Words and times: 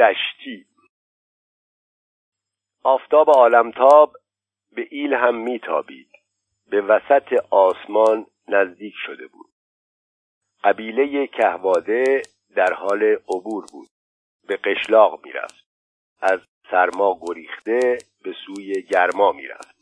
دشتی. 0.00 0.66
آفتاب 2.82 3.30
عالمتاب 3.30 4.16
به 4.72 4.88
ایل 4.90 5.14
هم 5.14 5.34
میتابید. 5.34 6.10
به 6.70 6.80
وسط 6.80 7.32
آسمان 7.50 8.26
نزدیک 8.48 8.94
شده 9.06 9.26
بود. 9.26 9.50
قبیله 10.64 11.26
کهواده 11.26 12.22
در 12.56 12.72
حال 12.72 13.02
عبور 13.02 13.66
بود. 13.72 13.88
به 14.46 14.56
قشلاق 14.56 15.24
می‌رفت. 15.24 15.66
از 16.20 16.40
سرما 16.70 17.20
گریخته 17.22 17.98
به 18.22 18.34
سوی 18.46 18.82
گرما 18.82 19.32
می‌رفت. 19.32 19.80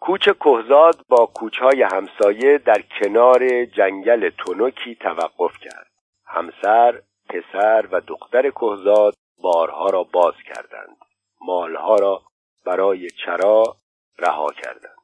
کوچ 0.00 0.28
کهزاد 0.28 1.04
با 1.08 1.26
کوچهای 1.26 1.82
همسایه 1.82 2.58
در 2.58 2.82
کنار 2.82 3.64
جنگل 3.64 4.30
تونوکی 4.30 4.94
توقف 4.94 5.58
کرد. 5.58 5.90
همسر 6.26 7.02
پسر 7.28 7.88
و 7.92 8.00
دختر 8.00 8.50
کهزاد 8.50 9.14
بارها 9.42 9.86
را 9.86 10.02
باز 10.02 10.34
کردند. 10.54 10.96
مالها 11.40 11.96
را 11.96 12.22
برای 12.64 13.10
چرا 13.10 13.76
رها 14.18 14.46
کردند. 14.46 14.96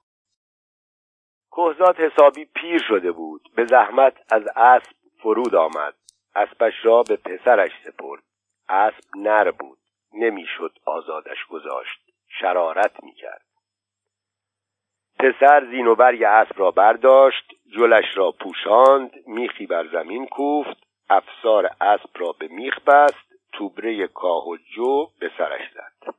کهزاد 1.50 1.97
حسابی 1.97 2.45
پیر 2.45 2.83
شده 2.88 3.12
بود. 3.12 3.48
به 3.56 3.66
زحمت 3.66 4.33
از 4.33 4.42
اسب 4.56 4.92
فرود 5.23 5.55
آمد. 5.55 5.95
اسبش 6.34 6.74
را 6.83 7.02
به 7.02 7.16
پسرش 7.16 7.70
سپرد. 7.84 8.23
اسب 8.69 9.05
نر 9.16 9.50
بود. 9.50 9.78
نمی‌شد 10.12 10.78
آزادش 10.86 11.47
گذاشت. 11.50 12.00
شرارت 12.41 13.05
می‌کرد. 13.05 13.47
پسر 15.19 15.66
زین 15.70 15.86
و 15.86 15.95
برگ 15.95 16.23
اسب 16.23 16.59
را 16.59 16.70
برداشت. 16.70 17.52
جلش 17.77 18.16
را 18.16 18.33
پوشاند. 18.41 19.11
میخی 19.27 19.66
بر 19.66 19.86
زمین 19.86 20.27
کوفت. 20.27 20.91
افسار 21.11 21.66
اسب 21.80 22.11
را 22.15 22.33
به 22.38 22.48
میخ 22.48 22.80
بست 22.80 23.33
توبره 23.52 24.06
کاه 24.06 24.48
و 24.48 24.56
جو 24.56 25.06
به 25.19 25.30
سرش 25.38 25.73
زد. 25.75 26.15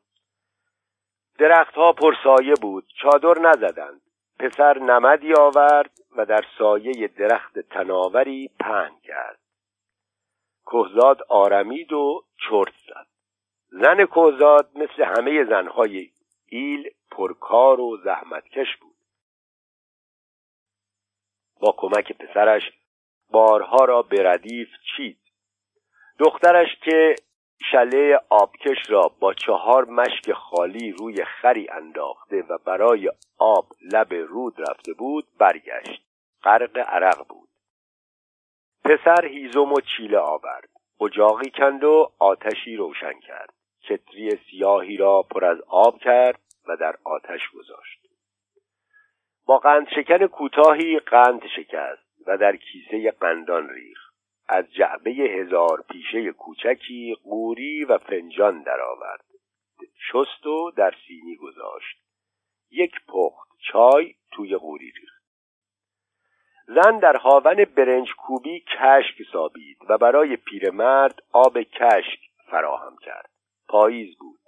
درختها 1.38 1.94
پرسایه 1.94 2.54
بود 2.62 2.86
چادر 3.02 3.42
نزدند. 3.42 4.02
پسر 4.40 4.80
نمدی 4.80 5.34
آورد 5.34 5.92
و 6.18 6.26
در 6.26 6.46
سایه 6.58 7.08
درخت 7.08 7.60
تناوری 7.60 8.50
پهن 8.60 9.00
کرد. 9.04 9.40
کهزاد 10.66 11.22
آرمید 11.30 11.94
و 11.94 12.24
چرت 12.50 12.74
زد. 12.88 13.08
زن 13.70 14.06
کهزاد 14.06 14.70
مثل 14.76 15.04
همه 15.04 15.46
زنهای 15.46 16.10
ایل 16.50 16.90
پرکار 17.12 17.80
و 17.80 17.98
زحمتکش 17.98 18.78
بود. 18.78 18.96
با 21.60 21.76
کمک 21.78 22.12
پسرش 22.12 22.72
بارها 23.34 23.86
را 23.86 24.02
به 24.02 24.24
ردیف 24.24 24.70
چید. 24.98 25.18
دخترش 26.20 26.68
که 26.86 27.16
شله 27.72 28.20
آبکش 28.30 28.90
را 28.90 29.12
با 29.20 29.34
چهار 29.34 29.86
مشک 29.86 30.34
خالی 30.34 30.92
روی 30.92 31.26
خری 31.26 31.70
انداخته 31.70 32.42
و 32.50 32.58
برای 32.58 33.12
آب 33.38 33.68
لب 33.94 34.14
رود 34.14 34.62
رفته 34.70 34.94
بود 34.94 35.28
برگشت. 35.40 36.04
غرق 36.44 36.78
عرق 36.78 37.28
بود. 37.28 37.50
پسر 38.84 39.26
هیزم 39.26 39.74
و 39.74 39.80
چیله 39.98 40.18
آورد. 40.18 40.70
اجاقی 41.02 41.52
کند 41.52 41.84
و 41.84 42.12
آتشی 42.20 42.76
روشن 42.76 43.20
کرد. 43.20 43.54
کتری 43.84 44.30
سیاهی 44.50 44.98
را 44.98 45.22
پر 45.22 45.46
از 45.46 45.58
آب 45.68 46.00
کرد 46.00 46.40
و 46.68 46.76
در 46.76 46.96
آتش 47.04 47.50
گذاشت. 47.50 48.00
با 49.46 49.58
قند 49.58 49.88
شکن 49.96 50.28
کوتاهی 50.28 51.00
قند 51.00 51.42
شکست. 51.56 52.13
و 52.28 52.38
در 52.38 52.56
کیسه 52.56 53.12
قندان 53.12 53.70
ریخت. 53.70 54.14
از 54.48 54.74
جعبه 54.74 55.12
هزار 55.12 55.84
پیشه 55.90 56.32
کوچکی 56.32 57.16
قوری 57.24 57.86
و 57.86 57.98
فنجان 57.98 58.64
درآورد. 58.64 59.26
شست 60.12 60.46
و 60.46 60.72
در 60.72 60.94
سینی 61.08 61.36
گذاشت. 61.36 61.98
یک 62.72 62.94
پخت 63.08 63.50
چای 63.72 64.16
توی 64.32 64.56
قوری 64.56 64.92
ریخت. 64.92 65.24
زن 66.68 67.00
در 67.00 67.16
هاون 67.18 67.66
برنج 67.66 68.08
کوبی 68.18 68.60
کشک 68.60 69.24
سابید 69.34 69.78
و 69.90 69.98
برای 69.98 70.36
پیرمرد 70.36 71.24
آب 71.32 71.58
کشک 71.62 72.20
فراهم 72.52 72.98
کرد. 72.98 73.30
پاییز 73.68 74.18
بود. 74.18 74.40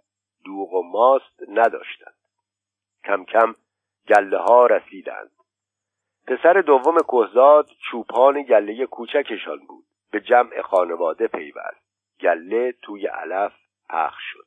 دوغ 0.46 0.74
و 0.74 0.84
ماست 0.84 1.44
نداشتند. 1.50 2.16
کم 3.04 3.26
کم 3.26 3.56
گله 4.08 4.38
ها 4.38 4.66
رسیدند. 4.66 5.35
پسر 6.28 6.62
دوم 6.62 6.98
کهزاد 6.98 7.70
چوپان 7.92 8.44
گله 8.44 8.86
کوچکشان 8.86 9.60
بود. 9.68 9.86
به 10.12 10.20
جمع 10.22 10.62
خانواده 10.62 11.28
پیوست. 11.28 11.86
گله 12.22 12.72
توی 12.82 13.08
علف 13.08 13.54
پخش 13.90 14.24
شد. 14.34 14.46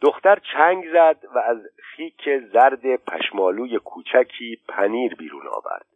دختر 0.00 0.38
چنگ 0.52 0.92
زد 0.92 1.24
و 1.34 1.38
از 1.38 1.58
خیک 1.82 2.28
زرد 2.52 2.96
پشمالوی 2.96 3.78
کوچکی 3.78 4.60
پنیر 4.68 5.14
بیرون 5.14 5.46
آورد. 5.46 5.86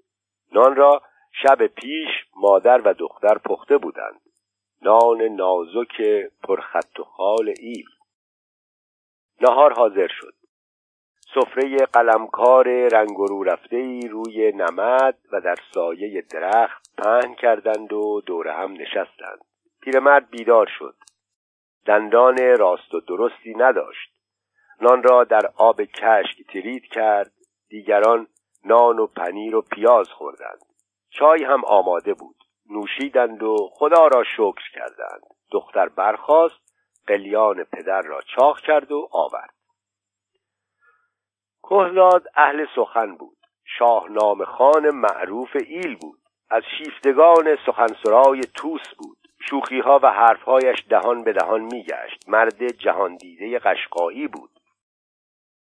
نان 0.53 0.76
را 0.76 1.03
شب 1.42 1.66
پیش 1.66 2.09
مادر 2.36 2.81
و 2.81 2.94
دختر 2.94 3.38
پخته 3.38 3.78
بودند. 3.78 4.20
نان 4.82 5.22
نازک 5.22 6.03
پرخط 6.42 7.00
و 7.00 7.04
خال 7.04 7.54
ایل. 7.60 7.86
نهار 9.41 9.72
حاضر 9.72 10.09
شد. 10.09 10.34
سفره 11.34 11.76
قلمکار 11.76 12.69
رنگ 12.69 13.16
رو 13.16 13.42
رفته 13.42 13.76
ای 13.76 14.09
روی 14.09 14.53
نمد 14.53 15.19
و 15.32 15.41
در 15.41 15.56
سایه 15.75 16.22
درخت 16.22 16.91
پهن 16.98 17.34
کردند 17.34 17.92
و 17.92 18.20
دور 18.26 18.48
هم 18.48 18.72
نشستند. 18.72 19.44
پیرمرد 19.81 20.31
بیدار 20.31 20.66
شد. 20.78 20.94
دندان 21.86 22.38
راست 22.59 22.94
و 22.94 23.00
درستی 23.00 23.54
نداشت. 23.54 24.10
نان 24.81 25.03
را 25.03 25.25
در 25.25 25.50
آب 25.56 25.82
کشک 25.82 26.42
ترید 26.53 26.82
کرد. 26.82 27.32
دیگران 27.69 28.26
نان 28.65 28.98
و 28.98 29.06
پنیر 29.06 29.56
و 29.56 29.62
پیاز 29.62 30.09
خوردند. 30.09 30.60
چای 31.10 31.44
هم 31.44 31.65
آماده 31.65 32.15
بود. 32.15 32.36
نوشیدند 32.70 33.42
و 33.42 33.70
خدا 33.72 34.06
را 34.06 34.25
شکر 34.25 34.70
کردند. 34.75 35.22
دختر 35.50 35.88
برخاست. 35.88 36.66
قلیان 37.06 37.65
پدر 37.65 38.03
را 38.03 38.20
چاخ 38.20 38.60
کرد 38.60 38.92
و 38.92 39.09
آورد. 39.12 39.55
کهزاد 41.69 42.27
اهل 42.37 42.66
سخن 42.77 43.16
بود. 43.16 43.37
شاهنامه 43.78 44.44
خان 44.44 44.91
معروف 44.91 45.56
ایل 45.66 45.97
بود. 45.97 46.19
از 46.50 46.62
شیفتگان 46.78 47.56
سخنسرای 47.66 48.41
توس 48.41 48.94
بود. 48.99 49.16
شوخیها 49.50 50.00
و 50.03 50.10
حرفهایش 50.10 50.84
دهان 50.88 51.25
به 51.25 51.32
دهان 51.32 51.60
میگشت. 51.60 52.28
مرد 52.28 52.69
جهان 52.69 53.16
دیده 53.16 53.59
قشقایی 53.59 54.28
بود. 54.28 54.50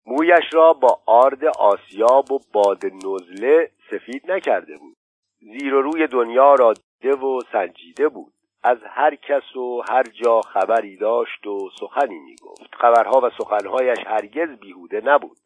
مویش 0.06 0.54
را 0.54 0.74
با 0.74 1.00
آرد 1.06 1.46
آسیاب 1.46 2.32
و 2.32 2.40
باد 2.54 2.86
نزله 2.86 3.72
سفید 3.92 4.32
نکرده 4.32 4.78
بود. 4.78 4.98
زیر 5.40 5.74
و 5.74 5.82
روی 5.82 6.08
دنیا 6.08 6.56
را 6.56 6.74
دیده 6.74 7.16
و 7.16 7.40
سنجیده 7.52 8.10
بود. 8.10 8.34
از 8.64 8.78
هر 8.84 9.16
کس 9.16 9.56
و 9.56 9.82
هر 9.90 10.04
جا 10.04 10.42
خبری 10.42 10.98
داشت 10.98 11.48
و 11.48 11.70
سخنی 11.80 12.20
می‌گفت. 12.20 12.76
خبرها 12.76 13.20
و 13.24 13.30
سخنهایش 13.30 14.00
هرگز 14.08 14.50
بیهوده 14.60 15.02
نبود. 15.06 15.38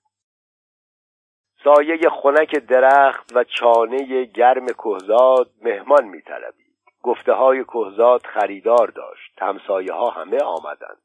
سایه 1.66 2.10
خنک 2.10 2.56
درخت 2.56 3.36
و 3.36 3.44
چانه 3.44 4.26
گرم 4.26 4.66
کهزاد 4.66 5.52
مهمان 5.62 6.06
میطلبید. 6.06 6.76
گفته 7.04 7.34
های 7.34 7.64
کهزاد 7.64 8.26
خریدار 8.26 8.88
داشت. 8.88 9.42
همسایه 9.42 9.94
ها 9.94 10.10
همه 10.10 10.38
آمدند. 10.38 11.02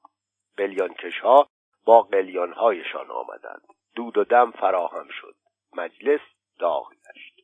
قلیانکش 0.56 1.20
ها 1.20 1.46
با 1.84 2.02
قلیانهایشان 2.02 3.10
آمدند. 3.10 3.62
دود 3.96 4.18
و 4.18 4.24
دم 4.24 4.50
فراهم 4.50 5.08
شد. 5.20 5.34
مجلس 5.76 6.20
داغ 6.58 6.90
گشت. 6.90 7.40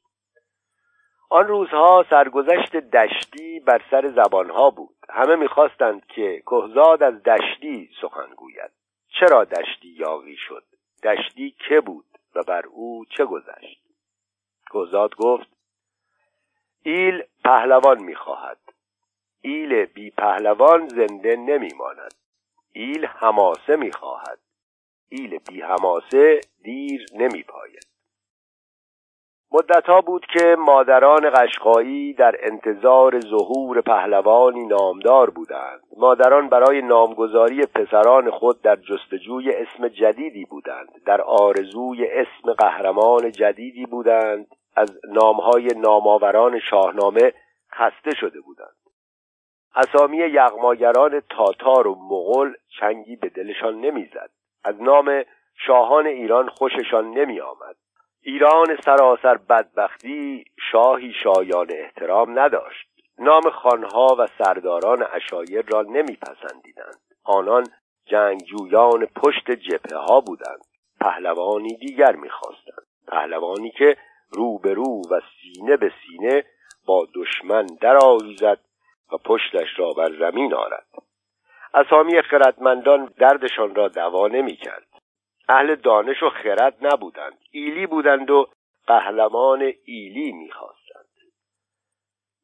آن 1.31 1.49
روزها 1.49 2.05
سرگذشت 2.11 2.77
دشتی 2.77 3.61
بر 3.61 3.83
سر 3.91 4.11
زبانها 4.11 4.71
بود. 4.71 4.97
همه 5.11 5.37
می‌خواستند 5.37 6.07
که 6.07 6.43
کهزاد 6.47 7.03
از 7.03 7.23
دشتی 7.23 7.91
سخن 8.01 8.35
گوید. 8.37 8.71
چرا 9.21 9.45
دشتی 9.45 9.89
یاغی 9.89 10.37
شد؟ 10.37 10.65
دشتی 11.03 11.55
که 11.69 11.81
بود؟ 11.81 12.16
و 12.37 12.43
بر 12.43 12.67
او 12.67 13.05
چه 13.05 13.25
گذشت؟ 13.25 13.83
گزاد 14.71 15.15
گفت 15.15 15.49
ایل 16.83 17.23
پهلوان 17.45 18.03
می‌خواهد. 18.03 18.59
ایل 19.41 19.85
بی 19.85 20.11
پهلوان 20.11 20.89
زنده 20.89 21.37
نمیماند. 21.37 22.15
ایل 22.73 23.05
هماسه 23.05 23.77
می‌خواهد. 23.77 24.39
ایل 25.09 25.39
بی 25.39 25.61
هماسه 25.61 26.41
دیر 26.63 27.07
نمیپاید. 27.15 27.96
مدتها 29.57 30.01
بود 30.01 30.27
که 30.27 30.57
مادران 30.59 31.31
قشقایی 31.31 32.13
در 32.15 32.37
انتظار 32.43 33.21
ظهور 33.21 33.81
پهلوانی 33.81 34.67
نامدار 34.67 35.31
بودند. 35.31 35.81
مادران 35.97 36.49
برای 36.49 36.83
نامگذاری 36.83 37.67
پسران 37.67 38.31
خود 38.31 38.63
در 38.63 38.77
جستجوی 38.77 39.51
اسم 39.51 39.89
جدیدی 39.89 40.45
بودند. 40.45 40.89
در 41.07 41.21
آرزوی 41.21 42.07
اسم 42.07 42.53
قهرمان 42.53 43.31
جدیدی 43.31 43.87
بودند. 43.87 44.47
از 44.75 44.99
نامهای 45.09 45.67
نامآوران 45.77 46.59
شاهنامه 46.59 47.33
خسته 47.73 48.11
شده 48.21 48.41
بودند. 48.41 48.77
اسامی 49.75 50.17
یغماگران 50.17 51.23
تاتار 51.31 51.87
و 51.87 51.95
مغول 51.95 52.55
چنگی 52.81 53.17
به 53.17 53.29
دلشان 53.29 53.81
نمی‌زد. 53.81 54.31
از 54.65 54.83
نام 54.83 55.23
شاهان 55.67 56.07
ایران 56.07 56.49
خوششان 56.49 57.11
نمی 57.11 57.41
آمد 57.41 57.76
ایران 58.29 58.77
سراسر 58.85 59.37
بدبختی 59.37 60.45
شاهی 60.73 61.13
شایان 61.23 61.67
احترام 61.71 62.39
نداشت. 62.39 62.89
نام 63.19 63.51
خانها 63.51 64.17
و 64.19 64.27
سرداران 64.39 65.07
اشایر 65.13 65.65
را 65.73 65.83
نمیپسندیدند. 65.83 67.01
آنان 67.25 67.65
جنگجویان 68.07 69.07
پشت 69.07 69.51
جبهه 69.51 69.99
ها 69.99 70.21
بودند. 70.21 70.61
پهلوانی 71.01 71.77
دیگر 71.77 72.17
می‌خواستند. 72.17 72.87
پهلوانی 73.09 73.71
که 73.71 73.97
رو 74.33 74.59
به 74.59 74.75
رو 74.75 75.03
و 75.11 75.21
سینه 75.43 75.77
به 75.77 75.93
سینه 76.07 76.45
با 76.87 77.07
دشمن 77.15 77.67
درآویزد 77.81 78.59
و 79.13 79.17
پشتش 79.25 79.69
را 79.79 79.93
بر 79.93 80.11
زمین 80.19 80.55
آرد. 80.55 80.87
اسامی 81.75 82.23
خردمندان 82.23 83.13
دردشان 83.19 83.75
را 83.75 83.89
دوا 83.89 84.29
نمی‌کرد. 84.29 84.96
اهل 85.49 85.75
دانش 85.75 86.23
و 86.23 86.31
خرد 86.31 86.77
نبودند. 86.83 87.39
ایلی 87.51 87.87
بودند 87.87 88.31
و 88.31 88.47
قهرمان 88.87 89.73
ایلی 89.85 90.33
می‌خواستند. 90.33 91.07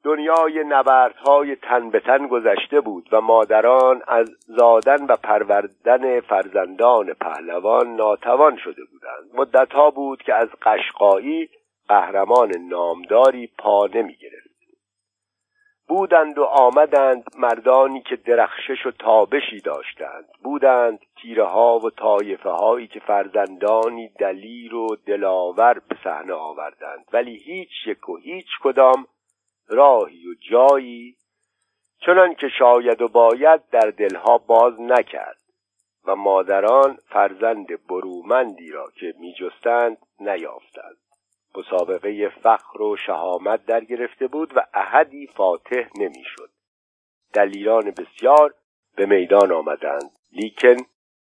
دنیای 0.05 0.65
نبردهای 0.65 1.57
تن 1.57 1.91
به 1.91 2.01
تن 2.01 2.27
گذشته 2.27 2.81
بود 2.81 3.09
و 3.13 3.21
مادران 3.21 4.03
از 4.07 4.31
زادن 4.47 5.07
و 5.07 5.17
پروردن 5.17 6.21
فرزندان 6.21 7.15
پهلوان 7.15 7.97
ناتوان 7.97 8.57
شده 8.57 8.85
بودند. 8.85 9.31
مدتها 9.35 9.91
بود 9.91 10.23
که 10.23 10.35
از 10.35 10.49
قشقایی 10.63 11.49
قهرمان 11.89 12.57
نامداری 12.69 13.51
پا 13.59 13.87
نمی 13.95 14.17
گرفت 14.17 14.52
بودند 15.93 16.39
و 16.39 16.45
آمدند 16.45 17.25
مردانی 17.39 18.03
که 18.03 18.17
درخشش 18.17 18.87
و 18.87 18.91
تابشی 18.91 19.61
داشتند. 19.61 20.25
بودند 20.43 20.99
تیره 21.23 21.45
ها 21.45 21.79
و 21.79 21.91
طایفه 21.91 22.51
هایی 22.51 22.87
که 22.87 23.01
فرزندانی 23.01 24.09
دلیر 24.09 24.75
و 24.75 24.97
دلاور 25.07 25.83
به 25.89 25.97
صحنه 26.05 26.33
آوردند. 26.33 27.05
ولی 27.13 27.37
هیچ 27.37 27.69
یک 27.87 28.09
و 28.09 28.17
هیچ 28.17 28.47
کدام 28.63 29.07
راهی 29.69 30.27
و 30.29 30.35
جایی 30.51 31.17
چنان 32.07 32.35
که 32.35 32.49
شاید 32.49 33.03
و 33.03 33.09
باید 33.09 33.61
در 33.71 33.91
دلها 33.91 34.39
باز 34.39 34.81
نکرد 34.81 35.41
و 36.07 36.17
مادران 36.17 36.99
فرزند 37.09 37.87
برومندی 37.89 38.71
را 38.71 38.91
که 39.01 39.15
میجستند 39.19 39.97
نیافتند. 40.21 41.02
مسابقه 41.55 42.29
فخر 42.29 42.83
و 42.83 42.97
شهامت 42.97 43.67
در 43.67 43.85
گرفته 43.85 44.27
بود 44.27 44.57
و 44.57 44.67
احدی 44.75 45.27
فاتح 45.27 45.89
نمی‌شد. 45.99 46.51
دلیران 47.33 47.91
بسیار 47.91 48.55
به 48.97 49.07
میدان 49.07 49.53
آمدند. 49.53 50.11
لیکن 50.33 50.77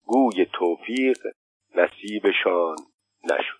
گوی 0.06 0.46
توفیق 0.52 1.18
نصیبشان 1.74 2.76
نشد. 3.24 3.58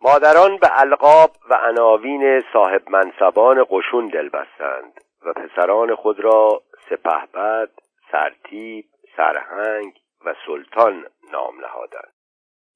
مادران 0.00 0.56
به 0.56 0.80
القاب 0.80 1.30
و 1.50 1.54
عناوین 1.54 2.42
صاحب 2.52 2.90
منصبان 2.90 3.66
قشون 3.70 4.08
دل 4.08 4.28
بستند 4.28 5.00
و 5.26 5.32
پسران 5.32 5.94
خود 5.94 6.20
را 6.20 6.62
سپهبد، 6.90 7.70
سرتیب، 8.12 8.84
سرهنگ 9.16 10.00
و 10.24 10.34
سلطان 10.46 11.06
نام 11.32 11.60
نهادند. 11.60 12.12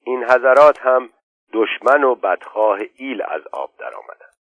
این 0.05 0.23
حضرات 0.23 0.79
هم 0.79 1.09
دشمن 1.79 2.03
و 2.03 2.15
بدخواه 2.15 2.79
ایل 2.95 3.21
از 3.21 3.41
آب 3.51 3.71
درآمدند. 3.79 4.35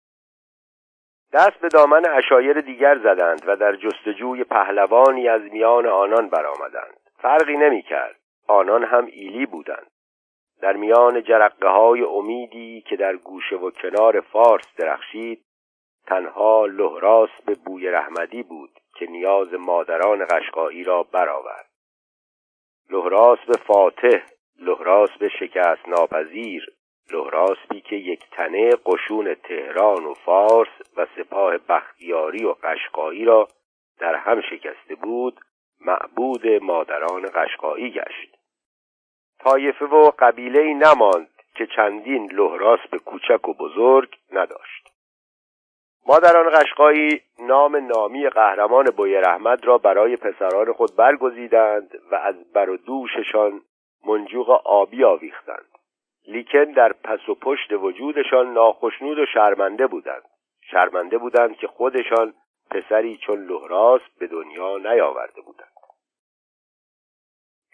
دست 1.33 1.61
به 1.61 1.69
دامن 1.69 2.03
اشایر 2.09 2.61
دیگر 2.61 2.99
زدند 2.99 3.43
و 3.47 3.57
در 3.57 3.77
جستجوی 3.77 4.45
پهلوانی 4.45 5.29
از 5.29 5.43
میان 5.43 5.87
آنان 5.87 6.29
برآمدند. 6.29 7.01
فرقی 7.19 7.57
نمی‌کرد. 7.57 8.17
آنان 8.49 8.85
هم 8.85 9.07
ایلی 9.07 9.47
بودند. 9.47 9.91
در 10.61 10.73
میان 10.73 11.23
جرقه 11.23 11.69
های 11.69 12.03
امیدی 12.03 12.81
که 12.81 12.97
در 12.97 13.17
گوشه 13.17 13.57
و 13.57 13.71
کنار 13.71 14.21
فارس 14.21 14.75
درخشید 14.77 15.45
تنها 16.07 16.67
لهراس 16.67 17.31
به 17.47 17.55
بوی 17.55 17.89
رحمدی 17.89 18.43
بود 18.43 18.71
که 18.99 19.07
نیاز 19.07 19.55
مادران 19.55 20.27
قشقایی 20.31 20.85
را 20.85 21.03
برآورد. 21.03 21.67
لهراس 22.91 23.39
به 23.47 23.57
فاتح 23.67 24.23
لهراس 24.59 25.11
به 25.19 25.29
شکست 25.29 25.89
ناپذیر 25.89 26.76
لهراسبی 27.11 27.81
که 27.81 27.97
یک 27.97 28.21
تنه 28.31 28.71
قشون 28.87 29.35
تهران 29.35 30.05
و 30.05 30.15
فارس 30.15 30.69
و 30.97 31.07
سپاه 31.17 31.59
بختیاری 31.59 32.45
و 32.45 32.53
قشقایی 32.53 33.25
را 33.25 33.49
در 33.99 34.15
هم 34.15 34.41
شکسته 34.41 34.95
بود 34.95 35.41
معبود 35.81 36.47
مادران 36.47 37.31
قشقایی 37.35 37.91
گشت. 37.91 38.37
طایفه 39.39 39.85
و 39.85 40.11
قبیله 40.19 40.75
نماند 40.75 41.29
که 41.55 41.67
چندین 41.67 42.33
لهراس 42.33 42.81
به 42.91 42.99
کوچک 42.99 43.49
و 43.49 43.55
بزرگ 43.55 44.17
نداشت. 44.33 44.93
مادران 46.07 46.51
قشقایی 46.51 47.21
نام 47.39 47.77
نامی 47.77 48.29
قهرمان 48.29 48.85
بوی 48.85 49.15
رحمت 49.15 49.67
را 49.67 49.79
برای 49.79 50.17
پسران 50.17 50.73
خود 50.73 50.97
برگزیدند 50.97 52.01
و 52.11 52.15
از 52.15 52.53
بر 52.53 52.71
و 52.71 52.77
دوششان 52.77 53.61
منجوق 54.07 54.51
آبی 54.67 55.05
آویختند. 55.05 55.76
لیکن 56.27 56.65
در 56.65 56.93
پس 56.93 57.29
و 57.29 57.35
پشت 57.35 57.73
وجودشان 57.73 58.53
ناخشنود 58.53 59.19
و 59.19 59.27
شرمنده 59.27 59.87
بودند. 59.87 60.23
شرمنده 60.71 61.19
بودند 61.19 61.57
که 61.57 61.67
خودشان 61.67 62.35
پسری 62.71 63.17
چون 63.17 63.47
لهراس 63.47 64.01
به 64.19 64.27
دنیا 64.27 64.79
نیاورده 64.79 65.41
بودند. 65.41 65.73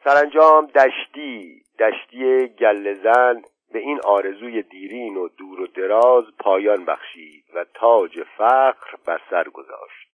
سرانجام 0.05 0.67
دشتی 0.67 1.63
دشتی 1.79 2.49
گلزن 2.49 3.43
به 3.73 3.79
این 3.79 4.01
آرزوی 4.05 4.63
دیرین 4.63 5.17
و 5.17 5.29
دور 5.29 5.61
و 5.61 5.67
دراز 5.67 6.25
پایان 6.39 6.85
بخشید 6.85 7.45
و 7.55 7.65
تاج 7.75 8.23
فخر 8.23 8.97
بر 9.07 9.21
سر 9.31 9.49
گذاشت. 9.49 10.09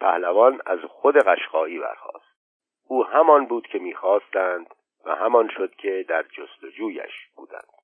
پهلوان 0.00 0.60
از 0.66 0.78
خود 0.88 1.16
قشقایی 1.16 1.78
برخاست. 1.78 2.34
او 2.88 3.04
همان 3.04 3.46
بود 3.46 3.66
که 3.66 3.78
می‌خواستند 3.78 4.66
و 5.06 5.14
همان 5.14 5.48
شد 5.48 5.74
که 5.74 6.04
در 6.08 6.22
جستجویش 6.22 7.28
بودند. 7.36 7.74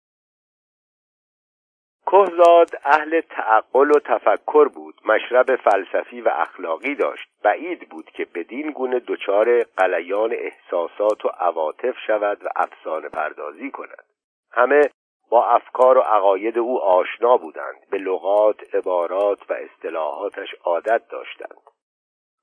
کهزاد 2.07 2.71
اهل 2.85 3.21
تعقل 3.21 3.91
و 3.91 4.01
تفکر 4.05 4.69
بود 4.69 4.95
مشرب 5.05 5.57
فلسفی 5.57 6.21
و 6.21 6.29
اخلاقی 6.29 6.95
داشت. 6.95 7.29
بعید 7.43 7.89
بود 7.89 8.11
که 8.11 8.27
بدین 8.35 8.71
گونه 8.71 8.99
دچار 8.99 9.63
قلیان 9.63 10.33
احساسات 10.33 11.25
و 11.25 11.29
عواطف 11.29 11.99
شود 12.07 12.45
و 12.45 12.49
افسانه 12.57 13.09
پردازی 13.09 13.71
کند. 13.71 14.05
همه 14.53 14.91
با 15.31 15.47
افکار 15.47 15.99
و 15.99 16.01
عقاید 16.01 16.59
او 16.59 16.83
آشنا 16.83 17.37
بودند. 17.37 17.91
به 17.91 17.99
لغات 17.99 18.75
عبارات 18.75 19.51
و 19.51 19.53
اصطلاحاتش 19.53 20.49
عادت 20.65 21.09
داشتند. 21.09 21.61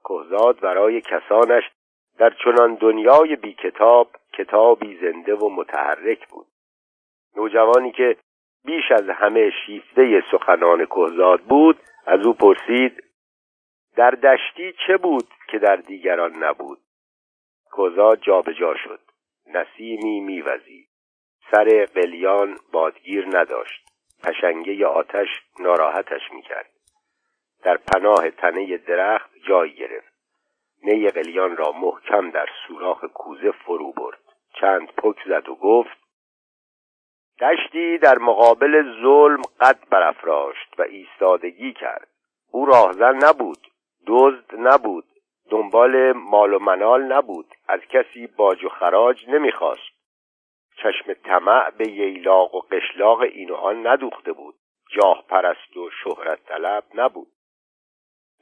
کهزاد 0.04 0.60
برای 0.60 1.02
کسانش 1.02 1.64
در 2.18 2.34
چنان 2.44 2.76
دنیای 2.76 3.36
بی 3.36 3.54
کتاب 3.54 4.12
کتابی 4.34 4.98
زنده 5.02 5.36
و 5.36 5.50
متحرک 5.50 6.28
بود. 6.28 6.48
نوجوانی 7.36 7.92
که 7.92 8.18
بیش 8.66 8.92
از 8.92 9.10
همه 9.10 9.52
شیفته 9.66 10.24
سخنان 10.32 10.86
کهزاد 10.86 11.42
بود 11.42 11.80
از 12.06 12.26
او 12.26 12.34
پرسید 12.34 13.04
در 13.96 14.12
دشتی 14.12 14.74
چه 14.88 14.98
بود 14.98 15.28
که 15.48 15.60
در 15.60 15.76
دیگران 15.76 16.44
نبود؟ 16.44 16.80
کهزاد 17.72 18.20
جابجا 18.22 18.76
شد 18.84 19.00
نسیمی 19.54 20.20
میوزید 20.20 20.90
سر 21.52 21.86
قلیان 21.96 22.58
بادگیر 22.72 23.26
نداشت 23.38 23.88
پشنگه 24.24 24.88
آتش 24.88 25.28
ناراحتش 25.60 26.22
می‌کرد. 26.34 26.70
در 27.64 27.78
پناه 27.78 28.30
تنه 28.30 28.78
درخت 28.78 29.32
جای 29.48 29.76
گرفت. 29.76 30.17
نی 30.84 31.10
قلیان 31.10 31.58
را 31.58 31.72
محکم 31.72 32.30
در 32.32 32.50
سوراخ 32.68 33.04
کوزه 33.04 33.52
فرو 33.52 33.92
برد. 33.92 34.20
چند 34.62 34.88
پک 34.92 35.16
زد 35.26 35.50
و 35.50 35.56
گفت 35.56 35.98
دشتی 37.40 37.98
در 37.98 38.18
مقابل 38.18 39.02
ظلم 39.02 39.42
قد 39.62 39.80
برافراشت 39.90 40.80
و 40.80 40.82
ایستادگی 40.82 41.74
کرد. 41.74 42.08
او 42.52 42.66
راهزن 42.66 43.16
نبود 43.24 43.68
دزد 44.08 44.56
نبود 44.58 45.06
دنبال 45.50 46.12
مال 46.12 46.54
و 46.54 46.60
منال 46.60 47.04
نبود. 47.04 47.56
از 47.68 47.80
کسی 47.80 48.28
باج 48.28 48.64
و 48.64 48.70
خراج 48.70 49.30
نمی‌خواست. 49.30 49.98
چشم 50.78 51.14
طمع 51.14 51.70
به 51.70 51.88
ییلاق 51.88 52.56
و 52.56 52.60
قشلاق 52.60 53.22
این 53.22 53.50
و 53.50 53.56
آن 53.56 53.88
ندوخته 53.88 54.34
بود. 54.34 54.56
جاه 54.90 55.24
پرست 55.30 55.78
و 55.78 55.90
شهرت 56.04 56.46
طلب 56.46 56.84
نبود. 56.96 57.28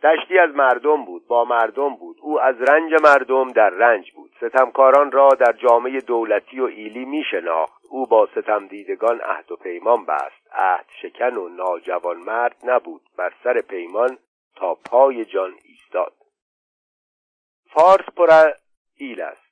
دشتی 0.06 0.40
از 0.40 0.56
مردم 0.56 1.06
بود 1.06 1.28
با 1.28 1.46
مردم 1.46 1.96
بود. 1.96 2.18
او 2.22 2.42
از 2.42 2.62
رنج 2.62 2.94
مردم 3.04 3.52
در 3.52 3.70
رنج 3.70 4.12
بود. 4.12 4.32
ستمکاران 4.38 5.12
را 5.12 5.30
در 5.30 5.52
جامعه 5.52 6.02
دولتی 6.02 6.60
و 6.60 6.66
ایلی 6.66 7.06
می 7.06 7.24
شناخت 7.32 7.82
او 7.90 8.06
با 8.06 8.28
ستم 8.32 8.68
دیدگان 8.68 9.22
عهد 9.22 9.52
و 9.52 9.56
پیمان 9.56 10.06
بست. 10.06 10.48
عهد 10.52 10.86
شکن 11.02 11.38
و 11.38 11.50
ناجوان 11.50 12.18
مرد 12.18 12.56
نبود. 12.64 13.02
بر 13.18 13.34
سر 13.44 13.62
پیمان 13.62 14.18
تا 14.56 14.76
پای 14.76 15.26
جان 15.26 15.54
ایستاد. 15.64 16.14
فارس 17.70 18.06
پر 18.18 18.32
از 18.32 18.54
ایل 18.98 19.22
است. 19.22 19.46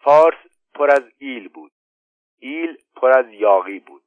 فارس 0.00 0.38
پر 0.74 0.90
از 0.90 1.02
ایل 1.18 1.48
بود. 1.48 1.72
ایل 2.38 2.76
پر 2.96 3.18
از 3.18 3.26
یاقی 3.28 3.78
بود. 3.78 4.02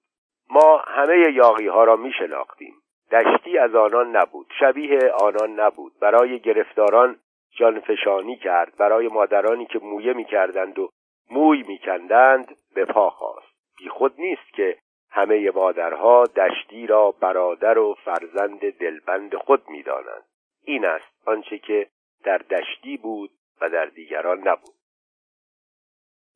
ما 0.50 0.78
همه 0.78 1.34
یاقی 1.34 1.68
ها 1.68 1.84
را 1.84 1.96
می 1.96 2.12
شناختیم 2.20 2.81
دشتی 3.12 3.58
از 3.58 3.76
آنان 3.76 4.16
نبود 4.16 4.48
شبیه 4.60 5.00
آنان 5.22 5.60
نبود. 5.60 5.92
برای 6.00 6.40
گرفتاران 6.40 7.20
جانفشانی 7.52 8.36
کرد 8.36 8.78
برای 8.78 9.08
مادرانی 9.08 9.66
که 9.66 9.80
مویه 9.80 10.14
می 10.14 10.26
کردند 10.26 10.80
و 10.80 10.90
موی 11.32 11.64
می 11.68 11.78
کندند 11.78 12.58
به 12.76 12.86
پا 12.86 13.10
خواست 13.10 13.52
بی 13.78 13.90
خود 13.90 14.14
نیست 14.18 14.54
که 14.54 14.78
همه 15.10 15.52
مادرها 15.52 16.24
دشتی 16.24 16.88
را 16.88 17.12
برادر 17.12 17.78
و 17.78 17.94
فرزند 17.94 18.60
دلبند 18.60 19.36
خود 19.36 19.70
می 19.70 19.84
دانند. 19.84 20.24
این 20.64 20.86
است 20.86 21.28
آنچه 21.28 21.58
که 21.58 21.88
در 22.24 22.38
دشتی 22.38 22.98
بود 22.98 23.32
و 23.62 23.70
در 23.70 23.86
دیگران 23.86 24.48
نبود. 24.48 24.76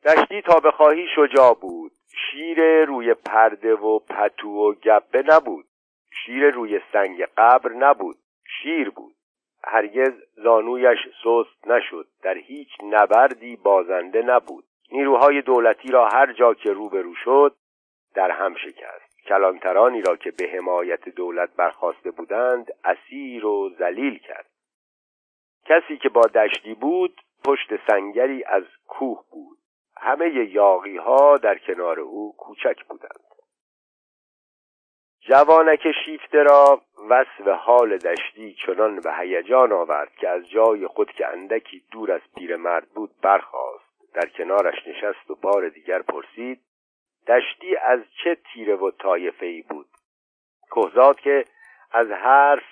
دشتی 0.06 0.42
تا 0.42 0.60
بخواهی 0.60 1.08
شجاع 1.16 1.54
بود. 1.54 1.92
شیر 2.08 2.86
روی 2.86 3.14
پرده 3.14 3.76
و 3.76 4.00
پتو 4.00 4.50
و 4.50 4.74
گبه 4.74 5.24
نبود. 5.28 5.66
شیر 6.24 6.50
روی 6.50 6.80
سنگ 6.94 7.22
قبر 7.38 7.72
نبود 7.72 8.16
شیر 8.62 8.90
بود. 8.90 9.16
هرگز 9.64 10.14
زانویش 10.36 11.00
سست 11.24 11.68
نشد 11.68 12.08
در 12.24 12.38
هیچ 12.38 12.70
نبردی 12.84 13.56
بازنده 13.56 14.22
نبود. 14.22 14.64
نیروهای 14.92 15.42
دولتی 15.42 15.92
را 15.92 16.08
هر 16.08 16.34
جا 16.34 16.54
که 16.54 16.72
روبرو 16.72 17.16
شد 17.16 17.56
در 18.16 18.32
هم 18.32 18.56
شکست. 18.56 19.28
کلانترانی 19.28 20.02
را 20.02 20.16
که 20.16 20.32
به 20.32 20.50
حمایت 20.54 21.10
دولت 21.10 21.56
برخواسته 21.56 22.12
بودند 22.12 22.72
اسیر 22.84 23.46
و 23.46 23.70
ذلیل 23.80 24.18
کرد. 24.18 24.50
کسی 25.66 25.98
که 25.98 26.10
با 26.10 26.22
دشتی 26.22 26.74
بود 26.74 27.22
پشت 27.46 27.88
سنگری 27.88 28.44
از 28.44 28.64
کوه 28.88 29.24
بود. 29.32 29.58
همه 29.98 30.46
یاقی 30.52 30.98
ها 30.98 31.38
در 31.38 31.58
کنار 31.58 32.00
او 32.00 32.36
کوچک 32.38 32.86
بودند. 32.90 33.35
جوانک 35.28 35.92
شیفته 36.06 36.44
را 36.44 36.82
وصف 37.10 37.48
حال 37.48 37.98
دشتی 37.98 38.54
چنان 38.66 39.00
به 39.00 39.14
هیجان 39.14 39.72
آورد 39.72 40.16
که 40.16 40.30
از 40.30 40.50
جای 40.50 40.88
خود 40.88 41.12
که 41.12 41.28
اندکی 41.28 41.84
دور 41.92 42.12
از 42.12 42.22
پیرمرد 42.36 42.88
بود 42.96 43.12
برخاست. 43.22 43.86
در 44.14 44.28
کنارش 44.28 44.88
نشست 44.88 45.32
و 45.32 45.36
بار 45.36 45.70
دیگر 45.70 46.02
پرسید 46.02 46.62
دشتی 47.28 47.76
از 47.76 48.00
چه 48.24 48.38
تیره 48.54 48.76
و 48.76 48.92
طایفه 48.92 49.46
ای 49.46 49.62
بود 49.62 49.88
کهزاد 50.72 51.20
که 51.20 51.46
از 51.92 52.12
حرف 52.12 52.64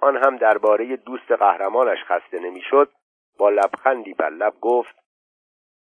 آن 0.00 0.16
هم 0.16 0.36
درباره 0.36 0.96
دوست 0.96 1.32
قهرمانش 1.32 1.98
خسته 2.04 2.38
نمی‌شد 2.38 2.90
با 3.38 3.50
لبخندی 3.50 4.14
بر 4.14 4.30
لب 4.30 4.54
گفت 4.60 4.96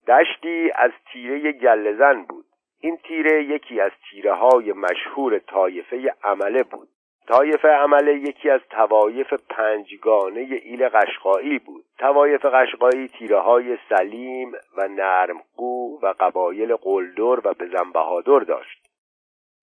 دشتی 0.08 0.70
از 0.74 0.90
تیره 1.12 1.52
گلزن 1.52 2.22
بود. 2.22 2.46
این 2.84 2.96
تیره 2.96 3.44
یکی 3.44 3.80
از 3.80 3.90
تیره 4.10 4.34
های 4.34 4.72
مشهور 4.72 5.38
طایفه 5.38 6.14
عمله 6.24 6.62
بود. 6.62 6.88
طایفه 7.28 7.68
عمله 7.68 8.14
یکی 8.14 8.50
از 8.50 8.60
توایف 8.70 9.32
پنجگانه 9.32 10.40
ایل 10.40 10.88
قشقایی 10.88 11.58
بود. 11.58 11.84
توایف 11.98 12.44
قشقایی 12.44 13.08
تیره 13.08 13.38
های 13.38 13.78
سلیم 13.88 14.52
و 14.76 14.88
نرمقو 14.88 15.98
و 16.02 16.14
قبایل 16.20 16.76
قلدر 16.76 17.48
و 17.48 17.54
بزن 17.54 17.92
بهادر 17.92 18.38
داشت 18.38 18.88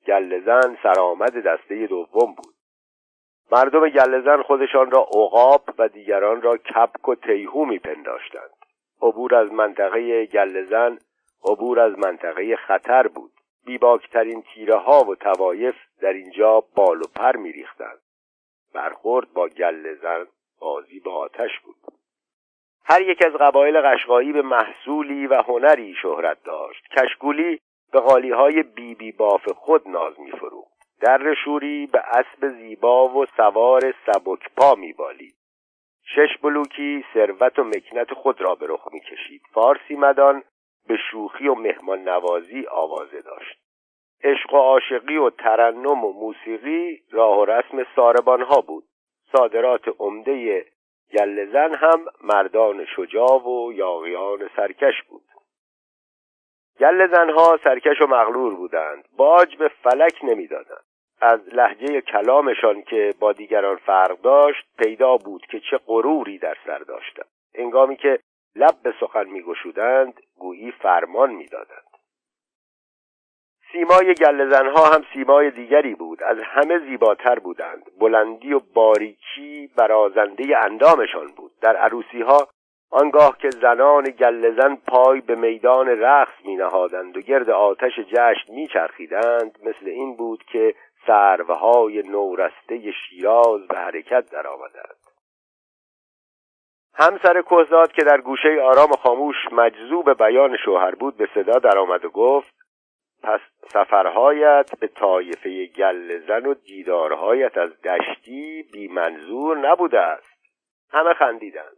گلزن 0.07 0.77
سرآمد 0.83 1.47
دسته 1.47 1.87
دوم 1.87 2.33
بود. 2.35 2.55
مردم 3.51 3.89
گلزن 3.89 4.41
خودشان 4.41 4.91
را 4.91 4.99
عقاب 4.99 5.63
و 5.77 5.87
دیگران 5.87 6.41
را 6.41 6.57
کپک 6.57 7.09
و 7.09 7.15
تیهو 7.15 7.65
میپنداشتند. 7.65 8.51
عبور 9.01 9.35
از 9.35 9.53
منطقه 9.53 10.25
گلزن 10.25 10.97
عبور 11.45 11.79
از 11.79 11.99
منطقه 11.99 12.55
خطر 12.55 13.07
بود. 13.07 13.31
بیباکترین 13.65 14.41
تیره 14.41 14.75
ها 14.75 15.03
و 15.03 15.15
توایف 15.15 15.75
در 16.01 16.13
اینجا 16.13 16.63
بال 16.75 17.01
و 17.01 17.05
پر 17.15 17.35
میریختند. 17.35 17.99
برخورد 18.73 19.33
با 19.33 19.47
گل 19.47 19.95
زن 19.95 20.27
بازی 20.59 20.99
با 20.99 21.13
آتش 21.13 21.59
بود. 21.59 21.75
هر 22.85 23.01
یک 23.01 23.25
از 23.25 23.33
قبایل 23.33 23.81
قشقایی 23.81 24.33
به 24.33 24.41
محصولی 24.41 25.27
و 25.27 25.41
هنری 25.41 25.95
شهرت 26.01 26.43
داشت. 26.43 26.87
کشگولی 26.87 27.59
به 27.91 27.99
قالی 27.99 28.31
های 28.31 28.63
بی 28.63 28.95
بی 28.95 29.11
باف 29.11 29.49
خود 29.49 29.87
ناز 29.87 30.19
میفروخت. 30.19 30.79
در 31.01 31.33
شوری 31.45 31.87
به 31.87 31.99
اسب 31.99 32.49
زیبا 32.49 33.07
و 33.07 33.25
سوار 33.25 33.93
سبک 34.05 34.49
پا 34.57 34.75
میبالید. 34.75 35.35
شش 36.03 36.37
بلوکی 36.41 37.05
ثروت 37.13 37.59
و 37.59 37.63
مکنت 37.63 38.13
خود 38.13 38.41
را 38.41 38.55
به 38.55 38.65
رخ 38.69 38.87
می‌کشید. 38.91 39.41
فارسی 39.53 39.95
مدان 39.95 40.43
به 40.89 40.97
شوخی 41.11 41.47
و 41.47 41.55
مهمان 41.55 41.99
نوازی 41.99 42.67
آوازه 42.71 43.21
داشت. 43.21 43.59
عشق 44.23 44.53
و 44.53 44.57
عاشقی 44.57 45.17
و 45.17 45.29
ترنم 45.29 46.05
و 46.05 46.13
موسیقی 46.13 47.01
راه 47.11 47.39
و 47.39 47.45
رسم 47.45 47.85
ساربان 47.95 48.41
ها 48.41 48.61
بود. 48.61 48.83
صادرات 49.31 49.87
عمده 49.99 50.65
گلزن 51.13 51.75
هم 51.75 52.05
مردان 52.23 52.85
شجاع 52.85 53.47
و 53.47 53.73
یاغیان 53.73 54.49
سرکش 54.55 55.03
بود. 55.09 55.23
گل 56.79 57.29
ها 57.29 57.59
سرکش 57.63 58.01
و 58.01 58.07
مغلور 58.07 58.55
بودند. 58.55 59.05
باج 59.17 59.55
به 59.55 59.67
فلک 59.67 60.19
نمی‌دادند. 60.23 60.83
از 61.21 61.39
لحجه 61.53 62.01
کلامشان 62.01 62.81
که 62.81 63.13
با 63.19 63.33
دیگران 63.33 63.75
فرق 63.75 64.21
داشت 64.21 64.65
پیدا 64.77 65.17
بود 65.17 65.45
که 65.45 65.59
چه 65.59 65.77
غروری 65.77 66.37
در 66.37 66.57
سر 66.65 66.77
داشتند. 66.77 67.29
انگامی 67.55 67.95
که 67.95 68.19
لب 68.55 68.75
به 68.83 68.93
سخن 68.99 69.27
میگشودند 69.27 70.13
گویی 70.37 70.71
فرمان 70.71 71.31
می‌دادند. 71.31 71.89
سیمای 73.71 74.13
گلزنها 74.13 74.85
هم 74.85 75.05
سیمای 75.13 75.51
دیگری 75.51 75.95
بود 75.95 76.23
از 76.23 76.37
همه 76.41 76.79
زیباتر 76.79 77.39
بودند. 77.39 77.83
بلندی 77.99 78.53
و 78.53 78.59
باریکی 78.73 79.71
برازنده 79.77 80.57
اندامشان 80.65 81.27
بود. 81.27 81.51
در 81.61 81.75
عروسی 81.75 82.21
ها 82.21 82.47
آنگاه 82.91 83.37
که 83.37 83.49
زنان 83.49 84.03
گلزن 84.03 84.75
پای 84.75 85.21
به 85.21 85.35
میدان 85.35 85.87
رقص 85.87 86.33
می 86.45 86.55
نهادند 86.55 87.17
و 87.17 87.21
گرد 87.21 87.49
آتش 87.49 87.99
جشن 87.99 88.53
می 88.53 88.67
چرخیدند 88.67 89.59
مثل 89.63 89.89
این 89.89 90.15
بود 90.15 90.43
که 90.43 90.75
سروهای 91.07 92.03
نورسته 92.03 92.91
شیراز 92.91 93.67
به 93.67 93.77
حرکت 93.77 94.31
درآمدند. 94.31 95.08
همسر 97.01 97.41
کوزاد 97.41 97.91
که 97.91 98.03
در 98.03 98.21
گوشه 98.21 98.61
آرام 98.61 98.91
و 98.91 98.95
خاموش 98.95 99.35
مجذوب 99.51 100.13
بیان 100.23 100.57
شوهر 100.65 100.95
بود 100.95 101.17
به 101.17 101.29
صدا 101.33 101.59
درآمد 101.59 102.05
و 102.05 102.09
گفت 102.09 102.53
پس 103.23 103.39
سفرهایت 103.73 104.79
به 104.79 104.87
طایفه 104.87 105.65
گل 105.65 106.27
زن 106.27 106.45
و 106.45 106.53
دیدارهایت 106.53 107.57
از 107.57 107.81
دشتی 107.81 108.63
بی 108.73 108.87
منظور 108.87 109.57
نبوده 109.57 109.99
است. 109.99 110.39
همه 110.91 111.13
خندیدند. 111.13 111.77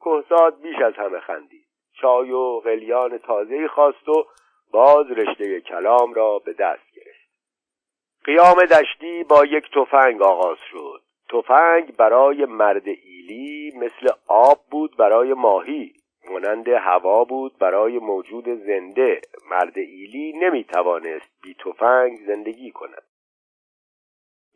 کوزاد 0.00 0.60
بیش 0.62 0.76
از 0.76 0.94
همه 0.94 1.20
خندید. 1.20 1.66
چای 2.00 2.30
و 2.30 2.60
قلیان 2.64 3.18
تازهی 3.18 3.68
خواست 3.68 4.08
و 4.08 4.26
باز 4.72 5.10
رشته 5.10 5.60
کلام 5.60 6.14
را 6.14 6.38
به 6.38 6.52
دست 6.52 6.92
گرفت. 6.94 7.30
قیام 8.24 8.64
دشتی 8.64 9.24
با 9.24 9.44
یک 9.44 9.70
تفنگ 9.74 10.22
آغاز 10.22 10.58
شد. 10.70 11.02
تفنگ 11.28 11.96
برای 11.96 12.44
مرد 12.44 12.88
ایلی 13.28 13.72
مثل 13.76 14.08
آب 14.28 14.58
بود 14.70 14.96
برای 14.96 15.34
ماهی. 15.34 15.92
مانند 16.30 16.68
هوا 16.68 17.24
بود 17.24 17.58
برای 17.58 17.98
موجود 17.98 18.44
زنده. 18.48 19.20
مرد 19.50 19.78
ایلی 19.78 20.32
نمی‌توانست 20.32 21.30
بی 21.42 21.54
تفنگ 21.54 22.18
زندگی 22.26 22.70
کند. 22.70 23.02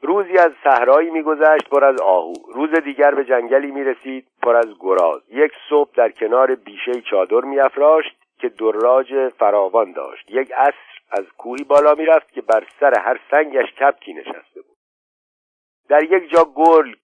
روزی 0.02 0.38
از 0.38 0.52
صحرایی 0.64 1.10
میگذشت 1.10 1.68
پر 1.70 1.84
از 1.84 2.00
آهو. 2.00 2.32
روز 2.54 2.70
دیگر 2.70 3.14
به 3.14 3.24
جنگلی 3.24 3.70
می‌رسید 3.70 4.28
پر 4.42 4.56
از 4.56 4.78
گراز. 4.80 5.22
یک 5.30 5.52
صبح 5.68 5.90
در 5.94 6.10
کنار 6.10 6.54
بیشه 6.54 7.00
چادر 7.00 7.40
میافراشت 7.40 8.16
که 8.38 8.48
دراج 8.48 9.28
فراوان 9.28 9.92
داشت. 9.92 10.30
یک 10.30 10.52
عصر 10.52 11.00
از 11.10 11.24
کوهی 11.38 11.64
بالا 11.64 11.94
می‌رفت 11.94 12.32
که 12.32 12.40
بر 12.42 12.66
سر 12.80 12.98
هر 12.98 13.20
سنگش 13.30 13.72
کپکی 13.72 14.12
نشسته 14.12 14.62
بود. 14.62 14.76
در 15.88 16.02
یک 16.04 16.30
جا 16.30 16.44
گل 16.44 16.94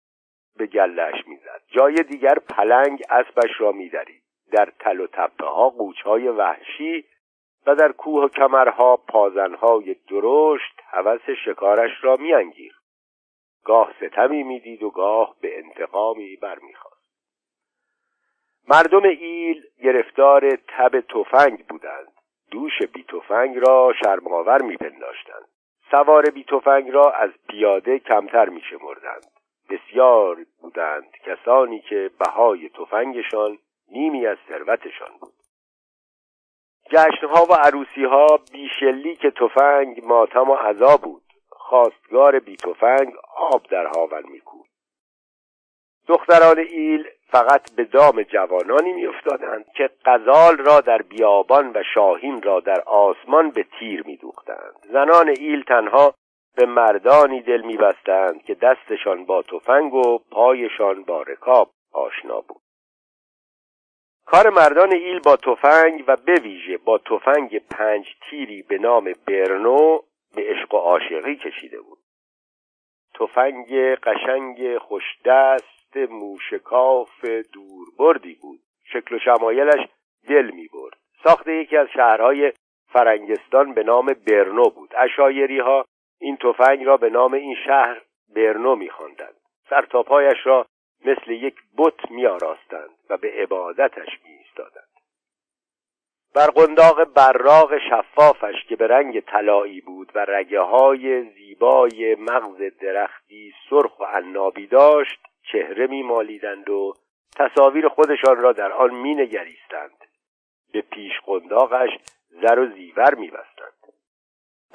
به 0.57 0.67
گلش 0.67 1.27
می‌زد. 1.27 1.63
جای 1.69 1.95
دیگر 1.95 2.35
پلنگ 2.35 3.03
اسبش 3.11 3.61
را 3.61 3.73
میدرید. 3.73 4.23
در 4.53 4.73
تل 4.81 5.01
و 5.01 5.07
تپه 5.07 5.47
ها 5.47 5.71
قوچهای 5.71 6.29
وحشی 6.29 7.05
و 7.67 7.75
در 7.75 7.93
کوه 7.93 8.25
و 8.25 8.29
کمرها 8.29 8.97
پازنهای 8.97 9.97
درشت 10.11 10.81
هوس 10.91 11.31
شکارش 11.45 11.91
را 12.03 12.17
میانگیخت. 12.17 12.85
گاه 13.65 13.93
ستمی 13.97 14.43
می‌دید 14.43 14.83
و 14.83 14.91
گاه 14.91 15.37
به 15.41 15.59
انتقامی 15.59 16.37
برمیخواست. 16.37 16.97
مردم 18.69 19.03
ایل 19.03 19.63
گرفتار 19.83 20.51
تب 20.51 21.01
تفنگ 21.01 21.67
بودند. 21.67 22.13
دوش 22.51 22.83
بی 22.95 23.05
تفنگ 23.05 23.59
را 23.59 23.93
شرماور 24.05 24.63
میپنداشتند. 24.63 25.49
سوار 25.91 26.23
بی 26.31 26.45
تفنگ 26.45 26.91
را 26.91 27.11
از 27.11 27.31
پیاده 27.49 27.99
کمتر 27.99 28.49
میشمردند. 28.49 29.36
بسیار 29.69 30.47
بودند 30.61 31.11
کسانی 31.27 31.81
که 31.81 32.11
بهای 32.19 32.69
تفنگشان 32.69 33.59
نیمی 33.89 34.27
از 34.27 34.37
ثروتشان 34.49 35.11
بود. 35.21 35.33
جشنها 36.91 37.47
و 37.51 37.53
عروسیها 37.53 38.27
بیشلی 38.53 39.17
که 39.17 39.31
تفنگ 39.31 40.05
ماتم 40.05 40.51
و 40.51 40.55
عذا 40.55 40.97
بود 40.97 41.23
خواستگار 41.49 42.39
بی 42.39 42.57
تفنگ 42.57 43.13
آب 43.37 43.67
در 43.71 43.87
هاون 43.87 44.23
میکود 44.31 44.67
دختران 46.09 46.59
ایل 46.59 47.09
فقط 47.31 47.75
به 47.75 47.85
دام 47.85 48.23
جوانانی 48.23 48.93
میافتادند 48.93 49.65
که 49.77 49.91
قزال 50.05 50.57
را 50.57 50.81
در 50.81 51.03
بیابان 51.03 51.71
و 51.75 51.83
شاهین 51.95 52.43
را 52.43 52.61
در 52.61 52.81
آسمان 52.81 53.51
به 53.51 53.67
تیر 53.79 54.03
میدوختند. 54.07 54.87
زنان 54.93 55.29
ایل 55.29 55.63
تنها 55.63 56.15
به 56.57 56.67
مردانی 56.67 57.43
دل 57.43 57.63
میبستند 57.63 58.43
که 58.43 58.55
دستشان 58.55 59.25
با 59.25 59.43
تفنگ 59.43 59.95
و 59.95 60.19
پایشان 60.31 61.03
با 61.03 61.23
رکاب 61.23 61.71
آشنا 61.93 62.41
بود. 62.41 62.63
کار 64.27 64.51
مردان 64.51 64.93
ایل 64.93 65.21
با 65.21 65.37
تفنگ 65.37 66.05
و 66.07 66.17
به 66.17 66.35
ویژه 66.35 66.77
با 66.77 66.99
تفنگ 66.99 67.59
پنج 67.59 68.17
تیری 68.31 68.63
به 68.63 68.79
نام 68.79 69.13
برنو 69.27 70.01
به 70.37 70.43
عشق 70.43 70.75
و 70.75 70.77
عاشقی 70.77 71.37
کشیده 71.37 71.81
بود. 71.81 71.99
تفنگ 73.15 73.75
قشنگ 73.95 74.79
خوشدست 74.79 75.97
موشکاف 75.97 77.25
دوربردی 77.25 78.35
بود. 78.35 78.61
شکل 78.85 79.15
و 79.15 79.19
شمایلش 79.19 79.89
دل 80.29 80.51
می 80.51 80.69
برد 80.69 80.97
ساخت 81.25 81.49
یکی 81.49 81.77
از 81.77 81.89
شهرهای 81.95 82.53
فرنگستان 82.93 83.75
به 83.75 83.83
نام 83.83 84.07
برنو 84.07 84.71
بود. 84.71 84.95
اشایری 84.97 85.59
ها 85.59 85.85
این 86.19 86.37
تفنگ 86.37 86.85
را 86.85 86.97
به 86.97 87.11
نام 87.11 87.33
این 87.33 87.57
شهر 87.67 88.03
برنو 88.35 88.77
میخواندند. 88.77 89.37
سرتاپایش 89.71 90.39
را 90.45 90.67
مثل 91.05 91.31
یک 91.31 91.55
بت 91.79 92.11
میآراستند 92.11 92.91
و 93.11 93.17
به 93.17 93.33
عبادتش 93.33 94.09
میایستادند. 94.25 94.87
بر 96.35 96.47
قنداق 96.47 97.05
براغ 97.05 97.79
شفافش 97.91 98.65
که 98.69 98.77
به 98.77 98.87
رنگ 98.87 99.21
طلایی 99.21 99.81
بود 99.81 100.13
و 100.15 100.25
رگه 100.29 100.61
های 100.61 101.23
زیبای 101.23 102.15
مغز 102.15 102.63
درختی 102.81 103.53
سرخ 103.71 104.01
و 104.01 104.05
عنابی 104.05 104.67
داشت 104.67 105.21
چهره 105.53 105.87
میمالیدند 105.87 106.71
و 106.71 106.95
تصاویر 107.37 107.89
خودشان 107.89 108.37
را 108.37 108.53
در 108.53 108.73
آن 108.73 108.95
مینگریستند. 108.95 109.97
به 110.73 110.81
پیش 110.81 111.13
قنداقش 111.27 111.91
زر 112.31 112.59
و 112.59 112.67
زیور 112.67 113.15
میبستند. 113.15 113.76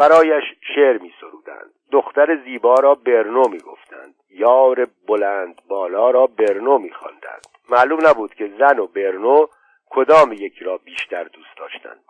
برایش 0.02 0.44
شعر 0.76 0.98
می 0.98 1.14
سرودند. 1.22 1.72
دختر 1.92 2.44
زیبا 2.44 2.76
را 2.76 2.96
برنو 2.96 3.50
می 3.50 3.58
گفتند. 3.58 4.16
یار 4.30 4.88
بلند 5.08 5.62
بالا 5.68 6.12
را 6.12 6.28
برنو 6.28 6.78
می 6.78 6.92
خواندند. 6.92 7.48
معلوم 7.70 8.08
نبود 8.08 8.34
که 8.34 8.52
زن 8.60 8.80
و 8.80 8.88
برنو 8.88 9.48
کدام 9.90 10.34
یکی 10.34 10.66
را 10.66 10.78
بیشتر 10.78 11.24
دوست 11.24 11.58
داشتند. 11.58 12.04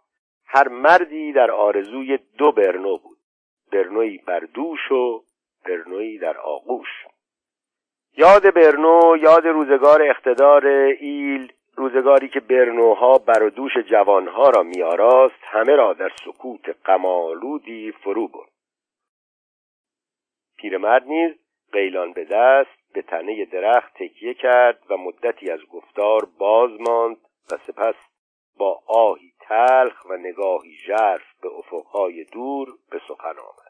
هر 0.46 0.68
مردی 0.68 1.34
در 1.34 1.52
آرزوی 1.52 2.20
دو 2.38 2.52
برنو 2.52 2.98
بود. 2.98 3.18
برنوی 3.72 4.18
بر 4.18 4.40
دوش 4.40 4.92
و 4.92 5.24
برنوی 5.66 6.18
در 6.18 6.38
آغوش. 6.38 7.06
یاد 8.18 8.54
برنو 8.54 9.18
یاد 9.18 9.48
روزگار 9.48 10.02
اقتدار 10.02 10.66
ایل 11.00 11.54
روزگاری 11.82 12.30
که 12.30 12.40
برنوها 12.40 13.18
بر 13.18 13.50
دوش 13.50 13.78
جوانها 13.78 14.50
را 14.50 14.64
میآراست 14.64 15.44
همه 15.44 15.76
را 15.76 15.94
در 15.94 16.12
سکوت 16.26 16.70
قمالودی 16.84 17.92
فرو 17.92 18.28
برد. 18.28 18.52
پیرمرد 20.58 21.04
نیز 21.08 21.32
قیلان 21.72 22.14
به 22.14 22.26
دست 22.26 22.94
به 22.94 23.02
تنه 23.02 23.46
درخت 23.46 23.94
تکیه 23.94 24.34
کرد 24.34 24.84
و 24.90 24.98
مدتی 24.98 25.52
از 25.52 25.60
گفتار 25.72 26.28
باز 26.38 26.72
ماند 26.80 27.18
و 27.52 27.58
سپس 27.68 27.96
با 28.58 28.82
آهی 28.88 29.34
تلخ 29.40 30.06
و 30.06 30.18
نگاهی 30.18 30.76
ژرف 30.88 31.42
به 31.42 31.50
افقهای 31.50 32.24
دور 32.24 32.68
به 32.92 33.02
سخن 33.08 33.40
آمد. 33.40 33.61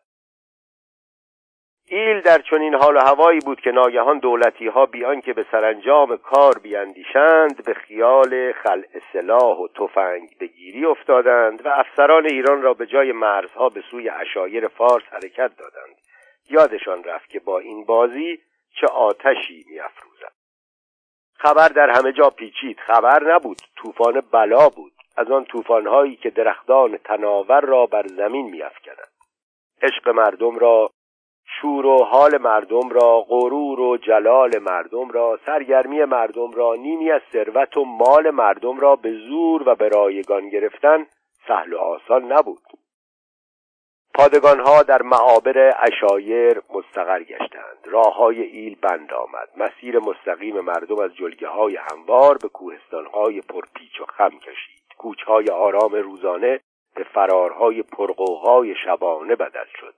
ایل 1.93 2.21
در 2.21 2.41
چنین 2.41 2.75
حال 2.75 2.97
و 2.97 2.99
هوایی 2.99 3.39
بود 3.39 3.61
که 3.61 3.71
ناگهان 3.71 4.19
دولتی 4.19 4.67
ها 4.67 4.85
بیان 4.85 5.21
که 5.21 5.33
به 5.33 5.45
سرانجام 5.51 6.17
کار 6.17 6.59
بیاندیشند 6.59 7.63
به 7.65 7.73
خیال 7.73 8.53
خلع 8.53 8.99
سلاح 9.13 9.57
و 9.57 9.67
تفنگ 9.67 10.37
بگیری 10.39 10.85
افتادند 10.85 11.65
و 11.65 11.69
افسران 11.69 12.25
ایران 12.25 12.61
را 12.61 12.73
به 12.73 12.85
جای 12.85 13.11
مرزها 13.11 13.69
به 13.69 13.83
سوی 13.91 14.09
اشایر 14.09 14.67
فارس 14.67 15.03
حرکت 15.11 15.51
دادند. 15.57 15.95
یادشان 16.49 17.03
رفت 17.03 17.29
که 17.29 17.39
با 17.39 17.59
این 17.59 17.85
بازی 17.85 18.39
چه 18.79 18.87
آتشی 18.87 19.65
میافروزد. 19.69 20.33
خبر 21.33 21.67
در 21.67 21.89
همه 21.89 22.11
جا 22.11 22.29
پیچید. 22.29 22.79
خبر 22.79 23.33
نبود. 23.33 23.57
طوفان 23.75 24.21
بلا 24.31 24.69
بود. 24.69 24.93
از 25.17 25.31
آن 25.31 25.45
طوفانهایی 25.45 26.15
که 26.15 26.29
درختان 26.29 26.97
تناور 26.97 27.61
را 27.61 27.85
بر 27.85 28.07
زمین 28.07 28.49
میافکند. 28.49 29.11
عشق 29.81 30.09
مردم 30.09 30.59
را 30.59 30.91
شور 31.45 31.85
و 31.85 32.03
حال 32.03 32.37
مردم 32.37 32.89
را 32.89 33.21
غرور 33.21 33.79
و 33.79 33.97
جلال 33.97 34.59
مردم 34.59 35.09
را 35.09 35.39
سرگرمی 35.45 36.05
مردم 36.05 36.51
را 36.51 36.75
نیمی 36.75 37.11
از 37.11 37.21
ثروت 37.33 37.77
و 37.77 37.85
مال 37.85 38.29
مردم 38.29 38.79
را 38.79 38.95
به 38.95 39.13
زور 39.13 39.69
و 39.69 39.75
به 39.75 39.89
رایگان 39.89 40.49
گرفتن 40.49 41.05
سهل 41.47 41.73
و 41.73 41.77
آسان 41.77 42.31
نبود. 42.31 42.61
پادگانها 44.13 44.83
در 44.83 45.01
معابر 45.01 45.73
اشایر 45.79 46.61
مستقر 46.73 47.23
گشتند. 47.23 47.77
راه 47.85 48.15
های 48.15 48.41
ایل 48.41 48.75
بند 48.81 49.13
آمد. 49.13 49.49
مسیر 49.57 49.99
مستقیم 49.99 50.59
مردم 50.59 50.99
از 50.99 51.15
جلگه 51.15 51.47
های 51.47 51.77
هموار 51.91 52.37
به 52.37 52.49
کوهستانهای 52.49 53.41
پرپیچ 53.41 54.01
و 54.01 54.05
خم 54.05 54.39
کشید. 54.39 54.81
کوچهای 54.97 55.45
آرام 55.49 55.95
روزانه 55.95 56.59
به 56.95 57.03
فرارهای 57.03 57.83
پرقوهای 57.83 58.75
شبانه 58.75 59.35
بدل 59.35 59.65
شد. 59.79 59.93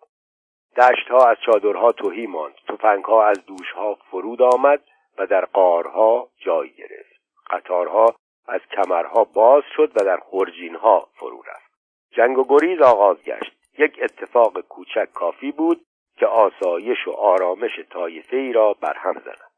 دشتها 0.77 1.25
از 1.25 1.37
چادرها 1.45 1.91
توهی 1.91 2.27
ماند. 2.27 2.53
تفنگها 2.67 3.25
از 3.25 3.45
دوشها 3.45 3.97
فرود 4.11 4.41
آمد 4.41 4.81
و 5.17 5.25
در 5.25 5.45
قارها 5.45 6.29
جای 6.37 6.69
گرفت. 6.69 7.13
قطارها 7.49 8.15
از 8.47 8.61
کمرها 8.71 9.23
باز 9.23 9.63
شد 9.75 9.91
و 9.95 10.05
در 10.05 10.17
خورجینها 10.17 11.07
فرو 11.15 11.41
رفت. 11.41 11.71
جنگ 12.11 12.37
و 12.37 12.45
گریز 12.49 12.81
آغاز 12.81 13.23
گشت. 13.23 13.53
یک 13.77 13.99
اتفاق 14.01 14.59
کوچک 14.61 15.13
کافی 15.13 15.51
بود 15.51 15.81
که 16.17 16.25
آسایش 16.25 17.07
و 17.07 17.11
آرامش 17.11 17.79
طایفه 17.89 18.37
ای 18.37 18.53
را 18.53 18.73
برهم 18.73 19.13
زند. 19.13 19.53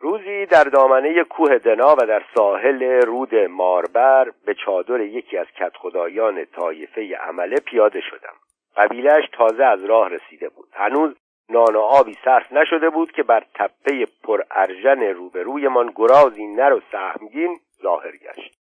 روزی 0.00 0.46
در 0.46 0.64
دامنه 0.64 1.24
کوه 1.24 1.58
دنا 1.58 1.96
و 1.98 2.06
در 2.06 2.24
ساحل 2.34 2.82
رود 2.82 3.34
ماربر 3.34 4.32
به 4.46 4.54
چادر 4.54 5.00
یکی 5.00 5.38
از 5.38 5.46
کتخدایان 5.46 6.44
طایفه 6.44 7.16
عمله 7.16 7.56
پیاده 7.56 8.00
شدم. 8.00 8.34
قبیلش 8.76 9.24
تازه 9.32 9.64
از 9.64 9.84
راه 9.84 10.08
رسیده 10.08 10.48
بود. 10.48 10.68
هنوز 10.72 11.16
نان 11.48 11.76
و 11.76 11.80
آبی 11.80 12.16
صرف 12.24 12.52
نشده 12.52 12.90
بود 12.90 13.12
که 13.12 13.22
بر 13.22 13.44
تپه 13.54 14.06
پر 14.24 14.42
ارژن 14.50 15.00
روبرویمان 15.00 15.92
گرازی 15.96 16.46
نر 16.46 16.72
و 16.72 16.80
سهمگین 16.92 17.60
ظاهر 17.82 18.16
گشت. 18.16 18.58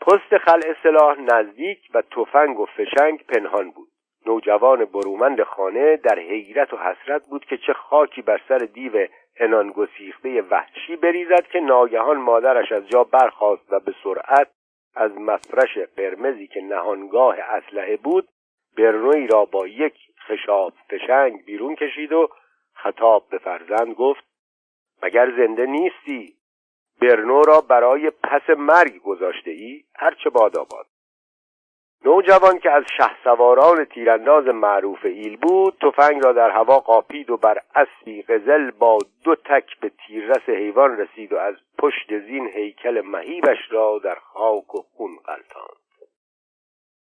پست 0.00 0.38
خلع 0.38 0.74
سلاح 0.82 1.20
نزدیک 1.20 1.78
و 1.94 2.02
تفنگ 2.02 2.60
و 2.60 2.66
فشنگ 2.66 3.26
پنهان 3.26 3.70
بود. 3.70 3.88
نوجوان 4.26 4.84
برومند 4.84 5.42
خانه 5.42 5.96
در 5.96 6.18
حیرت 6.18 6.72
و 6.74 6.76
حسرت 6.76 7.26
بود 7.26 7.44
که 7.44 7.56
چه 7.56 7.72
خاکی 7.72 8.22
بر 8.22 8.40
سر 8.48 8.58
دیو 8.58 9.06
انان 9.36 9.70
گسیخته 9.70 10.42
وحشی 10.42 10.96
بریزد 10.96 11.46
که 11.52 11.60
ناگهان 11.60 12.16
مادرش 12.16 12.72
از 12.72 12.88
جا 12.88 13.04
برخاست 13.04 13.72
و 13.72 13.80
به 13.80 13.94
سرعت 14.04 14.48
از 14.94 15.18
مفرش 15.18 15.78
قرمزی 15.96 16.46
که 16.46 16.60
نهانگاه 16.60 17.36
اسلحه 17.38 17.96
بود 17.96 18.28
برنوی 18.76 19.26
را 19.26 19.44
با 19.44 19.66
یک 19.66 19.94
خشاب 20.28 20.72
فشنگ 20.90 21.44
بیرون 21.44 21.74
کشید 21.74 22.12
و 22.12 22.28
خطاب 22.74 23.28
به 23.30 23.38
فرزند 23.38 23.94
گفت 23.94 24.24
مگر 25.02 25.30
زنده 25.36 25.66
نیستی؟ 25.66 26.34
برنو 27.00 27.42
را 27.42 27.60
برای 27.60 28.10
پس 28.10 28.50
مرگ 28.58 29.02
گذاشته 29.02 29.50
ای 29.50 29.84
هرچه 29.96 30.30
باد. 30.30 30.58
آباد 30.58 30.86
نوجوان 32.04 32.58
که 32.58 32.70
از 32.70 32.84
شه 32.96 33.10
سواران 33.24 33.84
تیرانداز 33.84 34.44
معروف 34.44 35.04
ایل 35.04 35.36
بود 35.36 35.74
تفنگ 35.80 36.24
را 36.24 36.32
در 36.32 36.50
هوا 36.50 36.78
قاپید 36.78 37.30
و 37.30 37.36
بر 37.36 37.58
اسبی 37.74 38.22
قزل 38.22 38.70
با 38.70 38.98
دو 39.24 39.34
تک 39.34 39.80
به 39.80 39.90
تیررس 40.06 40.48
حیوان 40.48 40.96
رسید 40.96 41.32
و 41.32 41.36
از 41.36 41.54
پشت 41.78 42.18
زین 42.18 42.48
هیکل 42.48 43.00
مهیبش 43.00 43.58
را 43.70 44.00
در 44.04 44.14
خاک 44.14 44.74
و 44.74 44.82
خون 44.82 45.16
غلطاند 45.26 45.80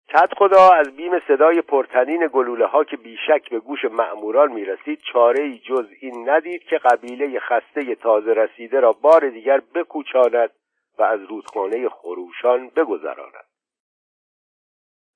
کت 0.08 0.34
خدا 0.38 0.70
از 0.70 0.96
بیم 0.96 1.18
صدای 1.18 1.60
پرتنین 1.60 2.28
گلوله 2.32 2.66
ها 2.66 2.84
که 2.84 2.96
بیشک 2.96 3.50
به 3.50 3.60
گوش 3.60 3.84
مأموران 3.84 4.52
می 4.52 4.64
رسید 4.64 5.00
چاره 5.12 5.42
ای 5.42 5.58
جز 5.58 5.86
این 6.00 6.30
ندید 6.30 6.62
که 6.62 6.78
قبیله 6.78 7.40
خسته 7.40 7.94
تازه 7.94 8.32
رسیده 8.32 8.80
را 8.80 8.92
بار 8.92 9.28
دیگر 9.28 9.62
بکوچاند 9.74 10.50
و 10.98 11.02
از 11.02 11.20
رودخانه 11.22 11.88
خروشان 11.88 12.68
بگذراند. 12.68 13.44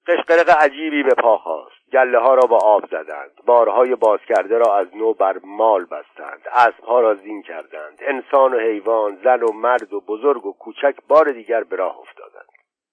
قشقرق 0.06 0.50
عجیبی 0.50 1.02
به 1.02 1.14
پا 1.14 1.38
خواست 1.38 1.90
گله 1.92 2.18
ها 2.18 2.34
را 2.34 2.46
با 2.48 2.58
آب 2.62 2.86
زدند. 2.86 3.30
بارهای 3.46 3.94
باز 3.94 4.20
کرده 4.28 4.58
را 4.58 4.76
از 4.76 4.96
نو 4.96 5.12
بر 5.12 5.40
مال 5.44 5.84
بستند. 5.84 6.42
اسبها 6.52 7.00
را 7.00 7.14
زین 7.14 7.42
کردند. 7.42 7.98
انسان 8.00 8.54
و 8.54 8.58
حیوان 8.58 9.18
زن 9.24 9.42
و 9.42 9.52
مرد 9.52 9.92
و 9.92 10.00
بزرگ 10.00 10.46
و 10.46 10.52
کوچک 10.52 10.96
بار 11.08 11.24
دیگر 11.24 11.64
به 11.64 11.76
راه 11.76 11.98
افتادند. 11.98 12.48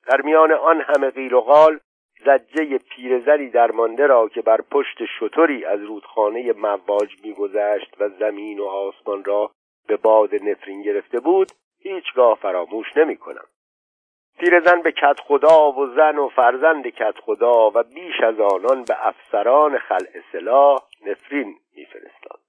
در 0.07 0.21
میان 0.21 0.51
آن 0.51 0.81
همه 0.81 1.09
قیل 1.09 1.33
و 1.33 1.41
قال 1.41 1.79
زجه 2.25 2.77
پیرزنی 2.77 3.49
درمانده 3.49 4.07
را 4.07 4.27
که 4.27 4.41
بر 4.41 4.61
پشت 4.61 4.97
شطوری 5.19 5.65
از 5.65 5.81
رودخانه 5.81 6.53
مواج 6.53 7.09
میگذشت 7.23 7.95
و 7.99 8.09
زمین 8.09 8.59
و 8.59 8.65
آسمان 8.65 9.23
را 9.23 9.51
به 9.87 9.97
باد 9.97 10.35
نفرین 10.35 10.81
گرفته 10.81 11.19
بود 11.19 11.51
هیچگاه 11.79 12.37
فراموش 12.41 12.97
نمی 12.97 13.17
کنم 13.17 13.45
پیرزن 14.39 14.81
به 14.81 14.91
کت 14.91 15.19
خدا 15.19 15.71
و 15.71 15.87
زن 15.95 16.17
و 16.17 16.29
فرزند 16.29 16.87
کت 16.87 17.19
خدا 17.19 17.69
و 17.69 17.83
بیش 17.83 18.21
از 18.23 18.39
آنان 18.39 18.83
به 18.83 19.07
افسران 19.07 19.77
خلع 19.77 20.21
سلاح 20.31 20.79
نفرین 21.05 21.55
میفرستاد. 21.75 22.39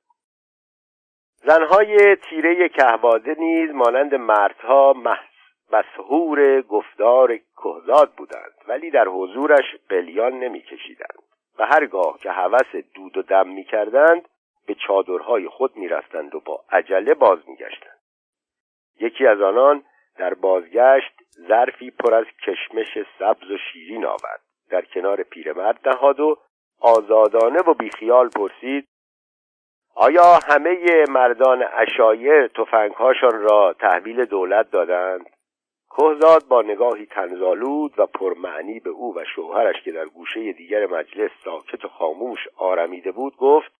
زنهای 1.35 2.17
تیره 2.17 2.69
کهباده 2.69 3.37
نیز 3.39 3.71
مانند 3.71 4.15
مردها 4.15 4.93
مسهور 5.73 6.63
گفتار 6.63 7.37
کهزاد 7.37 8.13
بودند 8.17 8.55
ولی 8.69 8.91
در 8.91 9.09
حضورش 9.09 9.77
قلیان 9.89 10.33
نمیکشیدند. 10.33 11.23
و 11.59 11.67
هرگاه 11.67 12.19
که 12.19 12.31
هوس 12.31 12.77
دود 12.95 13.17
و 13.17 13.23
دم 13.23 13.49
می‌کردند 13.49 14.29
به 14.67 14.75
چادرهای 14.75 15.49
خود 15.49 15.77
می‌رفتند 15.77 16.35
و 16.35 16.41
با 16.41 16.65
عجله 16.71 17.15
باز 17.15 17.39
میگشتند. 17.49 17.99
یکی 19.01 19.27
از 19.27 19.41
آنان 19.41 19.85
در 20.19 20.35
بازگشت 20.35 21.13
ظرفی 21.49 21.91
پر 21.91 22.15
از 22.15 22.27
کشمش 22.47 22.99
سبز 23.19 23.51
و 23.51 23.59
شیرین 23.73 24.05
آورد 24.05 24.41
در 24.71 24.83
کنار 24.83 25.23
پیرمرد 25.23 25.89
نهاد 25.89 26.21
و 26.21 26.39
آزادانه 26.81 27.59
و 27.59 27.75
بیخیال 27.75 28.29
پرسید 28.29 28.89
آیا 29.95 30.39
همه 30.49 31.05
مردان 31.09 31.65
اشایر 31.73 32.47
تفنگهاشان 32.47 33.41
را 33.41 33.73
تحویل 33.73 34.25
دولت 34.25 34.71
دادند؟ 34.71 35.27
کهزاد 35.97 36.49
با 36.49 36.63
نگاهی 36.63 37.07
تنزالود 37.07 37.99
و 37.99 38.07
پرمعنی 38.07 38.81
به 38.81 38.91
او 38.91 39.17
و 39.17 39.25
شوهرش 39.35 39.83
که 39.83 39.93
در 39.93 40.05
گوشه 40.05 40.53
دیگر 40.53 40.87
مجلس 40.87 41.31
ساکت 41.45 41.85
و 41.85 41.89
خاموش 41.89 42.49
آرمیده 42.57 43.13
بود 43.13 43.37
گفت 43.37 43.73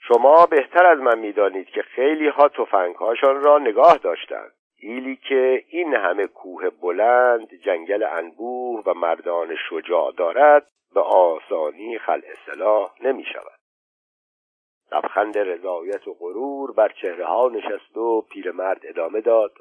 شما 0.00 0.46
بهتر 0.46 0.86
از 0.86 0.98
من 0.98 1.18
می‌دانید 1.18 1.66
که 1.66 1.82
خیلی 1.82 2.28
ها 2.28 2.48
تفنگهاشان 2.48 3.40
را 3.40 3.58
نگاه 3.58 3.98
داشتند. 3.98 4.52
ایلی 4.80 5.16
که 5.16 5.64
این 5.68 5.94
همه 5.94 6.26
کوه 6.26 6.70
بلند 6.70 7.54
جنگل 7.54 8.02
انبوه 8.02 8.82
و 8.86 8.94
مردان 8.94 9.56
شجاع 9.70 10.12
دارد 10.12 10.66
به 10.94 11.00
آسانی 11.00 11.98
خلع 11.98 12.34
سلاح 12.46 12.94
نمی 13.00 13.24
شود 13.24 13.58
لبخند 14.92 15.38
رضایت 15.38 16.08
و 16.08 16.14
غرور 16.14 16.72
بر 16.72 16.88
چهره 17.02 17.24
ها 17.26 17.48
نشست 17.48 17.96
و 17.96 18.20
پیرمرد 18.20 18.80
ادامه 18.84 19.20
داد. 19.20 19.52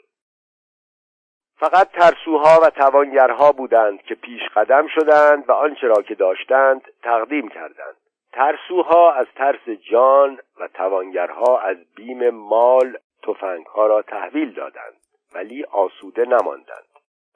فقط 1.60 1.92
ترسوها 1.92 2.60
و 2.64 2.70
توانگرها 2.70 3.52
بودند 3.52 4.02
که 4.02 4.16
پیش 4.16 4.42
قدم 4.56 4.88
شدند 4.88 5.50
و 5.50 5.52
آنچه 5.52 5.88
را 5.88 6.02
که 6.02 6.16
داشتند 6.16 6.82
تقدیم 7.04 7.50
کردند. 7.50 7.96
ترسوها 8.32 9.14
از 9.14 9.28
ترس 9.36 9.70
جان 9.92 10.40
و 10.60 10.68
توانگرها 10.68 11.60
از 11.60 11.78
بیم 11.96 12.30
مال 12.30 12.98
تفنگها 13.24 13.88
را 13.88 14.02
تحویل 14.02 14.54
دادند 14.54 14.94
ولی 15.36 15.64
آسوده 15.64 16.26
نماندند. 16.26 16.88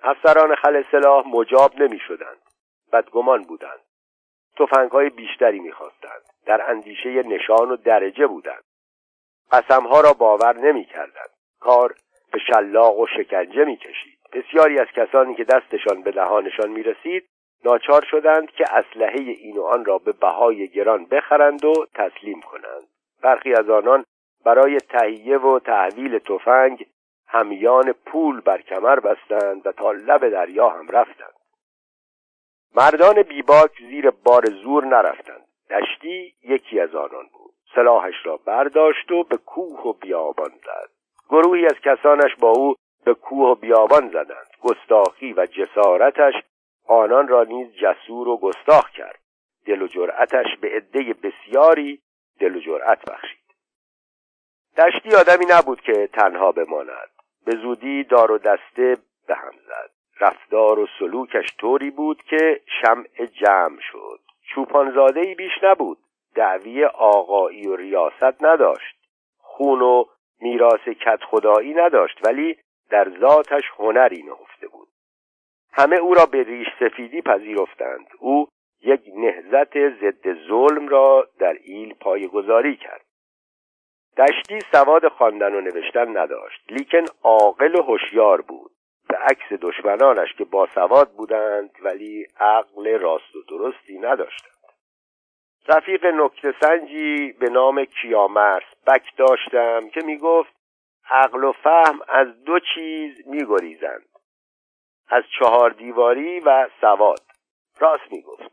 افسران 0.03 0.55
خل 0.55 0.83
سلاح 0.91 1.27
مجاب 1.27 1.81
نمی 1.81 1.99
شدند 1.99 2.37
بدگمان 2.93 3.41
بودند. 3.41 3.79
تفنگهای 4.57 5.09
بیشتری 5.09 5.59
می‌خواستند 5.59 6.21
در 6.45 6.69
اندیشه 6.69 7.09
نشان 7.09 7.71
و 7.71 7.75
درجه 7.75 8.27
بودند. 8.27 8.63
قسمها 9.51 10.01
را 10.01 10.13
باور 10.13 10.57
نمی 10.57 10.85
کردند. 10.85 11.29
کار 11.59 11.95
به 12.31 12.39
شلاق 12.39 12.99
و 12.99 13.07
شکنجه 13.07 13.65
می 13.65 13.77
کشید 13.77 14.17
بسیاری 14.33 14.79
از 14.79 14.87
کسانی 14.95 15.35
که 15.35 15.43
دستشان 15.43 16.01
به 16.01 16.11
دهانشان 16.11 16.69
می 16.69 16.83
رسید 16.83 17.27
ناچار 17.65 18.05
شدند 18.11 18.51
که 18.51 18.65
اسلحه 18.71 19.19
این 19.19 19.57
و 19.57 19.63
آن 19.63 19.85
را 19.85 19.97
به 19.97 20.11
بهای 20.11 20.67
گران 20.67 21.05
بخرند 21.05 21.65
و 21.65 21.73
تسلیم 21.93 22.41
کنند. 22.41 22.87
برخی 23.23 23.53
از 23.53 23.69
آنان 23.69 24.05
برای 24.45 24.77
تهیه 24.77 25.37
و 25.37 25.59
تحویل 25.59 26.19
تفنگ 26.19 26.85
همیان 27.27 27.91
پول 27.91 28.39
بر 28.39 28.61
کمر 28.61 28.99
بستند 28.99 29.67
و 29.67 29.71
تا 29.71 29.91
لب 29.91 30.29
دریا 30.29 30.69
هم 30.69 30.87
رفتند. 30.87 31.33
مردان 32.75 33.23
بیباک 33.23 33.71
زیر 33.89 34.09
بار 34.09 34.45
زور 34.45 34.85
نرفتند. 34.85 35.47
دشتی 35.69 36.33
یکی 36.43 36.79
از 36.79 36.95
آنان 36.95 37.25
بود. 37.33 37.53
سلاحش 37.75 38.25
را 38.25 38.37
برداشت 38.37 39.11
و 39.11 39.23
به 39.23 39.37
کوه 39.37 39.81
و 39.81 39.93
بیابان 39.93 40.49
زد. 40.49 41.00
گروهی 41.31 41.65
از 41.65 41.75
کسانش 41.83 42.35
با 42.35 42.49
او 42.49 42.75
به 43.05 43.13
کوه 43.13 43.49
و 43.49 43.55
بیابان 43.55 44.09
زدند. 44.09 44.47
گستاخی 44.61 45.33
و 45.33 45.45
جسارتش 45.45 46.33
آنان 46.87 47.27
را 47.27 47.43
نیز 47.43 47.67
جسور 47.75 48.27
و 48.27 48.37
گستاخ 48.37 48.89
کرد. 48.89 49.19
دل 49.65 49.81
و 49.81 49.87
جرأتش 49.87 50.57
به 50.61 50.69
عده 50.69 51.13
بسیاری 51.13 52.01
دل 52.39 52.55
و 52.55 52.59
جرأت 52.59 53.11
بخشید. 53.11 53.39
دشتی 54.77 55.15
آدمی 55.15 55.45
نبود 55.49 55.81
که 55.81 56.09
تنها 56.13 56.51
بماند. 56.51 57.09
به 57.45 57.51
زودی 57.61 58.03
دار 58.03 58.31
و 58.31 58.37
دسته 58.37 58.97
به 59.27 59.35
هم 59.35 59.53
زد. 59.67 59.91
رفتار 60.19 60.79
و 60.79 60.87
سلوکش 60.99 61.55
طوری 61.57 61.91
بود 61.91 62.23
که 62.23 62.61
شمع 62.81 63.25
جمع 63.25 63.79
شد. 63.91 64.19
چوپانزاده 64.55 65.19
ای 65.19 65.35
بیش 65.35 65.63
نبود. 65.63 65.97
دعوی 66.35 66.85
آقایی 66.85 67.67
و 67.67 67.75
ریاست 67.75 68.43
نداشت. 68.43 68.95
خون 69.37 69.81
و 69.81 70.05
میراث 70.41 70.89
کت 70.89 71.19
خدایی 71.23 71.73
نداشت 71.73 72.27
ولی 72.27 72.57
در 72.89 73.11
ذاتش 73.19 73.63
هنری 73.77 74.23
نهفته 74.23 74.67
بود. 74.67 74.87
همه 75.73 75.95
او 75.95 76.13
را 76.13 76.25
به 76.25 76.43
ریش 76.43 76.67
سفیدی 76.79 77.21
پذیرفتند. 77.21 78.07
او 78.19 78.47
یک 78.81 79.01
نهزت 79.15 79.77
ضد 79.77 80.47
ظلم 80.47 80.87
را 80.87 81.27
در 81.39 81.57
ایل 81.63 81.93
گذاری 82.33 82.75
کرد. 82.75 83.05
دشتی 84.17 84.59
سواد 84.71 85.07
خواندن 85.07 85.55
و 85.55 85.61
نوشتن 85.61 86.17
نداشت. 86.17 86.61
لیکن 86.69 87.05
عاقل 87.23 87.75
و 87.75 87.81
هوشیار 87.81 88.41
بود. 88.41 88.71
به 89.09 89.17
عکس 89.17 89.61
دشمنانش 89.61 90.33
که 90.33 90.43
باسواد 90.43 91.11
بودند 91.11 91.71
ولی 91.81 92.27
عقل 92.39 92.99
راست 92.99 93.35
و 93.35 93.43
درستی 93.49 93.99
نداشتند. 93.99 94.60
رفیق 95.67 96.05
نکته 96.05 96.53
سنجی 96.61 97.31
به 97.31 97.49
نام 97.49 97.85
کیامرس 97.85 98.63
بک 98.87 99.17
داشتم 99.17 99.89
که 99.89 100.01
می 100.01 100.17
گفت 100.17 100.53
عقل 101.09 101.43
و 101.43 101.51
فهم 101.51 101.99
از 102.07 102.43
دو 102.43 102.59
چیز 102.75 103.27
میگریزند. 103.27 104.05
از 105.09 105.23
چهار 105.39 105.69
دیواری 105.69 106.39
و 106.39 106.69
سواد. 106.81 107.21
راست 107.79 108.11
می‌گفت. 108.11 108.51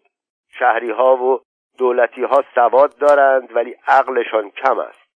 شهری 0.58 0.90
ها 0.90 1.16
و 1.16 1.40
دولتی 1.78 2.22
ها 2.22 2.44
سواد 2.54 2.98
دارند 2.98 3.56
ولی 3.56 3.76
عقلشان 3.86 4.50
کم 4.50 4.78
است. 4.78 5.08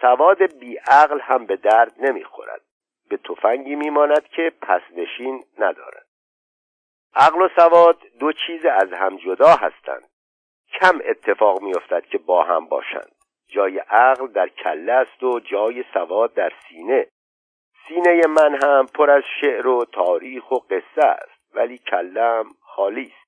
سواد 0.00 0.42
عقل 0.86 1.20
هم 1.20 1.46
به 1.46 1.56
درد 1.56 1.92
نمی‌خورد. 1.98 2.60
به 3.08 3.16
تفنگی 3.16 3.74
میماند 3.74 4.28
که 4.28 4.52
پسنشین 4.62 5.44
ندارد. 5.58 6.06
عقل 7.14 7.42
و 7.42 7.48
سواد 7.56 8.02
دو 8.20 8.32
چیز 8.32 8.64
از 8.64 8.92
هم 8.92 9.16
جدا 9.16 9.48
هستند. 9.48 10.10
کم 10.80 10.98
اتفاق 11.04 11.62
میافتد 11.62 12.06
که 12.06 12.18
با 12.18 12.44
هم 12.44 12.66
باشند. 12.66 13.12
جای 13.48 13.78
عقل 13.78 14.26
در 14.26 14.48
کله 14.48 14.92
است 14.92 15.22
و 15.22 15.40
جای 15.40 15.84
سواد 15.94 16.34
در 16.34 16.52
سینه. 16.68 17.06
سینه 17.88 18.26
من 18.26 18.58
هم 18.62 18.86
پر 18.94 19.10
از 19.10 19.22
شعر 19.40 19.66
و 19.66 19.84
تاریخ 19.84 20.50
و 20.50 20.58
قصه 20.58 21.04
است 21.04 21.54
ولی 21.54 21.78
کلم 21.78 22.44
خالی 22.60 23.02
است. 23.02 23.24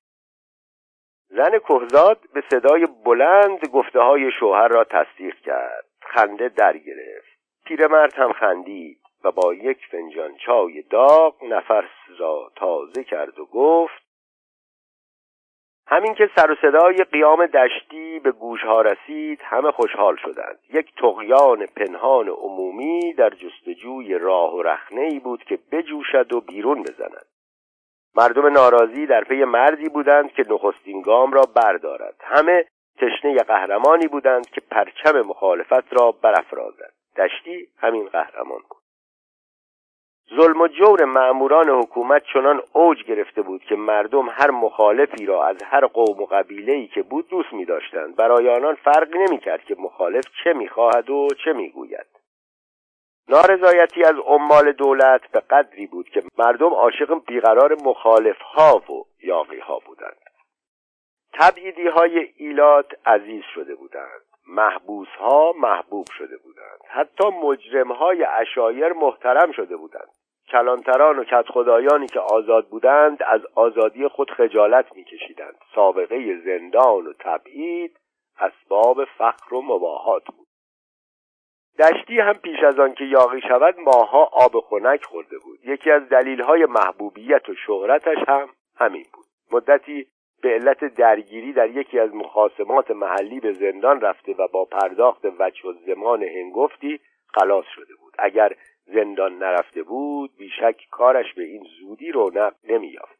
زن 1.29 1.59
کهزاد 1.59 2.19
به 2.33 2.43
صدای 2.49 2.87
بلند 3.05 3.67
گفته 3.67 3.99
های 3.99 4.31
شوهر 4.31 4.67
را 4.67 4.83
تصدیق 4.83 5.35
کرد. 5.35 5.85
خنده 6.01 6.49
در 6.49 6.77
گرفت. 6.77 7.37
پیرمرد 7.65 8.13
هم 8.13 8.33
خندید 8.33 8.99
و 9.23 9.31
با 9.31 9.53
یک 9.53 9.77
فنجان 9.91 10.37
چای 10.37 10.81
داغ 10.81 11.43
نفس 11.43 12.19
را 12.19 12.51
تازه 12.55 13.03
کرد 13.03 13.39
و 13.39 13.45
گفت 13.45 14.06
همین 15.89 16.13
که 16.13 16.29
سر 16.35 16.51
و 16.51 16.55
صدای 16.61 17.03
قیام 17.11 17.45
دشتی 17.45 18.19
به 18.19 18.31
گوشها 18.31 18.81
رسید 18.81 19.41
همه 19.43 19.71
خوشحال 19.71 20.15
شدند. 20.15 20.59
یک 20.73 20.95
تقیان 20.95 21.65
پنهان 21.65 22.29
عمومی 22.29 23.13
در 23.13 23.29
جستجوی 23.29 24.17
راه 24.17 24.55
و 24.55 24.61
رخنه 24.61 25.01
ای 25.01 25.19
بود 25.19 25.43
که 25.43 25.59
بجوشد 25.71 26.33
و 26.33 26.41
بیرون 26.41 26.83
بزند. 26.83 27.25
مردم 28.15 28.47
ناراضی 28.47 29.05
در 29.05 29.23
پی 29.23 29.43
مردی 29.43 29.89
بودند 29.89 30.31
که 30.31 30.43
نخستین 30.49 31.01
گام 31.01 31.31
را 31.31 31.43
بردارد. 31.55 32.15
همه 32.23 32.65
تشنه 32.97 33.37
قهرمانی 33.37 34.07
بودند 34.07 34.49
که 34.49 34.61
پرچم 34.61 35.21
مخالفت 35.21 35.93
را 35.93 36.11
برافرازد 36.11 36.93
دشتی 37.17 37.67
همین 37.77 38.05
قهرمان 38.05 38.61
بود. 38.69 38.76
ظلم 40.35 40.61
و 40.61 40.67
جور 40.67 41.05
معموران 41.05 41.69
حکومت 41.69 42.23
چنان 42.33 42.61
اوج 42.73 43.03
گرفته 43.03 43.41
بود 43.41 43.63
که 43.63 43.75
مردم 43.75 44.29
هر 44.29 44.51
مخالفی 44.51 45.25
را 45.25 45.47
از 45.47 45.57
هر 45.63 45.85
قوم 45.85 46.21
و 46.21 46.25
قبیله 46.25 46.87
که 46.87 47.01
بود 47.01 47.29
دوست 47.29 47.53
می 47.53 47.65
داشتند 47.65 48.15
برای 48.15 48.49
آنان 48.49 48.75
فرقی 48.75 49.17
نمی 49.17 49.37
کرد 49.37 49.63
که 49.63 49.75
مخالف 49.79 50.23
چه 50.43 50.53
می 50.53 50.69
خواهد 50.69 51.09
و 51.09 51.27
چه 51.45 51.53
می 51.53 51.69
گوید 51.69 52.07
نارضایتی 53.29 54.03
از 54.03 54.15
عمال 54.25 54.71
دولت 54.71 55.31
به 55.31 55.39
قدری 55.39 55.87
بود 55.87 56.09
که 56.09 56.23
مردم 56.37 56.73
عاشق 56.73 57.25
بیقرار 57.27 57.77
مخالف 57.83 58.41
ها 58.41 58.77
و 58.77 59.05
یاقی 59.23 59.59
ها 59.59 59.79
بودند. 59.79 60.17
تبعیدی 61.33 61.87
های 61.87 62.29
ایلات 62.37 62.91
عزیز 63.05 63.43
شده 63.55 63.75
بودند. 63.75 64.26
محبوس 64.47 65.07
ها 65.07 65.53
محبوب 65.59 66.07
شده 66.17 66.37
بودند. 66.37 66.79
حتی 66.87 67.27
مجرم 67.43 67.91
های 67.91 68.23
اشایر 68.23 68.93
محترم 68.93 69.51
شده 69.51 69.77
بودند. 69.77 70.09
کلانتران 70.51 71.19
و 71.19 71.23
کدخدایانی 71.23 72.07
که 72.07 72.19
آزاد 72.19 72.67
بودند 72.67 73.23
از 73.23 73.41
آزادی 73.55 74.07
خود 74.07 74.31
خجالت 74.31 74.95
میکشیدند. 74.95 75.57
سابقه 75.75 76.41
زندان 76.45 77.07
و 77.07 77.13
تبعید 77.19 77.99
اسباب 78.39 79.05
فخر 79.05 79.53
و 79.53 79.61
مباهات 79.61 80.23
بود. 80.25 80.47
دشتی 81.79 82.19
هم 82.19 82.33
پیش 82.33 82.63
از 82.63 82.79
آن 82.79 82.93
که 82.93 83.03
یاقی 83.03 83.41
شود 83.41 83.79
ماها 83.79 84.23
آب 84.23 84.59
خنک 84.59 85.03
خورده 85.03 85.37
بود. 85.37 85.59
یکی 85.65 85.91
از 85.91 86.09
دلیلهای 86.09 86.65
محبوبیت 86.65 87.49
و 87.49 87.55
شهرتش 87.55 88.17
هم 88.27 88.49
همین 88.75 89.05
بود. 89.13 89.25
مدتی 89.51 90.07
به 90.41 90.49
علت 90.49 90.83
درگیری 90.83 91.53
در 91.53 91.69
یکی 91.69 91.99
از 91.99 92.15
مخاسمات 92.15 92.91
محلی 92.91 93.39
به 93.39 93.53
زندان 93.53 94.01
رفته 94.01 94.33
و 94.33 94.47
با 94.47 94.65
پرداخت 94.65 95.25
وجه 95.39 95.69
و 95.69 95.73
زمان 95.73 96.23
هنگفتی 96.23 96.99
خلاص 97.27 97.65
شده 97.75 97.95
بود. 98.01 98.13
اگر 98.19 98.53
زندان 98.85 99.37
نرفته 99.37 99.83
بود 99.83 100.31
بیشک 100.37 100.87
کارش 100.91 101.33
به 101.33 101.43
این 101.43 101.63
زودی 101.79 102.11
رونق 102.11 102.53
نمییافت. 102.69 103.17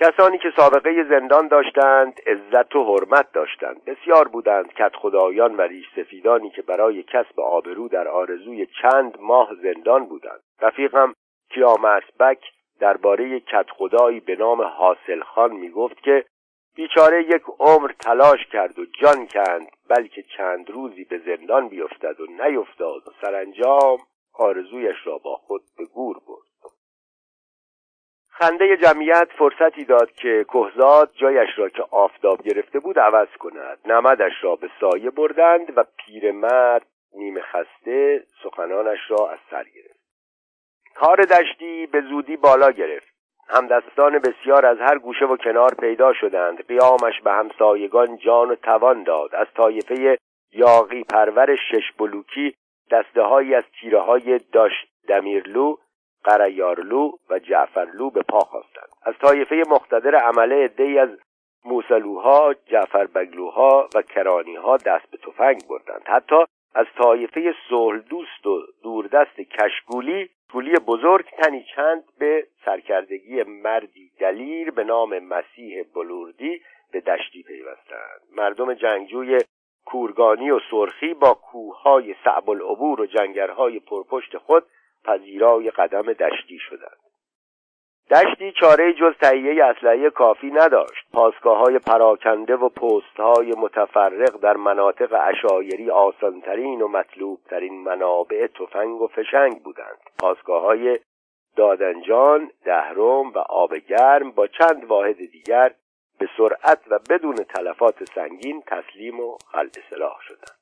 کسانی 0.00 0.38
که 0.38 0.52
سابقه 0.56 1.04
زندان 1.08 1.48
داشتند 1.48 2.20
عزت 2.26 2.76
و 2.76 2.84
حرمت 2.84 3.32
داشتند. 3.32 3.84
بسیار 3.84 4.28
بودند 4.28 4.72
کت 4.72 4.96
خدایان 4.96 5.56
و 5.56 5.60
ریش 5.60 5.86
سفیدانی 5.96 6.50
که 6.50 6.62
برای 6.62 7.02
کسب 7.02 7.40
آبرو 7.40 7.88
در 7.88 8.08
آرزوی 8.08 8.66
چند 8.82 9.20
ماه 9.20 9.54
زندان 9.62 10.06
بودند. 10.06 10.40
رفیقم 10.60 11.12
کیامرسبک 11.50 12.38
درباره 12.80 13.40
کت 13.40 13.70
خدایی 13.70 14.20
به 14.20 14.36
نام 14.36 14.62
حاصل 14.62 15.20
خان 15.20 15.52
می 15.52 15.70
گفت 15.70 16.02
که 16.02 16.24
بیچاره 16.76 17.24
یک 17.24 17.42
عمر 17.58 17.92
تلاش 17.92 18.46
کرد 18.52 18.78
و 18.78 18.84
جان 18.84 19.26
کند 19.26 19.68
بلکه 19.88 20.22
چند 20.36 20.70
روزی 20.70 21.04
به 21.04 21.18
زندان 21.18 21.68
بیفتد 21.68 22.20
و 22.20 22.26
نیفتاد 22.26 23.08
و 23.08 23.10
سرانجام 23.20 23.98
آرزویش 24.34 25.06
را 25.06 25.18
با 25.18 25.36
خود 25.36 25.62
به 25.78 25.84
گور 25.84 26.16
برد. 26.16 26.72
خنده 28.28 28.76
جمعیت 28.76 29.28
فرصتی 29.38 29.84
داد 29.84 30.12
که 30.12 30.44
کهزاد 30.48 31.10
جایش 31.14 31.50
را 31.56 31.68
که 31.68 31.82
آفتاب 31.90 32.42
گرفته 32.42 32.78
بود 32.78 32.98
عوض 32.98 33.28
کند. 33.38 33.78
نمدش 33.84 34.32
را 34.42 34.56
به 34.56 34.70
سایه 34.80 35.10
بردند 35.10 35.78
و 35.78 35.84
پیرمرد 35.96 36.86
نیمه 37.12 37.40
خسته 37.40 38.24
سخنانش 38.42 38.98
را 39.08 39.30
از 39.30 39.38
سر 39.50 39.64
گرفت. 39.64 40.03
کار 40.94 41.22
دشتی 41.22 41.86
به 41.86 42.00
زودی 42.00 42.36
بالا 42.36 42.70
گرفت. 42.70 43.14
همدستان 43.48 44.18
بسیار 44.18 44.66
از 44.66 44.78
هر 44.80 44.98
گوشه 44.98 45.24
و 45.24 45.36
کنار 45.36 45.74
پیدا 45.74 46.12
شدند. 46.12 46.66
قیامش 46.66 47.20
به 47.24 47.32
همسایگان 47.32 48.16
جان 48.16 48.50
و 48.50 48.54
توان 48.54 49.02
داد. 49.02 49.34
از 49.34 49.46
طایفه 49.56 50.18
یاقی 50.52 51.04
پرور 51.04 51.56
شش 51.56 51.92
بلوکی 51.98 52.54
دسته 52.90 53.22
هایی 53.22 53.54
از 53.54 53.64
تیره 53.80 54.00
های 54.00 54.40
داشت 54.52 54.88
دمیرلو 55.08 55.76
قریارلو 56.24 57.10
و 57.30 57.38
جعفرلو 57.38 58.10
به 58.10 58.22
پا 58.22 58.40
خواستند. 58.40 58.88
از 59.02 59.14
طایفه 59.20 59.62
مقتدر 59.68 60.14
عمله 60.14 60.64
عدهای 60.64 60.98
از 60.98 61.08
موسلوها 61.64 62.54
جعفربگلوها 62.66 63.88
و 63.94 64.02
کرانیها 64.02 64.76
دست 64.76 65.10
به 65.10 65.16
تفنگ 65.16 65.60
بردند. 65.68 66.02
حتی 66.06 66.44
از 66.74 66.86
طایفه 66.98 67.54
صلح 67.68 67.98
دوست 67.98 68.46
و 68.46 68.60
دوردست 68.82 69.36
کشگولی 69.36 70.30
گولی 70.54 70.74
بزرگ 70.86 71.24
تنی 71.24 71.64
چند 71.76 72.04
به 72.18 72.46
سرکردگی 72.64 73.42
مردی 73.42 74.10
دلیر 74.20 74.70
به 74.70 74.84
نام 74.84 75.18
مسیح 75.18 75.82
بلوردی 75.94 76.62
به 76.92 77.00
دشتی 77.00 77.42
پیوستند. 77.42 78.20
مردم 78.36 78.74
جنگجوی 78.74 79.38
کورگانی 79.84 80.50
و 80.50 80.60
سرخی 80.70 81.14
با 81.14 81.34
کوههای 81.34 82.14
صعب 82.24 82.50
العبور 82.50 83.00
و 83.00 83.06
جنگرهای 83.06 83.80
پرپشت 83.80 84.38
خود 84.38 84.64
پذیرای 85.04 85.70
قدم 85.70 86.12
دشتی 86.12 86.58
شدند. 86.58 86.98
دشتی 88.10 88.52
چاره 88.52 88.92
جز 88.92 89.12
تهیه 89.20 89.64
اسلحه 89.64 90.10
کافی 90.10 90.50
نداشت. 90.50 91.06
پاسگاه 91.12 91.58
های 91.58 91.78
پراکنده 91.78 92.56
و 92.56 92.68
پست 92.68 93.20
های 93.20 93.52
متفرق 93.56 94.40
در 94.40 94.56
مناطق 94.56 95.20
اشایری 95.20 95.90
آسانترین 95.90 96.82
و 96.82 96.88
مطلوبترین 96.88 97.82
منابع 97.82 98.46
تفنگ 98.46 99.00
و 99.00 99.06
فشنگ 99.06 99.62
بودند. 99.62 99.98
پاسگاه 100.18 100.62
های 100.62 100.98
دادنجان، 101.56 102.50
دهرم 102.64 103.32
و 103.32 103.38
آب 103.38 103.74
گرم 103.74 104.30
با 104.30 104.46
چند 104.46 104.84
واحد 104.84 105.16
دیگر 105.16 105.74
به 106.18 106.28
سرعت 106.36 106.80
و 106.90 106.98
بدون 107.10 107.34
تلفات 107.36 108.04
سنگین 108.14 108.62
تسلیم 108.66 109.20
و 109.20 109.36
خلع 109.52 109.70
سلاح 109.90 110.16
شدند. 110.22 110.58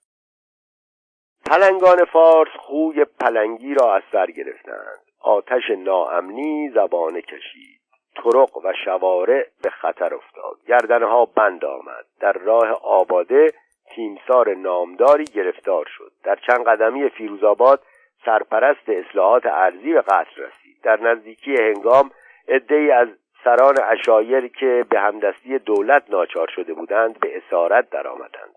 پلنگان 1.46 2.04
فارس 2.04 2.50
خوی 2.58 3.04
پلنگی 3.04 3.74
را 3.74 3.94
از 3.94 4.02
سر 4.12 4.26
گرفتند. 4.26 5.11
آتش 5.22 5.70
ناامنی 5.78 6.70
زبانه 6.74 7.22
کشید. 7.22 7.80
طرق 8.16 8.56
و 8.56 8.72
شوارع 8.84 9.46
به 9.62 9.70
خطر 9.70 10.14
افتاد. 10.14 10.56
گردنها 10.68 11.24
بند 11.24 11.64
آمد. 11.64 12.04
در 12.20 12.32
راه 12.32 12.70
آباده 12.82 13.52
تیمسار 13.94 14.54
نامداری 14.54 15.24
گرفتار 15.24 15.86
شد. 15.88 16.12
در 16.24 16.38
چند 16.46 16.64
قدمی 16.64 17.08
فیروزآباد 17.08 17.82
سرپرست 18.24 18.88
اصلاحات 18.88 19.46
ارزی 19.46 19.92
به 19.92 20.00
قتل 20.00 20.42
رسید. 20.42 20.82
در 20.82 21.00
نزدیکی 21.00 21.54
هنگام 21.54 22.10
عدهای 22.48 22.90
از 22.90 23.08
سران 23.44 23.74
اشایر 23.90 24.46
که 24.46 24.84
به 24.90 25.00
همدستی 25.00 25.58
دولت 25.58 26.10
ناچار 26.10 26.48
شده 26.54 26.74
بودند 26.74 27.20
به 27.20 27.36
اسارت 27.36 27.90
درآمدند. 27.90 28.54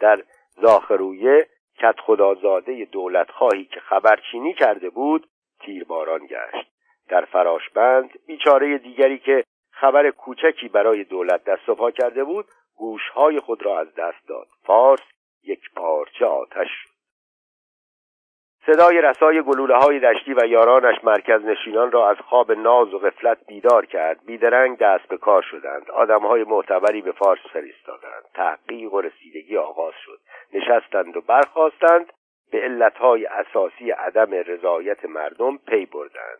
در 0.00 0.22
زاخرویه 0.62 1.46
کت 1.78 2.00
خدازاده 2.00 2.84
دولت 2.84 3.30
خواهی 3.30 3.64
که 3.64 3.80
خبرچینی 3.80 4.54
کرده 4.54 4.90
بود 4.90 5.26
تیرباران 5.66 6.26
گشت. 6.26 6.70
در 7.08 7.24
فراشبند 7.24 8.10
بیچاره 8.26 8.78
دیگری 8.78 9.18
که 9.18 9.44
خبر 9.70 10.10
کوچکی 10.10 10.68
برای 10.68 11.04
دولت 11.04 11.44
دست 11.44 11.68
و 11.68 11.74
پا 11.74 11.90
کرده 11.90 12.24
بود 12.24 12.44
گوشهای 12.76 13.40
خود 13.40 13.62
را 13.66 13.80
از 13.80 13.94
دست 13.94 14.28
داد. 14.28 14.46
فارس 14.62 15.00
یک 15.44 15.60
پارچه 15.76 16.26
آتش 16.26 16.68
شد. 16.70 16.90
صدای 18.66 19.00
رسای 19.00 19.42
گلوله 19.42 19.76
های 19.76 20.00
دشتی 20.00 20.34
و 20.34 20.46
یارانش 20.46 21.04
مرکز 21.04 21.44
نشینان 21.44 21.92
را 21.92 22.10
از 22.10 22.16
خواب 22.16 22.52
ناز 22.52 22.94
و 22.94 22.98
غفلت 22.98 23.46
بیدار 23.46 23.86
کرد. 23.86 24.24
بیدرنگ 24.26 24.78
دست 24.78 25.08
به 25.08 25.16
کار 25.16 25.42
شدند. 25.42 25.90
آدمهای 25.90 26.44
معتبری 26.44 27.02
به 27.02 27.12
فارس 27.12 27.40
فرستادند. 27.52 28.24
تحقیق 28.34 28.94
و 28.94 29.00
رسیدگی 29.00 29.56
آغاز 29.56 29.94
شد. 30.04 30.20
نشستند 30.52 31.16
و 31.16 31.20
برخواستند 31.20 32.12
علتهای 32.60 33.26
اساسی 33.26 33.90
عدم 33.90 34.34
رضایت 34.34 35.04
مردم 35.04 35.56
پی 35.56 35.86
بردند. 35.86 36.38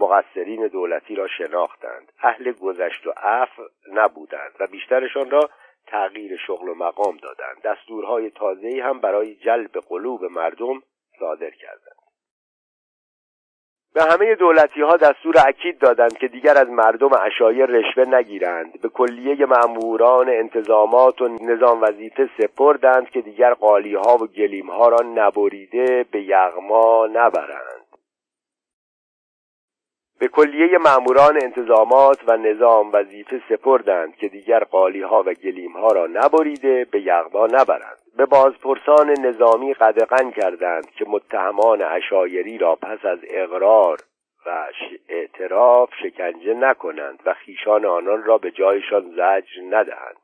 مقصرین 0.00 0.66
دولتی 0.66 1.14
را 1.14 1.28
شناختند. 1.28 2.12
اهل 2.22 2.52
گذشت 2.52 3.06
و 3.06 3.10
عفو 3.16 3.62
نبودند 3.92 4.52
و 4.60 4.66
بیشترشان 4.66 5.30
را 5.30 5.50
تغییر 5.86 6.36
شغل 6.36 6.68
و 6.68 6.74
مقام 6.74 7.16
دادند. 7.16 7.62
دستورهای 7.64 8.30
تازه‌ای 8.30 8.80
هم 8.80 9.00
برای 9.00 9.34
جلب 9.34 9.70
قلوب 9.88 10.24
مردم 10.24 10.82
صادر 11.18 11.50
کردند. 11.50 11.99
به 13.94 14.02
همه 14.02 14.34
دولتی 14.34 14.82
ها 14.82 14.96
دستور 14.96 15.34
اکید 15.46 15.78
دادند 15.78 16.18
که 16.18 16.28
دیگر 16.28 16.58
از 16.58 16.68
مردم 16.68 17.10
اشایر 17.22 17.66
رشوه 17.66 18.04
نگیرند. 18.04 18.80
به 18.80 18.88
کلیه 18.88 19.46
معموران 19.46 20.28
انتظامات 20.28 21.22
و 21.22 21.28
نظام 21.28 21.82
وظیفه 21.82 22.30
سپردند 22.38 23.10
که 23.10 23.20
دیگر 23.20 23.54
قالی 23.54 23.94
ها 23.94 24.16
و 24.16 24.26
گلیم 24.26 24.70
ها 24.70 24.88
را 24.88 24.98
نبریده 25.14 26.04
به 26.10 26.22
یغما 26.22 27.06
نبرند. 27.06 27.86
به 30.18 30.28
کلیه 30.28 30.78
معموران 30.78 31.38
انتظامات 31.42 32.18
و 32.26 32.36
نظام 32.36 32.90
وظیفه 32.92 33.42
سپردند 33.48 34.16
که 34.16 34.28
دیگر 34.28 34.64
قالی 34.64 35.02
ها 35.02 35.22
و 35.26 35.34
گلیم 35.34 35.72
ها 35.72 35.92
را 35.92 36.06
نبریده 36.06 36.86
به 36.90 37.00
یغما 37.00 37.46
نبرند. 37.46 37.99
به 38.16 38.26
بازپرسان 38.26 39.10
نظامی 39.10 39.74
قدغن 39.74 40.30
کردند 40.30 40.90
که 40.90 41.04
متهمان 41.08 41.82
اشایری 41.82 42.58
را 42.58 42.76
پس 42.76 43.04
از 43.04 43.18
اقرار 43.22 43.98
و 44.46 44.66
اعتراف 45.08 45.90
شکنجه 46.02 46.54
نکنند 46.54 47.22
و 47.26 47.34
خیشان 47.34 47.84
آنان 47.84 48.24
را 48.24 48.38
به 48.38 48.50
جایشان 48.50 49.10
زجر 49.10 49.62
ندهند. 49.70 50.16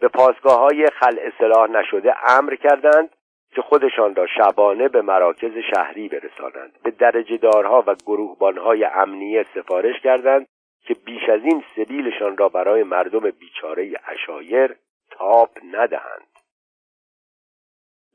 به 0.00 0.08
پاسگاه 0.08 0.58
های 0.58 0.86
خلع 0.86 1.30
سلاح 1.38 1.70
نشده 1.70 2.30
امر 2.30 2.54
کردند 2.54 3.10
که 3.54 3.62
خودشان 3.62 4.14
را 4.14 4.26
شبانه 4.26 4.88
به 4.88 5.02
مراکز 5.02 5.52
شهری 5.74 6.08
برسانند. 6.08 6.78
به 6.82 6.90
درجه 6.90 7.36
دارها 7.36 7.84
و 7.86 7.94
گروهبانهای 8.06 8.84
امنیه 8.84 9.46
سفارش 9.54 10.00
کردند 10.00 10.46
که 10.86 10.94
بیش 10.94 11.28
از 11.28 11.40
این 11.44 11.64
سبیلشان 11.76 12.36
را 12.36 12.48
برای 12.48 12.82
مردم 12.82 13.30
بیچاره 13.30 13.92
اشایر 14.06 14.76
تاب 15.10 15.50
ندهند. 15.72 16.31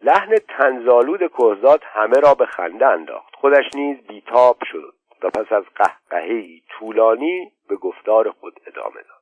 لحن 0.04 0.36
تنزالود 0.48 1.32
کهزاد 1.32 1.84
همه 1.84 2.20
را 2.20 2.34
به 2.34 2.46
خنده 2.46 2.88
انداخت. 2.88 3.36
خودش 3.36 3.66
نیز 3.76 3.98
بیتاب 4.08 4.58
شد 4.72 4.94
و 5.24 5.30
پس 5.30 5.52
از 5.52 5.64
قهقههای 5.76 6.62
طولانی 6.70 7.52
به 7.70 7.76
گفتار 7.76 8.32
خود 8.32 8.60
ادامه 8.68 8.96
داد. 8.96 9.18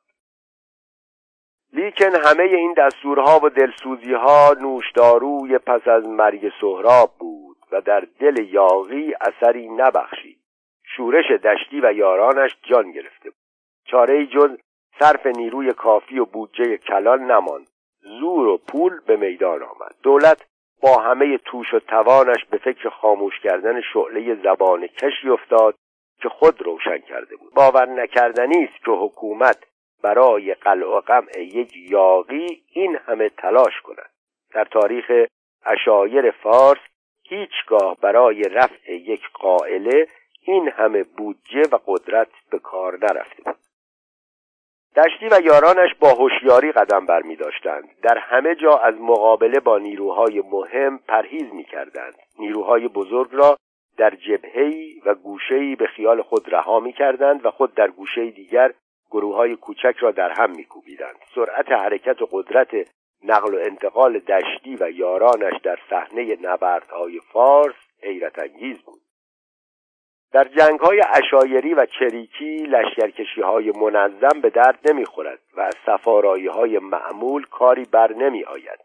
لیکن 1.74 2.16
همه 2.16 2.44
این 2.44 2.74
دستورها 2.78 3.40
و 3.44 3.50
دلسوزیها 3.50 4.56
نوشداروی 4.62 5.58
پس 5.58 5.88
از 5.88 6.08
مرگ 6.08 6.52
سهراب 6.62 7.12
بود 7.20 7.58
و 7.72 7.82
در 7.82 8.08
دل 8.20 8.38
یاغی 8.38 9.14
اثری 9.22 9.70
نبخشید. 9.70 10.40
شورش 10.84 11.32
دشتی 11.32 11.82
و 11.82 11.94
یارانش 11.94 12.56
جان 12.64 12.92
گرفته 12.92 13.30
بود. 13.30 13.40
چاره 13.86 14.26
جز 14.26 14.58
صرف 15.00 15.26
نیروی 15.26 15.74
کافی 15.74 16.20
و 16.20 16.26
بودجه 16.26 16.78
کلان 16.78 17.32
نماند. 17.32 17.70
زور 18.00 18.48
و 18.48 18.58
پول 18.58 19.00
به 19.08 19.16
میدان 19.16 19.64
آمد. 19.64 19.96
دولت 20.04 20.46
با 20.82 20.98
همه 20.98 21.38
توش 21.38 21.74
و 21.74 21.80
توانش 21.80 22.46
به 22.50 22.58
فکر 22.58 22.90
خاموش 22.90 23.40
کردن 23.40 23.82
شعله 23.94 24.36
زبان 24.44 24.88
کشی 24.88 25.30
افتاد 25.30 25.76
که 26.22 26.30
خود 26.30 26.62
روشن 26.62 26.98
کرده 26.98 27.36
بود. 27.36 27.54
باور 27.54 27.86
نکردنی 27.86 28.64
است 28.64 28.86
که 28.86 28.92
حکومت 28.92 29.64
برای 30.04 30.54
قلع 30.54 30.88
و 30.88 31.00
قمع 31.00 31.40
یک 31.40 31.72
یاقی 31.76 32.64
این 32.74 32.98
همه 33.06 33.30
تلاش 33.30 33.82
کند. 33.84 34.10
در 34.54 34.66
تاریخ 34.66 35.12
اشایر 35.66 36.32
فارس 36.32 36.80
هیچگاه 37.24 37.98
برای 38.02 38.42
رفع 38.42 38.92
یک 38.92 39.22
قائله 39.34 40.08
این 40.42 40.70
همه 40.70 41.04
بودجه 41.18 41.62
و 41.72 41.80
قدرت 41.88 42.28
به 42.52 42.60
کار 42.60 42.98
نرفته 42.98 43.44
بود. 43.44 43.56
دشتی 44.96 45.28
و 45.32 45.42
یارانش 45.44 45.96
با 46.00 46.10
هوشیاری 46.10 46.72
قدم 46.72 47.06
بر 47.06 47.22
می 47.22 47.36
داشتند. 47.36 47.90
در 48.02 48.18
همه 48.18 48.56
جا 48.56 48.78
از 48.78 48.96
مقابله 49.02 49.60
با 49.60 49.78
نیروهای 49.78 50.44
مهم 50.52 50.98
پرهیز 50.98 51.54
می 51.54 51.64
کردند. 51.64 52.16
نیروهای 52.40 52.88
بزرگ 52.88 53.30
را 53.32 53.58
در 53.98 54.10
جبهه‌ای 54.10 55.02
و 55.06 55.16
گوشه‌ای 55.16 55.76
به 55.76 55.88
خیال 55.88 56.22
خود 56.22 56.54
رها 56.54 56.80
می 56.80 56.94
کردند 56.94 57.46
و 57.46 57.52
خود 57.52 57.74
در 57.74 57.88
گوشه 57.88 58.32
دیگر 58.32 58.74
گروه 59.12 59.36
های 59.36 59.56
کوچک 59.56 59.96
را 60.00 60.12
در 60.12 60.32
هم 60.32 60.52
میکوبیدند 60.52 61.16
سرعت 61.36 61.72
حرکت 61.72 62.22
و 62.22 62.28
قدرت 62.32 62.70
نقل 63.24 63.56
و 63.56 63.60
انتقال 63.60 64.20
دشتی 64.20 64.76
و 64.76 64.90
یارانش 64.90 65.62
در 65.64 65.80
صحنه 65.90 66.38
نبردهای 66.42 67.20
فارس 67.34 67.76
حیرت 68.04 68.40
انگیز 68.40 68.82
بود 68.82 69.02
در 70.32 70.44
جنگ 70.44 70.80
های 70.80 71.02
اشایری 71.14 71.74
و 71.74 71.86
چریکی 71.86 72.58
لشکرکشی 72.58 73.42
های 73.42 73.72
منظم 73.72 74.42
به 74.42 74.50
درد 74.50 74.80
نمی‌خورد 74.92 75.40
و 75.58 75.62
از 75.62 75.76
سفارایی 75.86 76.48
های 76.48 76.80
معمول 76.80 77.46
کاری 77.46 77.86
بر 77.92 78.14
نمی 78.14 78.44
آید. 78.44 78.80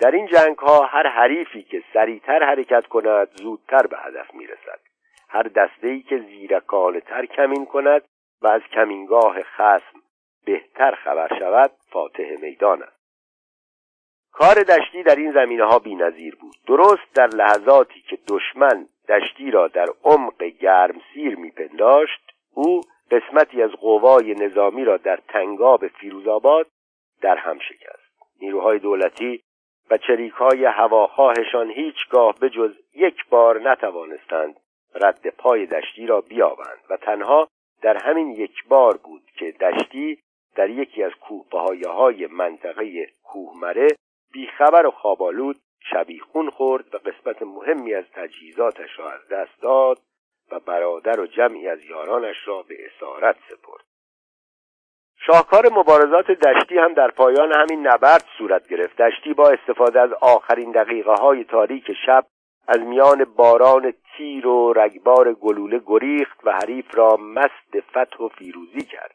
در 0.00 0.10
این 0.10 0.26
جنگ 0.26 0.58
ها 0.58 0.86
هر 0.86 1.06
حریفی 1.06 1.62
که 1.62 1.82
سریعتر 1.92 2.42
حرکت 2.42 2.86
کند 2.86 3.28
زودتر 3.42 3.86
به 3.86 3.96
هدف 3.98 4.34
می 4.34 4.46
رسد. 4.46 4.80
هر 5.28 5.42
دسته 5.42 6.00
که 6.00 6.18
زیرکانه 6.18 7.00
تر 7.00 7.26
کمین 7.26 7.66
کند 7.66 8.02
و 8.42 8.46
از 8.46 8.62
کمینگاه 8.72 9.42
خسم 9.42 10.02
بهتر 10.44 10.94
خبر 10.94 11.38
شود 11.38 11.70
فاتح 11.90 12.36
میدان 12.42 12.82
است 12.82 13.02
کار 14.32 14.54
دشتی 14.54 15.02
در 15.02 15.16
این 15.16 15.32
زمینه 15.32 15.64
ها 15.64 15.80
نظیر 15.86 16.36
بود 16.36 16.56
درست 16.66 17.14
در 17.14 17.26
لحظاتی 17.26 18.00
که 18.00 18.18
دشمن 18.28 18.88
دشتی 19.08 19.50
را 19.50 19.68
در 19.68 19.86
عمق 20.04 20.42
گرمسیر 20.44 21.36
میپنداشت. 21.36 22.20
او 22.54 22.80
قسمتی 23.10 23.62
از 23.62 23.70
قوای 23.70 24.34
نظامی 24.34 24.84
را 24.84 24.96
در 24.96 25.18
تنگاب 25.28 25.88
فیروزآباد 25.88 26.66
در 27.22 27.36
هم 27.36 27.58
شکست. 27.58 28.02
نیروهای 28.40 28.78
دولتی 28.78 29.42
و 29.90 29.98
چریک 29.98 30.32
های 30.32 30.64
هواخواهشان 30.64 31.70
هیچگاه 31.70 32.34
به 32.40 32.50
جز 32.50 32.74
یک 32.94 33.28
بار 33.30 33.70
نتوانستند 33.70 34.56
رد 34.94 35.28
پای 35.28 35.66
دشتی 35.66 36.06
را 36.06 36.20
بیابند 36.20 36.80
و 36.90 36.96
تنها 36.96 37.48
در 37.82 37.96
همین 37.96 38.30
یک 38.30 38.68
بار 38.68 38.96
بود 38.96 39.22
که 39.38 39.52
دشتی 39.52 40.18
در 40.54 40.70
یکی 40.70 41.02
از 41.02 41.12
کوه 41.12 41.46
های 41.90 42.26
منطقه 42.26 43.06
کوهمره 43.22 43.86
بیخبر 44.32 44.86
و 44.86 44.90
خوابالود 44.90 45.60
شبیخون 45.90 46.50
خورد 46.50 46.90
قسمت 47.32 47.42
مهمی 47.42 47.94
از 47.94 48.04
تجهیزاتش 48.14 48.98
را 48.98 49.10
از 49.10 49.28
دست 49.28 49.62
داد 49.62 49.98
و 50.52 50.60
برادر 50.60 51.20
و 51.20 51.26
جمعی 51.26 51.68
از 51.68 51.84
یارانش 51.84 52.36
را 52.46 52.62
به 52.62 52.74
اسارت 52.86 53.36
سپرد. 53.48 53.84
شاهکار 55.26 55.72
مبارزات 55.72 56.26
دشتی 56.26 56.78
هم 56.78 56.94
در 56.94 57.08
پایان 57.08 57.52
همین 57.52 57.86
نبرد 57.86 58.24
صورت 58.38 58.68
گرفت. 58.68 59.02
دشتی 59.02 59.34
با 59.34 59.50
استفاده 59.50 60.00
از 60.00 60.12
آخرین 60.12 60.72
دقیقه 60.72 61.12
های 61.12 61.44
تاریک 61.44 61.92
شب 62.06 62.26
از 62.68 62.80
میان 62.80 63.24
باران 63.24 63.94
تیر 64.16 64.46
و 64.46 64.72
رگبار 64.72 65.34
گلوله 65.34 65.80
گریخت 65.86 66.40
و 66.44 66.52
حریف 66.52 66.94
را 66.94 67.16
مست 67.16 67.80
فتح 67.90 68.24
و 68.24 68.28
فیروزی 68.28 68.84
کرد. 68.84 69.14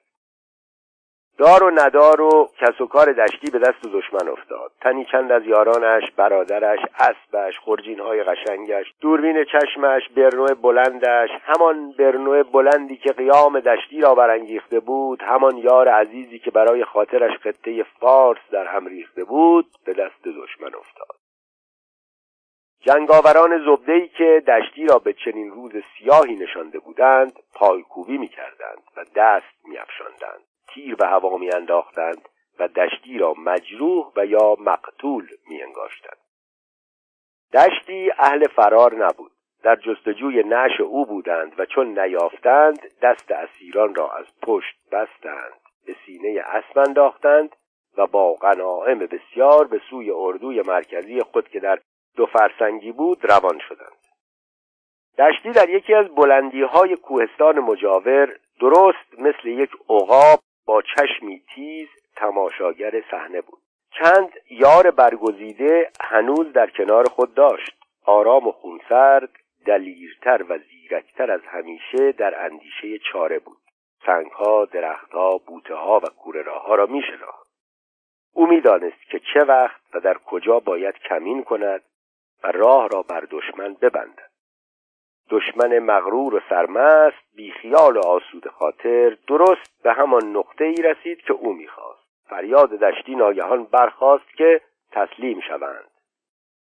دار 1.38 1.64
و 1.64 1.72
ندار 1.72 2.22
و 2.22 2.50
کس 2.60 2.82
و 2.82 2.88
کار 2.88 3.14
دشتی 3.14 3.52
به 3.52 3.60
دست 3.60 3.82
دشمن 3.94 4.30
افتاد. 4.30 4.72
تنی 4.82 5.06
چند 5.06 5.32
از 5.32 5.46
یارانش 5.46 6.12
برادرش 6.12 6.80
اسبش 7.00 7.60
خرجینهای 7.60 8.24
قشنگش 8.24 8.94
دوربین 9.02 9.44
چشمش 9.44 10.10
برنو 10.16 10.48
بلندش 10.56 11.30
همان 11.44 11.92
برنو 11.92 12.44
بلندی 12.44 12.98
که 12.98 13.12
قیام 13.12 13.60
دشتی 13.60 14.02
را 14.02 14.16
برانگیخته 14.16 14.80
بود 14.80 15.22
همان 15.22 15.58
یار 15.58 15.88
عزیزی 15.88 16.40
که 16.40 16.52
برای 16.52 16.86
خاطرش 16.86 17.38
خطه 17.38 17.84
فارس 17.84 18.40
در 18.52 18.68
هم 18.68 18.88
ریخته 18.88 19.24
بود 19.24 19.66
به 19.86 19.94
دست 19.94 20.24
دشمن 20.24 20.76
افتاد. 20.76 21.18
جنگاوران 22.80 23.66
زبدهی 23.66 24.08
که 24.08 24.44
دشتی 24.48 24.86
را 24.86 25.00
به 25.00 25.14
چنین 25.14 25.52
روز 25.52 25.72
سیاهی 25.98 26.36
نشانده 26.36 26.80
بودند 26.80 27.40
پایکوبی 27.54 28.18
می‌کردند 28.18 28.84
و 28.98 29.06
دست 29.16 29.56
میافشاندند. 29.66 30.44
تیر 30.78 30.96
به 30.96 31.08
هوا 31.08 31.38
میانداختند 31.38 32.30
و 32.60 32.68
دشتی 32.68 33.18
را 33.18 33.34
مجروح 33.38 34.12
و 34.16 34.26
یا 34.26 34.56
مقتول 34.60 35.28
میانگاشتند 35.48 36.18
دشتی 37.54 38.12
اهل 38.18 38.48
فرار 38.48 39.06
نبود. 39.06 39.32
در 39.64 39.76
جستجوی 39.76 40.44
نش 40.44 40.82
او 40.82 41.06
بودند 41.06 41.60
و 41.60 41.66
چون 41.66 42.00
نیافتند 42.00 42.80
دست 43.02 43.32
اسیران 43.32 43.96
را 43.96 44.12
از 44.12 44.26
پشت 44.42 44.76
بستند 44.92 45.54
به 45.86 45.96
سینه 46.06 46.42
اسب 46.46 46.78
انداختند 46.78 47.56
و 47.98 48.08
با 48.08 48.34
غنائم 48.34 49.00
بسیار 49.00 49.68
به 49.68 49.82
سوی 49.90 50.12
اردوی 50.12 50.62
مرکزی 50.62 51.22
خود 51.22 51.50
که 51.50 51.60
در 51.60 51.80
دو 52.16 52.26
فرسنگی 52.26 52.92
بود 52.92 53.26
روان 53.26 53.60
شدند. 53.60 53.98
دشتی 55.18 55.52
در 55.52 55.70
یکی 55.70 55.94
از 55.94 56.08
بلندی 56.16 56.62
های 56.62 56.96
کوهستان 56.96 57.60
مجاور 57.60 58.40
درست 58.60 59.20
مثل 59.20 59.48
یک 59.48 59.72
عقاب 59.90 60.40
با 60.68 60.82
چشمی 60.82 61.42
تیز 61.56 61.88
تماشاگر 62.16 63.04
صحنه 63.12 63.42
بود. 63.42 63.60
چند 63.92 64.30
یار 64.50 64.92
برگزیده 64.92 65.92
هنوز 66.02 66.54
در 66.54 66.70
کنار 66.70 67.06
خود 67.06 67.34
داشت. 67.34 67.78
آرام 68.06 68.48
و 68.48 68.52
خونسرد 68.52 69.30
دلیرتر 69.66 70.46
و 70.50 70.58
زیرکتر 70.58 71.32
از 71.32 71.42
همیشه 71.46 72.12
در 72.12 72.46
اندیشه 72.46 73.00
چاره 73.12 73.40
بود. 73.40 73.58
سنگها 74.06 74.66
درختها 74.66 75.38
بوته 75.38 75.76
ها 75.76 76.00
و 76.00 76.08
کوره 76.08 76.42
را 76.42 76.86
می 76.86 77.04
او 78.34 78.48
می‌دانست 78.48 79.02
که 79.12 79.20
چه 79.34 79.40
وقت 79.40 79.82
و 79.94 80.00
در 80.00 80.18
کجا 80.18 80.60
باید 80.60 80.96
کمین 80.96 81.44
کند 81.44 81.84
و 82.44 82.52
راه 82.52 82.88
را 82.88 83.02
بر 83.02 83.28
دشمن 83.32 83.74
ببندد. 83.74 84.27
دشمن 85.30 85.80
مغرور 85.80 86.36
و 86.36 86.40
سرمست 86.50 87.36
بیخیال 87.36 87.98
و 87.98 88.06
آسود 88.06 88.48
خاطر 88.48 89.18
درست 89.28 89.84
به 89.84 89.94
همان 89.94 90.26
نقطه 90.26 90.66
ای 90.66 90.76
رسید 90.76 91.22
که 91.22 91.34
او 91.34 91.54
می‌خواست. 91.54 92.08
فریاد 92.30 92.70
دشتی 92.70 93.16
ناگهان 93.16 93.64
برخاست 93.64 94.30
که 94.38 94.62
تسلیم 94.92 95.40
شوند. 95.40 95.90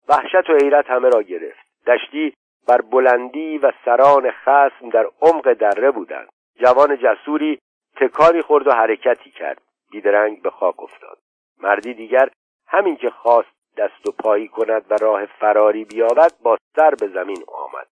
وحشت 0.08 0.50
و 0.50 0.56
حیرت 0.62 0.90
همه 0.90 1.08
را 1.08 1.22
گرفت. 1.22 1.66
دشتی 1.86 2.34
بر 2.68 2.80
بلندی 2.80 3.58
و 3.58 3.72
سران 3.84 4.30
خسم 4.30 4.88
در 4.92 5.06
عمق 5.20 5.52
دره 5.52 5.90
بودند. 5.90 6.28
جوان 6.60 6.96
جسوری 6.96 7.58
تکانی 7.96 8.42
خورد 8.42 8.66
و 8.66 8.70
حرکتی 8.70 9.30
کرد. 9.30 9.62
بیدرنگ 9.90 10.42
به 10.42 10.50
خاک 10.50 10.82
افتاد. 10.82 11.18
مردی 11.60 11.94
دیگر 11.94 12.28
همین 12.66 12.96
که 12.96 13.10
خواست 13.10 13.52
دست 13.76 14.08
و 14.08 14.12
پایی 14.22 14.48
کند 14.48 14.86
و 14.90 14.94
راه 14.94 15.26
فراری 15.26 15.84
بیابد 15.84 16.32
با 16.42 16.56
سر 16.76 16.90
به 16.90 17.08
زمین 17.08 17.44
آمد. 17.48 17.86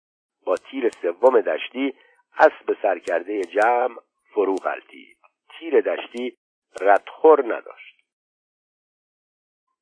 با 0.48 0.56
تیر 0.56 0.89
سوم 0.89 1.41
دشتی 1.41 1.93
اسب 2.39 2.78
سرکرده 2.82 3.41
جمع 3.41 3.95
فرو 4.34 4.56
غلطید 4.56 5.18
تیر 5.60 5.82
دشتی 5.82 6.38
ردخور 6.82 7.45
نداشت. 7.45 7.98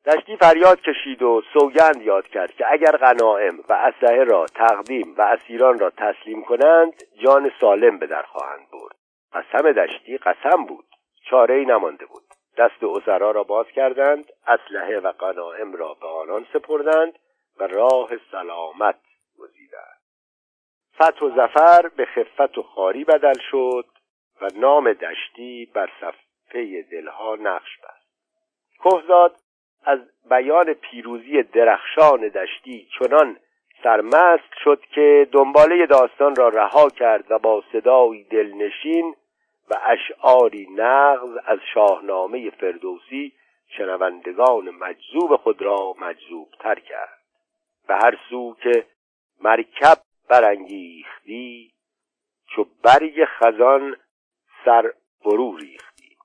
دشتی 0.05 0.37
فریاد 0.37 0.81
کشید 0.81 1.21
و 1.21 1.41
سوگند 1.53 2.01
یاد 2.01 2.27
کرد 2.27 2.51
که 2.51 2.65
اگر 2.71 2.91
غنائم 2.97 3.59
و 3.69 3.73
اسلحه 3.73 4.23
را 4.23 4.45
تقدیم 4.45 5.15
و 5.17 5.21
اسیران 5.21 5.79
را 5.79 5.89
تسلیم 5.89 6.43
کنند 6.43 6.93
جان 7.23 7.51
سالم 7.61 7.99
به 7.99 8.07
در 8.07 8.23
خواهند 8.23 8.67
برد. 8.71 8.95
قسم 9.33 9.71
دشتی 9.71 10.17
قسم 10.17 10.65
بود. 10.65 10.85
چاره 11.29 11.55
ای 11.55 11.65
نمانده 11.65 12.05
بود. 12.05 12.23
دست 12.57 12.83
اسرا 12.83 13.31
را 13.31 13.43
باز 13.43 13.65
کردند 13.75 14.25
اسلحه 14.47 14.99
و 14.99 15.11
غنائم 15.11 15.73
را 15.73 15.93
به 15.93 16.07
آنان 16.07 16.47
سپردند 16.53 17.19
و 17.59 17.67
راه 17.67 18.09
سلامت 18.31 18.99
گزیدند. 19.39 19.94
فتح 20.95 21.25
و 21.25 21.29
زفر 21.29 21.87
به 21.95 22.05
خفت 22.05 22.57
و 22.57 22.63
خاری 22.63 23.03
بدل 23.03 23.39
شد 23.51 23.85
و 24.41 24.47
نام 24.55 24.93
دشتی 24.93 25.71
بر 25.73 25.89
صفحه 26.01 26.81
دلها 26.81 27.35
نقش 27.35 27.77
بست. 27.77 28.05
کهزاد 28.83 29.35
از 29.85 29.99
بیان 30.29 30.73
پیروزی 30.73 31.43
درخشان 31.43 32.27
دشتی 32.27 32.87
چنان 32.99 33.37
سرمست 33.83 34.53
شد 34.63 34.81
که 34.95 35.27
دنباله 35.31 35.85
داستان 35.85 36.35
را 36.35 36.49
رها 36.49 36.89
کرد 36.89 37.31
و 37.31 37.39
با 37.39 37.63
صدایی 37.71 38.23
دلنشین 38.23 39.15
و 39.69 39.75
اشعاری 39.85 40.67
نغز 40.75 41.37
از 41.45 41.59
شاهنامه 41.73 42.49
فردوسی 42.49 43.33
شنوندگان 43.67 44.69
مجذوب 44.69 45.35
خود 45.35 45.61
را 45.61 45.95
مجذوب 45.99 46.47
تر 46.59 46.79
کرد. 46.79 47.19
به 47.87 47.95
هر 47.95 48.17
سو 48.29 48.55
که 48.63 48.85
مرکب 49.41 49.97
برانگیختی 50.29 51.71
چو 52.47 52.65
برگ 52.83 53.25
خزان 53.25 53.97
سر 54.65 54.93
فرو 55.23 55.57
ریختی. 55.57 56.17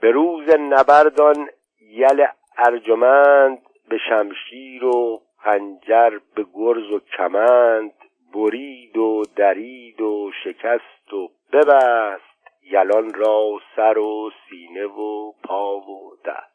به 0.00 0.10
روز 0.10 0.48
نبردان 0.48 1.50
یل 1.80 2.26
ارجمند 2.56 3.62
به 3.88 3.98
شمشیر 4.08 4.84
و 4.84 5.22
خنجر 5.36 6.18
به 6.34 6.46
گرز 6.54 6.90
و 6.90 7.00
کمند 7.00 7.92
برید 8.34 8.96
و 8.96 9.22
درید 9.36 10.00
و 10.00 10.30
شکست 10.44 11.12
و 11.12 11.30
ببست 11.52 12.22
یلان 12.62 13.14
را 13.14 13.58
سر 13.76 13.98
و 13.98 14.30
سینه 14.48 14.86
و 14.86 15.32
پا 15.44 15.76
و 15.76 16.16
دست. 16.24 16.52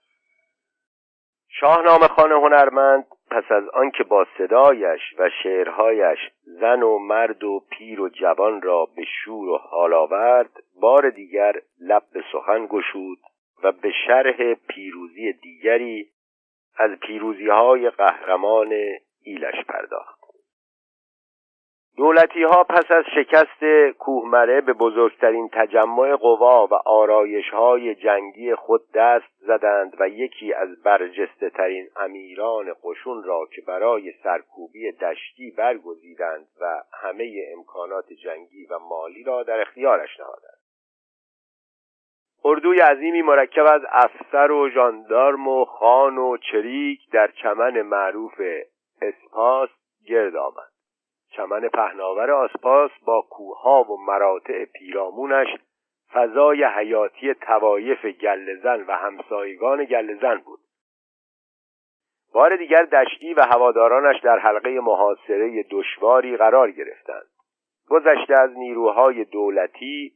شاهنامه 1.50 2.08
خانه 2.08 2.36
هنرمند 2.36 3.06
پس 3.30 3.52
از 3.52 3.70
آنکه 3.70 4.04
با 4.04 4.28
صدایش 4.38 5.02
و 5.18 5.30
شعرهایش 5.44 6.20
زن 6.44 6.84
و 6.84 7.00
مرد 7.00 7.44
و 7.44 7.64
پیر 7.70 8.02
و 8.02 8.10
جوان 8.10 8.62
را 8.62 8.86
به 8.96 9.04
شور 9.24 9.50
و 9.50 9.58
حال 9.58 9.94
آورد 9.94 10.50
بار 10.82 11.10
دیگر 11.10 11.54
لب 11.82 12.04
به 12.14 12.24
سخن 12.32 12.66
گشود 12.66 13.18
و 13.64 13.72
به 13.72 13.92
شرح 14.08 14.54
پیروزی 14.54 15.34
دیگری 15.34 16.10
از 16.78 16.92
پیروزی 17.00 17.50
های 17.50 17.90
قهرمان 17.90 18.74
ایلش 19.24 19.66
پرداخت. 19.68 20.17
دولتی 21.98 22.44
ها 22.44 22.64
پس 22.64 22.92
از 22.92 23.04
شکست 23.16 23.92
کوهمره 24.00 24.62
به 24.62 24.74
بزرگترین 24.74 25.50
تجمع 25.54 26.16
قوا 26.16 26.68
و 26.68 26.74
آرایش 26.74 27.50
های 27.50 27.96
جنگی 27.96 28.56
خود 28.56 28.82
دست 28.94 29.34
زدند 29.40 29.96
و 30.00 30.10
یکی 30.10 30.54
از 30.54 30.84
برجسته 30.84 31.50
ترین 31.50 31.88
امیران 31.96 32.76
قشون 32.84 33.24
را 33.24 33.46
که 33.56 33.62
برای 33.62 34.14
سرکوبی 34.24 34.92
دشتی 34.92 35.52
برگزیدند 35.52 36.48
و 36.62 36.84
همه 36.94 37.46
امکانات 37.58 38.14
جنگی 38.14 38.66
و 38.66 38.80
مالی 38.80 39.24
را 39.24 39.44
در 39.44 39.62
اختیارش 39.62 40.20
نهادند. 40.20 40.58
اردوی 42.46 42.80
عظیمی 42.80 43.22
مرکب 43.22 43.66
از 43.66 43.82
افسر 43.90 44.52
و 44.52 44.70
ژاندارم 44.70 45.48
و 45.48 45.66
خان 45.66 46.18
و 46.18 46.38
چریک 46.38 47.10
در 47.12 47.32
چمن 47.32 47.82
معروف 47.82 48.42
اسپاس 49.02 49.70
گرد 50.08 50.36
آمد. 50.36 50.77
چمن 51.38 51.70
پهناور 51.70 52.32
آسپاس 52.32 52.92
با 53.06 53.22
کوهها 53.22 53.84
و 53.84 54.06
مراتع 54.06 54.66
پیرامونش 54.66 55.48
فضای 56.14 56.64
حیاتی 56.64 57.34
توایف 57.34 58.06
گلزن 58.06 58.86
و 58.88 58.92
همسایگان 58.92 59.86
گلزن 59.86 60.36
بود. 60.36 60.60
بار 62.34 62.56
دیگر 62.56 62.84
دشتی 62.84 63.34
و 63.34 63.42
هوادارانش 63.42 64.22
در 64.24 64.40
حلقه 64.40 64.80
محاصره 64.80 65.64
دشواری 65.72 66.38
قرار 66.38 66.72
گرفتند. 66.72 67.28
گذشته 67.90 68.36
از 68.36 68.58
نیروهای 68.58 69.24
دولتی 69.24 70.14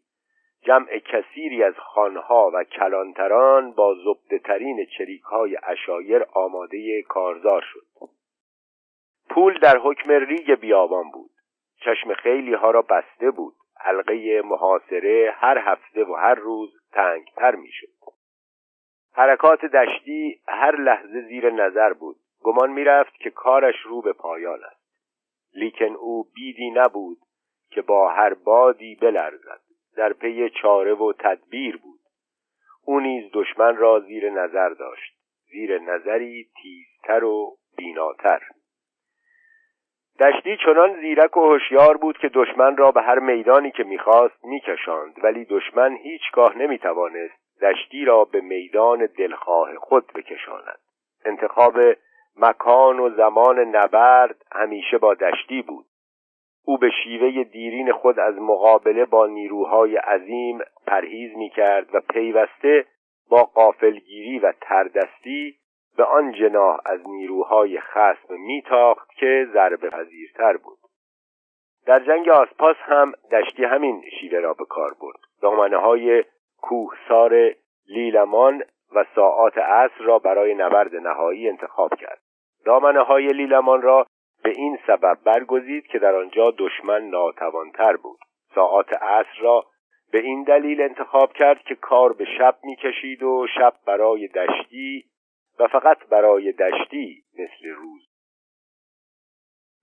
جمع 0.61 0.99
کثیری 0.99 1.63
از 1.63 1.73
خانها 1.77 2.51
و 2.53 2.63
کلانتران 2.63 3.71
با 3.71 3.95
زبده 3.95 4.39
ترین 4.39 4.85
چریک 4.97 5.21
های 5.21 5.57
اشایر 5.63 6.25
آماده 6.33 7.01
کارزار 7.01 7.61
شد. 7.73 8.20
پول 9.31 9.59
در 9.59 9.77
حکم 9.77 10.11
ریگ 10.11 10.55
بیابان 10.55 11.11
بود. 11.11 11.31
چشم 11.85 12.13
خیلی 12.13 12.53
ها 12.53 12.71
را 12.71 12.81
بسته 12.81 13.31
بود. 13.31 13.53
حلقه 13.77 14.41
محاصره 14.45 15.33
هر 15.35 15.57
هفته 15.57 16.03
و 16.03 16.13
هر 16.15 16.35
روز 16.35 16.69
تنگتر 16.91 17.55
می‌شد. 17.55 17.87
حرکات 19.13 19.65
دشتی 19.65 20.41
هر 20.47 20.75
لحظه 20.75 21.21
زیر 21.21 21.49
نظر 21.49 21.93
بود. 21.93 22.15
گمان 22.43 22.71
می‌رفت 22.71 23.13
که 23.13 23.29
کارش 23.29 23.75
رو 23.85 24.01
به 24.01 24.13
پایان 24.13 24.59
است. 24.63 24.81
لیکن 25.53 25.95
او 25.95 26.23
بیدی 26.35 26.71
نبود 26.71 27.17
که 27.69 27.81
با 27.81 28.09
هر 28.09 28.33
بادی 28.33 28.95
بلرزد. 28.95 29.61
در 29.95 30.13
پی 30.13 30.49
چاره 30.49 30.93
و 30.93 31.13
تدبیر 31.19 31.77
بود. 31.77 31.99
او 32.85 32.99
نیز 32.99 33.31
دشمن 33.33 33.75
را 33.77 33.99
زیر 33.99 34.29
نظر 34.29 34.69
داشت. 34.69 35.15
زیر 35.51 35.79
نظری 35.79 36.49
تیزتر 36.61 37.23
و 37.23 37.57
بیناتر. 37.77 38.41
دشتی 40.21 40.57
چنان 40.57 41.01
زیرک 41.01 41.37
و 41.37 41.39
هوشیار 41.39 41.97
بود 41.97 42.17
که 42.17 42.29
دشمن 42.29 42.77
را 42.77 42.91
به 42.91 43.01
هر 43.01 43.19
میدانی 43.19 43.71
که 43.71 43.83
می‌خواست 43.83 44.45
میکشاند 44.45 45.13
ولی 45.23 45.45
دشمن 45.45 45.95
هیچگاه 45.95 46.57
نمی‌توانست 46.57 47.61
دشتی 47.61 48.05
را 48.05 48.25
به 48.25 48.41
میدان 48.41 49.05
دلخواه 49.17 49.75
خود 49.75 50.13
بکشاند. 50.15 50.79
انتخاب 51.25 51.73
مکان 52.37 52.99
و 52.99 53.09
زمان 53.09 53.59
نبرد 53.59 54.35
همیشه 54.51 54.97
با 54.97 55.13
دشتی 55.13 55.61
بود. 55.61 55.85
او 56.65 56.77
به 56.77 56.89
شیوه 57.03 57.43
دیرین 57.43 57.91
خود 57.91 58.19
از 58.19 58.35
مقابله 58.35 59.05
با 59.05 59.27
نیروهای 59.27 59.95
عظیم 59.95 60.59
پرهیز 60.87 61.37
می‌کرد 61.37 61.95
و 61.95 62.01
پیوسته 62.09 62.85
با 63.29 63.43
قافلگیری 63.43 64.39
و 64.39 64.53
تردستی 64.61 65.55
به 65.97 66.03
آن 66.03 66.31
جناح 66.31 66.79
از 66.85 66.99
نیروهای 67.07 67.79
خسم 67.79 68.33
میتاخت 68.39 69.09
که 69.09 69.47
ضربه 69.53 69.89
پذیرتر 69.89 70.57
بود. 70.57 70.77
در 71.85 71.99
جنگ 71.99 72.29
آسپاس 72.29 72.75
هم 72.79 73.13
دشتی 73.31 73.63
همین 73.63 74.03
شیوه 74.19 74.39
را 74.39 74.53
به 74.53 74.65
کار 74.65 74.93
برد. 75.01 75.19
دامنه 75.41 75.77
های 75.77 76.23
کوهسار 76.61 77.51
لیلمان 77.87 78.63
و 78.95 79.05
ساعات 79.15 79.57
عصر 79.57 80.03
را 80.03 80.19
برای 80.19 80.55
نبرد 80.55 80.95
نهایی 80.95 81.49
انتخاب 81.49 81.95
کرد. 81.95 82.21
دامنه 82.65 83.01
های 83.01 83.27
لیلمان 83.27 83.81
را 83.81 84.05
به 84.43 84.49
این 84.49 84.77
سبب 84.87 85.17
برگزید 85.25 85.87
که 85.87 85.99
در 85.99 86.15
آنجا 86.15 86.51
دشمن 86.57 87.09
ناتوانتر 87.09 87.95
بود. 87.95 88.19
ساعات 88.55 88.93
عصر 88.93 89.41
را 89.41 89.65
به 90.11 90.19
این 90.19 90.43
دلیل 90.43 90.81
انتخاب 90.81 91.33
کرد 91.33 91.63
که 91.63 91.75
کار 91.75 92.13
به 92.13 92.25
شب 92.37 92.55
می‌کشید 92.63 93.23
و 93.23 93.47
شب 93.57 93.73
برای 93.87 94.27
دشتی 94.27 95.05
و 95.59 95.67
فقط 95.67 95.97
برای 96.09 96.51
دشتی 96.51 97.23
مثل 97.33 97.69
روز. 97.69 98.11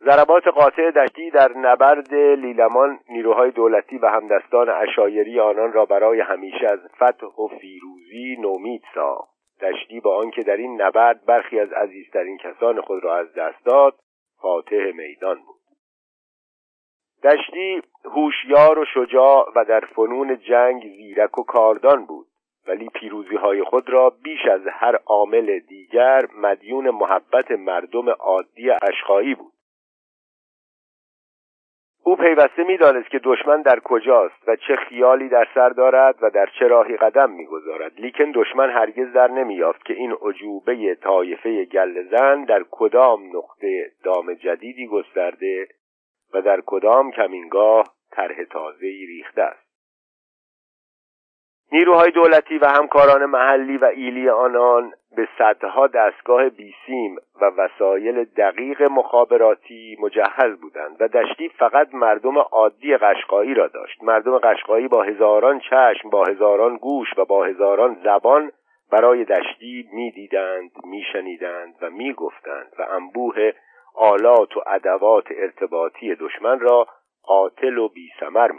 ضربات 0.04 0.46
قاطع 0.46 0.90
دشتی 0.90 1.30
در 1.30 1.52
نبرد 1.56 2.14
لیلمان 2.14 3.00
نیروهای 3.08 3.50
دولتی 3.50 3.98
و 3.98 4.06
همدستان 4.06 4.68
اشایری 4.68 5.40
آنان 5.40 5.72
را 5.72 5.84
برای 5.84 6.20
همیشه 6.20 6.66
از 6.72 6.80
فتح 6.96 7.26
و 7.26 7.48
فیروزی 7.48 8.36
نومید 8.40 8.82
ساخت. 8.94 9.38
دشتی 9.60 10.00
با 10.00 10.16
آنکه 10.16 10.42
در 10.42 10.56
این 10.56 10.82
نبرد 10.82 11.24
برخی 11.24 11.60
از 11.60 11.72
عزیزترین 11.72 12.38
کسان 12.38 12.80
خود 12.80 13.04
را 13.04 13.16
از 13.16 13.34
دست 13.34 13.64
داد 13.64 13.94
فاتح 14.40 14.92
میدان 14.92 15.36
بود. 15.36 15.58
دشتی 17.22 17.82
هوشیار 18.04 18.78
و 18.78 18.84
شجاع 18.94 19.52
و 19.56 19.64
در 19.64 19.80
فنون 19.80 20.38
جنگ 20.38 20.82
زیرک 20.82 21.38
و 21.38 21.42
کاردان 21.42 22.06
بود. 22.06 22.26
ولی 22.68 22.88
پیروزی 22.88 23.36
های 23.36 23.62
خود 23.62 23.90
را 23.90 24.10
بیش 24.10 24.46
از 24.46 24.60
هر 24.66 24.96
عامل 25.06 25.58
دیگر 25.58 26.26
مدیون 26.36 26.90
محبت 26.90 27.50
مردم 27.50 28.08
عادی 28.08 28.70
اشخایی 28.70 29.34
بود. 29.34 29.52
او 32.04 32.16
پیوسته 32.16 32.64
می‌دانست 32.64 33.10
که 33.10 33.20
دشمن 33.24 33.62
در 33.62 33.80
کجاست 33.80 34.48
و 34.48 34.56
چه 34.56 34.76
خیالی 34.76 35.28
در 35.28 35.48
سر 35.54 35.68
دارد 35.68 36.14
و 36.22 36.30
در 36.30 36.46
چه 36.58 36.66
راهی 36.66 36.96
قدم 36.96 37.30
می‌گذارد. 37.30 38.00
لیکن 38.00 38.32
دشمن 38.34 38.70
هرگز 38.70 39.12
در 39.12 39.28
نمییافت 39.28 39.84
که 39.84 39.94
این 39.94 40.12
عجوبه 40.22 40.94
طایفه 40.94 41.64
گلزن 41.64 42.44
در 42.44 42.64
کدام 42.70 43.36
نقطه 43.36 43.90
دام 44.04 44.34
جدیدی 44.34 44.86
گسترده 44.86 45.68
و 46.34 46.42
در 46.42 46.60
کدام 46.66 47.10
کمینگاه 47.10 47.84
طرح 48.10 48.44
تازه‌ای 48.44 49.06
ریخته 49.06 49.42
است. 49.42 49.67
نیروهای 51.72 52.10
دولتی 52.10 52.58
و 52.58 52.66
همکاران 52.66 53.24
محلی 53.24 53.76
و 53.76 53.84
ایلی 53.84 54.28
آنان 54.28 54.92
به 55.16 55.28
صدها 55.38 55.86
دستگاه 55.86 56.48
بیسیم 56.48 57.16
و 57.40 57.44
وسایل 57.44 58.24
دقیق 58.24 58.82
مخابراتی 58.82 59.96
مجهز 60.00 60.60
بودند 60.60 60.96
و 61.00 61.08
دشتی 61.08 61.48
فقط 61.48 61.94
مردم 61.94 62.38
عادی 62.38 62.96
قشقایی 62.96 63.54
را 63.54 63.66
داشت. 63.66 64.02
مردم 64.02 64.38
قشقایی 64.38 64.88
با 64.88 65.02
هزاران 65.02 65.60
چشم 65.60 66.10
با 66.10 66.24
هزاران 66.24 66.76
گوش 66.76 67.08
و 67.16 67.24
با 67.24 67.44
هزاران 67.44 67.96
زبان 68.04 68.52
برای 68.92 69.24
دشتی 69.24 69.88
می‌دیدند 69.92 70.70
میشنیدند 70.84 71.74
و 71.82 71.90
می‌گفتند 71.90 72.72
و 72.78 72.82
انبوه 72.90 73.52
آلات 73.94 74.56
و 74.56 74.60
ادوات 74.66 75.26
ارتباطی 75.30 76.14
دشمن 76.14 76.60
را 76.60 76.86
قاتل 77.22 77.78
و 77.78 77.88
بیثمر 77.88 78.52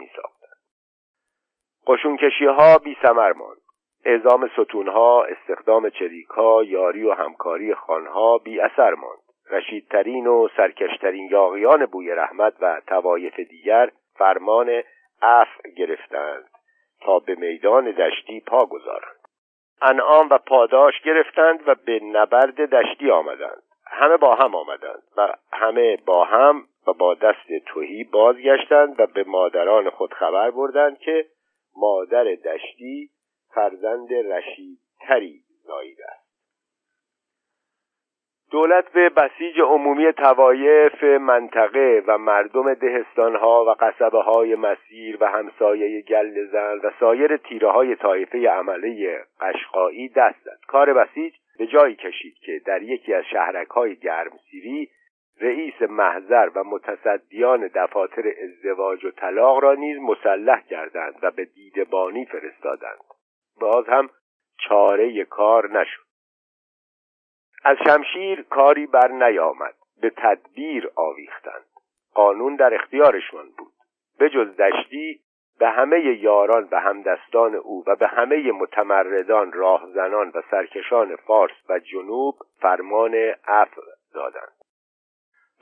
میساختند 1.90 2.16
قشونکشی 2.18 2.46
ها 2.46 2.78
بیثمر 2.78 3.32
ماند. 3.32 3.60
اعزام 4.04 4.48
ستونها 4.48 5.24
استخدام 5.24 5.90
چریکها 5.90 6.64
یاری 6.64 7.04
و 7.04 7.12
همکاری 7.12 7.74
خانها 7.74 8.38
بی 8.38 8.60
اثر 8.60 8.94
ماند. 8.94 9.20
رشیدترین 9.50 10.26
و 10.26 10.48
سرکشترین 10.56 11.28
یاغیان 11.30 11.86
بوی 11.86 12.10
رحمت 12.10 12.54
و 12.60 12.80
توایف 12.86 13.40
دیگر 13.40 13.90
فرمان 14.18 14.82
اف 15.22 15.48
گرفتند 15.76 16.44
تا 17.00 17.18
به 17.18 17.34
میدان 17.34 17.90
دشتی 17.90 18.40
پا 18.40 18.66
گذارند. 18.66 19.20
انعام 19.82 20.28
و 20.30 20.38
پاداش 20.38 21.00
گرفتند 21.04 21.68
و 21.68 21.74
به 21.86 22.00
نبرد 22.04 22.60
دشتی 22.60 23.10
آمدند. 23.10 23.62
همه 23.86 24.16
با 24.16 24.34
هم 24.34 24.54
آمدند 24.54 25.02
و 25.16 25.34
همه 25.52 25.96
با 26.06 26.24
هم 26.24 26.64
و 26.86 26.92
با 26.92 27.14
دست 27.14 27.64
توهی 27.66 28.04
بازگشتند 28.04 29.00
و 29.00 29.06
به 29.06 29.24
مادران 29.24 29.90
خود 29.90 30.14
خبر 30.14 30.50
بردند 30.50 30.98
که 30.98 31.26
مادر 31.76 32.24
دشتی 32.24 33.10
فرزند 33.54 34.12
رشیدتری 34.12 35.40
زاییده 35.66 36.04
است. 36.10 36.30
دولت 38.50 38.92
به 38.92 39.08
بسیج 39.08 39.60
عمومی 39.60 40.12
توایف 40.12 41.04
منطقه 41.04 42.02
و 42.06 42.18
مردم 42.18 42.74
دهستانها 42.74 43.64
و 43.68 43.84
قصبه 43.84 44.18
های 44.18 44.54
مسیر 44.54 45.16
و 45.20 45.26
همسایه 45.26 46.02
گلزن 46.02 46.78
و 46.84 46.90
سایر 47.00 47.36
تیره 47.36 47.70
های 47.70 47.96
طایفه 47.96 48.48
عمله 48.48 49.20
قشقایی 49.40 50.08
دست 50.08 50.44
زد. 50.44 50.58
کار 50.68 50.92
بسیج 50.92 51.34
به 51.58 51.66
جایی 51.66 51.96
کشید 51.96 52.34
که 52.34 52.60
در 52.66 52.82
یکی 52.82 53.14
از 53.14 53.24
شهرک 53.24 53.68
های 53.68 53.96
گرمسیری 53.96 54.88
رئیس 55.40 55.82
محضر 55.82 56.50
و 56.54 56.64
متصدیان 56.64 57.70
دفاتر 57.74 58.32
ازدواج 58.42 59.04
و 59.04 59.10
طلاق 59.10 59.58
را 59.58 59.74
نیز 59.74 59.98
مسلح 59.98 60.60
کردند 60.60 61.18
و 61.22 61.30
به 61.30 61.44
دیدبانی 61.44 62.26
فرستادند. 62.26 63.00
باز 63.60 63.88
هم 63.88 64.10
چاره 64.58 65.24
کار 65.24 65.80
نشد. 65.80 66.00
از 67.64 67.76
شمشیر 67.86 68.42
کاری 68.42 68.86
بر 68.86 69.08
نیامد. 69.08 69.74
به 70.00 70.12
تدبیر 70.16 70.90
آویختند. 70.94 71.64
قانون 72.14 72.56
در 72.56 72.74
اختیارشان 72.74 73.48
بود. 73.58 73.72
به 74.18 74.30
جز 74.30 74.56
دشتی 74.56 75.20
به 75.58 75.68
همه 75.68 76.00
یاران 76.00 76.68
و 76.72 76.80
همدستان 76.80 77.54
او 77.54 77.84
و 77.86 77.96
به 77.96 78.06
همه 78.06 78.52
متمردان 78.52 79.52
راهزنان 79.52 80.32
و 80.34 80.42
سرکشان 80.50 81.16
فارس 81.16 81.56
و 81.68 81.78
جنوب 81.78 82.34
فرمان 82.60 83.14
عفو 83.46 83.82
دادند. 84.14 84.59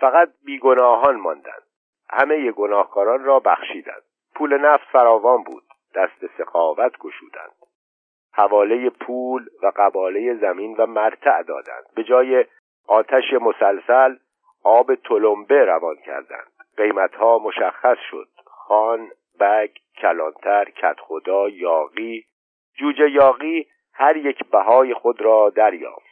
فقط 0.01 0.29
بیگناهان 0.45 1.17
ماندند. 1.17 1.63
همه 2.11 2.53
گناهکاران 2.53 3.25
را 3.25 3.41
بخشیدند. 3.41 4.03
پول 4.35 4.59
نفت 4.59 4.85
فراوان 4.93 5.43
بود. 5.43 5.63
دست 5.95 6.27
سخاوت 6.39 6.99
گشودند. 6.99 7.53
حواله 8.33 8.91
پول 8.91 9.49
و 9.63 9.73
قباله 9.77 10.35
زمین 10.35 10.77
و 10.77 10.87
مرتع 10.87 11.43
دادند. 11.43 11.85
به 11.95 12.05
جای 12.05 12.45
آتش 12.87 13.33
مسلسل 13.41 14.17
آب 14.65 14.95
تلمبه 14.95 15.65
روان 15.65 15.97
کردند. 15.97 16.53
قیمتها 16.77 17.39
مشخص 17.39 17.99
شد. 18.11 18.29
خان 18.45 19.11
بگ 19.41 19.71
کلانتر 19.97 20.65
کتخدا 20.65 21.49
یاقی. 21.49 22.25
جوجه 22.79 23.11
یاقی 23.11 23.67
هر 23.93 24.17
یک 24.17 24.45
بهای 24.51 24.95
خود 24.95 25.21
را 25.21 25.51
دریافت. 25.51 26.08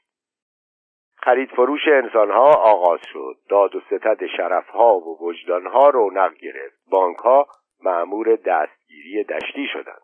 خرید 1.27 1.51
فروش 1.51 1.81
انسانها 1.89 2.51
آغاز 2.53 3.01
شد. 3.13 3.37
داد 3.49 3.77
و 3.77 3.81
ستد 3.81 4.27
شرفها 4.37 4.99
و 4.99 5.19
وجدانها 5.21 5.89
رونق 5.89 6.35
گرفت. 6.35 6.77
بانکها 6.91 7.47
معمور 7.85 8.37
دستگیری 8.37 9.25
دشتی 9.25 9.67
شدند. 9.73 10.03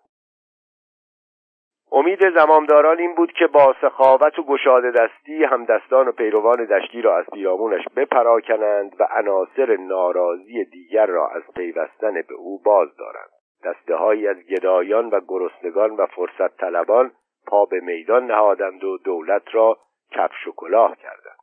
امید 1.92 2.38
زمامداران 2.38 2.98
این 2.98 3.14
بود 3.14 3.32
که 3.32 3.46
با 3.46 3.74
سخاوت 3.80 4.38
و 4.38 4.42
گشاده 4.42 4.90
دستی 4.90 5.44
همدستان 5.44 6.08
و 6.08 6.12
پیروان 6.12 6.64
دشتی 6.64 7.02
را 7.02 7.18
از 7.18 7.24
پیرامونش 7.32 7.84
بپراکنند 7.96 8.96
و 9.00 9.08
عناصر 9.10 9.76
ناراضی 9.76 10.64
دیگر 10.64 11.06
را 11.06 11.28
از 11.28 11.42
پیوستن 11.54 12.12
به 12.12 12.34
او 12.34 12.62
باز 12.62 12.88
دارند. 12.96 13.30
دسته 13.64 13.94
از 14.30 14.36
گدایان 14.36 15.10
و 15.10 15.20
گرسنگان 15.28 15.90
و 15.90 16.06
فرصت 16.06 16.56
طلبان 16.56 17.12
پا 17.46 17.64
به 17.64 17.80
میدان 17.80 18.26
نهادند 18.26 18.84
و 18.84 18.98
دولت 18.98 19.42
را 19.52 19.78
کفش 20.12 20.46
و 20.46 20.52
کلاه 20.56 20.96
کردند 20.96 21.42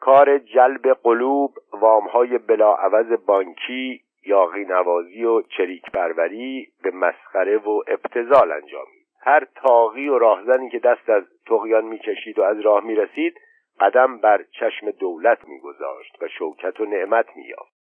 کار 0.00 0.38
جلب 0.38 0.92
قلوب 0.92 1.54
وامهای 1.72 2.38
بلاعوض 2.38 3.26
بانکی 3.26 4.00
یاقی 4.26 4.64
نوازی 4.64 5.24
و 5.24 5.42
چریک 5.42 5.90
پروری 5.90 6.68
به 6.82 6.90
مسخره 6.90 7.58
و 7.58 7.82
ابتزال 7.86 8.52
انجامید. 8.52 9.06
هر 9.20 9.46
تاقی 9.54 10.08
و 10.08 10.18
راهزنی 10.18 10.70
که 10.70 10.78
دست 10.78 11.10
از 11.10 11.24
تقیان 11.46 11.84
می‌کشید 11.84 12.38
و 12.38 12.42
از 12.42 12.60
راه 12.60 12.84
می‌رسید 12.84 13.34
قدم 13.80 14.18
بر 14.18 14.42
چشم 14.42 14.90
دولت 14.90 15.48
میگذاشت 15.48 16.22
و 16.22 16.28
شوکت 16.28 16.80
و 16.80 16.84
نعمت 16.84 17.26
مییافت. 17.36 17.75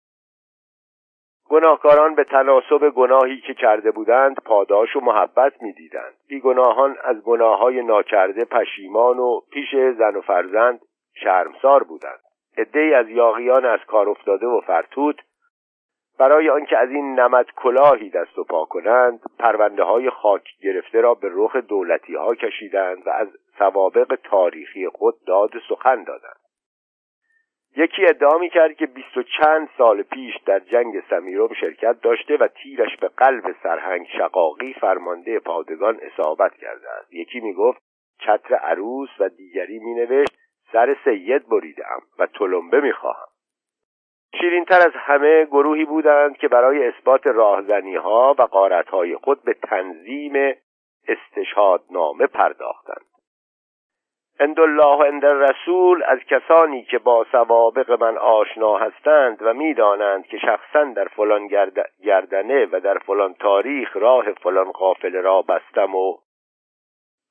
گناهکاران 1.51 2.15
به 2.15 2.25
تناسب 2.25 2.91
گناهی 2.91 3.41
که 3.41 3.55
کرده 3.55 3.91
بودند 3.91 4.37
پاداش 4.45 4.97
و 4.97 5.01
محبت 5.01 5.63
می‌دیدند. 5.63 6.15
بیگناهان 6.29 6.97
از 7.05 7.23
گناههای 7.23 7.83
ناکرده 7.83 8.45
پشیمان 8.45 9.19
و 9.19 9.41
پیش 9.53 9.77
زن 9.99 10.17
و 10.17 10.21
فرزند 10.21 10.81
شرمسار 11.15 11.83
بودند. 11.83 12.21
عدهای 12.59 12.95
از 12.95 13.09
یاغیان 13.09 13.65
از 13.65 13.81
کار 13.87 14.09
افتاده 14.09 14.47
و 14.47 14.61
فرتوت 14.61 15.17
برای 16.19 16.51
آنکه 16.51 16.79
از 16.79 16.91
این 16.91 17.21
نمد 17.21 17.47
کلاهی 17.57 18.11
دست 18.11 18.39
و 18.39 18.45
پا 18.45 18.65
کنند 18.65 19.21
پرونده 19.39 19.83
های 19.83 20.11
خاک 20.11 20.49
گرفته 20.63 21.01
را 21.01 21.15
به 21.15 21.31
رخ 21.33 21.57
دولتی 21.57 22.15
ها 22.15 22.35
کشیدند 22.35 23.07
و 23.07 23.11
از 23.11 23.29
سوابق 23.59 24.19
تاریخی 24.25 24.89
خود 24.89 25.15
داد 25.27 25.51
سخن 25.69 26.05
دادند. 26.05 26.44
یکی 27.77 28.07
ادعا 28.07 28.39
می 28.39 28.51
کرد 28.51 28.77
که 28.77 28.87
بیست 28.87 29.17
و 29.17 29.23
چند 29.23 29.69
سال 29.79 30.03
پیش 30.03 30.37
در 30.47 30.59
جنگ 30.59 31.03
سمیروم 31.11 31.55
شرکت 31.55 32.01
داشته 32.01 32.37
و 32.37 32.49
تیرش 32.49 32.97
به 32.97 33.09
قلب 33.09 33.57
سرهنگ 33.63 34.07
شقاقی 34.19 34.73
فرمانده 34.73 35.39
پادگان 35.39 36.01
اصابت 36.03 36.55
کرده 36.55 36.91
است 36.91 37.15
یکی 37.15 37.41
می 37.41 37.55
گفت 37.55 37.83
چتر 38.19 38.55
عروس 38.55 39.11
و 39.19 39.29
دیگری 39.29 39.79
می 39.79 39.95
نوشت 39.95 40.39
سر 40.73 40.97
سید 41.05 41.49
بریدم 41.49 42.03
و 42.19 42.27
تلمبه 42.27 42.81
می 42.81 42.93
خواهم 42.93 43.29
شیرینتر 44.41 44.81
از 44.81 44.93
همه 44.95 45.45
گروهی 45.45 45.85
بودند 45.85 46.37
که 46.37 46.49
برای 46.49 46.89
اثبات 46.89 47.27
راهزنی 47.27 47.97
ها 47.97 48.35
و 48.39 48.43
قارت 48.43 48.89
های 48.89 49.17
خود 49.17 49.43
به 49.43 49.55
تنظیم 49.55 50.55
استشهادنامه 51.09 52.27
پرداختند. 52.27 53.14
الله 54.41 54.97
و 54.97 55.01
اند 55.01 55.25
رسول 55.25 56.03
از 56.07 56.19
کسانی 56.19 56.83
که 56.83 56.99
با 56.99 57.27
سوابق 57.33 58.03
من 58.03 58.19
آشنا 58.19 58.77
هستند 58.77 59.39
و 59.41 59.55
می‌دانند 59.55 60.27
که 60.27 60.39
شخصا 60.39 60.85
در 60.85 61.05
فلان 61.05 61.49
گردنه 62.05 62.69
و 62.73 62.81
در 62.81 62.99
فلان 62.99 63.35
تاریخ 63.35 63.97
راه 63.97 64.33
فلان 64.33 64.73
قافله 64.73 65.21
را 65.21 65.43
بستم 65.43 65.95
و 65.95 66.17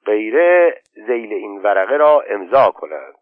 غیره 0.05 0.81
زیل 0.93 1.33
این 1.33 1.61
ورقه 1.61 1.97
را 1.97 2.21
امضا 2.21 2.71
کنند. 2.71 3.13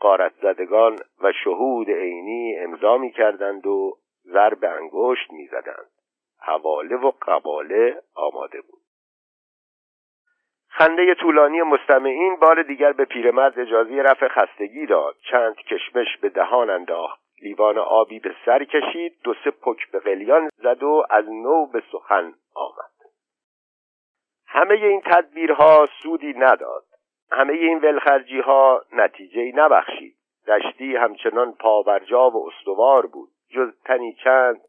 قارت 0.00 0.32
زدگان 0.42 0.98
و 1.22 1.32
شهود 1.44 1.90
عینی 1.90 2.58
امضا 2.58 2.98
می 2.98 3.10
کردند 3.10 3.66
و 3.66 3.96
ضرب 4.26 4.64
انگشت 4.64 5.32
می 5.32 5.46
زدند 5.46 5.90
حواله 6.40 6.96
و 6.96 7.12
قباله 7.22 7.96
آماده 8.14 8.60
بود. 8.60 8.85
خنده 10.78 11.14
طولانی 11.14 11.62
مستمعین 11.62 12.36
بار 12.36 12.62
دیگر 12.62 12.92
به 12.92 13.04
پیرمرد 13.04 13.58
اجازه 13.58 14.02
رفع 14.02 14.28
خستگی 14.28 14.86
داد. 14.86 15.16
چند 15.30 15.56
کشمش 15.56 16.16
به 16.20 16.28
دهان 16.28 16.70
انداخت. 16.70 17.20
لیوان 17.42 17.78
آبی 17.78 18.18
به 18.18 18.34
سر 18.44 18.64
کشید. 18.64 19.12
دو 19.24 19.34
سه 19.44 19.50
پک 19.50 19.90
به 19.90 19.98
قلیان 19.98 20.50
زد 20.56 20.82
و 20.82 21.06
از 21.10 21.24
نو 21.28 21.66
به 21.66 21.82
سخن 21.92 22.34
آمد. 22.54 22.92
همه 24.46 24.74
این 24.74 25.00
تدبیرها 25.00 25.88
سودی 26.02 26.34
نداد. 26.34 26.84
همه 27.32 27.52
این 27.52 27.78
ولخرجی 27.78 28.40
ها 28.40 28.82
نتیجه 28.92 29.52
نبخشید. 29.54 30.16
دشتی 30.48 30.96
همچنان 30.96 31.52
پاورجا 31.52 32.30
و 32.30 32.48
استوار 32.48 33.06
بود. 33.06 33.28
جز 33.50 33.72
تنی 33.84 34.16
چند 34.24 34.60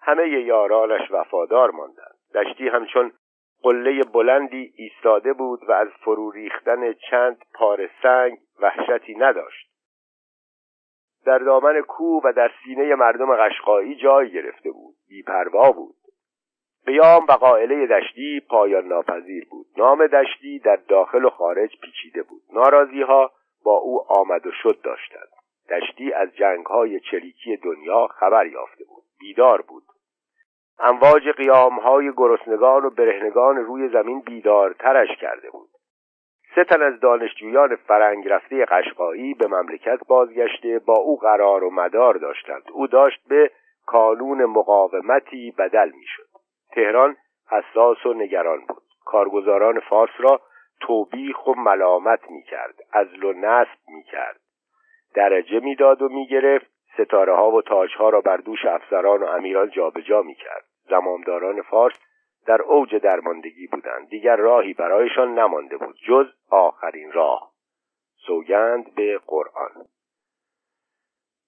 همه 0.00 0.28
یارانش 0.28 1.10
وفادار 1.10 1.70
ماندند. 1.70 2.14
دشتی 2.34 2.68
همچون 2.68 3.12
قله 3.64 4.02
بلندی 4.02 4.72
ایستاده 4.76 5.32
بود 5.32 5.60
و 5.68 5.72
از 5.72 5.88
فرو 5.88 6.30
ریختن 6.30 6.92
چند 6.92 7.44
پاره 7.54 7.90
سنگ 8.02 8.38
وحشتی 8.60 9.14
نداشت. 9.14 9.70
در 11.26 11.38
دامن 11.38 11.80
کوه 11.80 12.22
و 12.24 12.32
در 12.32 12.50
سینه 12.64 12.94
مردم 12.94 13.36
قشقایی 13.36 13.94
جای 13.94 14.30
گرفته 14.30 14.70
بود. 14.70 14.94
بیپروا 15.08 15.72
بود. 15.72 15.94
قیام 16.86 17.26
و 17.28 17.32
قائله 17.32 17.86
دشتی 17.86 18.40
پایان 18.48 18.86
ناپذیر 18.86 19.46
بود. 19.50 19.66
نام 19.76 20.06
دشتی 20.06 20.58
در 20.58 20.76
داخل 20.76 21.24
و 21.24 21.30
خارج 21.30 21.70
پیچیده 21.80 22.22
بود. 22.22 22.42
ناراضی 22.52 23.02
ها 23.02 23.32
با 23.64 23.76
او 23.76 24.00
آمد 24.08 24.46
و 24.46 24.50
شد 24.62 24.80
داشتند. 24.82 25.28
دشتی 25.70 26.12
از 26.12 26.36
جنگ 26.36 26.66
های 26.66 27.00
چریکی 27.00 27.56
دنیا 27.56 28.06
خبر 28.06 28.46
یافته 28.46 28.84
بود. 28.84 29.04
بیدار 29.20 29.62
بود. 29.62 29.82
امواج 30.78 31.28
قیام 31.28 31.80
های 31.80 32.12
گرسنگان 32.16 32.84
و 32.84 32.90
برهنگان 32.90 33.56
روی 33.56 33.88
زمین 33.88 34.20
بیدارترش 34.20 35.08
کرده 35.20 35.50
بود. 35.50 35.68
سه 36.54 36.64
تن 36.64 36.82
از 36.82 37.00
دانشجویان 37.00 37.76
فرنگ 37.76 38.28
رفته 38.28 38.64
قشقایی 38.64 39.34
به 39.34 39.46
مملکت 39.46 39.98
بازگشته 40.08 40.78
با 40.78 40.94
او 40.94 41.16
قرار 41.16 41.64
و 41.64 41.70
مدار 41.70 42.14
داشتند. 42.14 42.62
او 42.72 42.86
داشت 42.86 43.28
به 43.28 43.50
کانون 43.86 44.44
مقاومتی 44.44 45.54
بدل 45.58 45.90
می‌شد. 45.96 46.28
تهران 46.72 47.16
حساس 47.50 48.06
و 48.06 48.14
نگران 48.14 48.58
بود. 48.68 48.82
کارگزاران 49.04 49.80
فارس 49.80 50.10
را 50.18 50.40
توبیخ 50.80 51.46
و 51.46 51.54
ملامت 51.54 52.30
می‌کرد. 52.30 52.74
ازل 52.92 53.24
و 53.24 53.32
نصب 53.32 53.78
می‌کرد. 53.88 54.40
درجه 55.14 55.60
می‌داد 55.60 56.02
و 56.02 56.08
می‌گرفت. 56.08 56.73
ستاره 56.94 57.34
ها 57.34 57.50
و 57.50 57.62
تاج 57.62 57.94
ها 57.96 58.08
را 58.08 58.20
بر 58.20 58.36
دوش 58.36 58.64
افسران 58.64 59.22
و 59.22 59.26
امیران 59.26 59.70
جابجا 59.70 60.22
می‌کرد. 60.22 60.64
زمامداران 60.88 61.62
فارس 61.62 61.98
در 62.46 62.62
اوج 62.62 62.94
درماندگی 62.94 63.66
بودند. 63.66 64.08
دیگر 64.08 64.36
راهی 64.36 64.74
برایشان 64.74 65.38
نمانده 65.38 65.76
بود 65.76 65.96
جز 66.08 66.26
آخرین 66.50 67.12
راه. 67.12 67.50
سوگند 68.26 68.94
به 68.94 69.20
قرآن. 69.26 69.70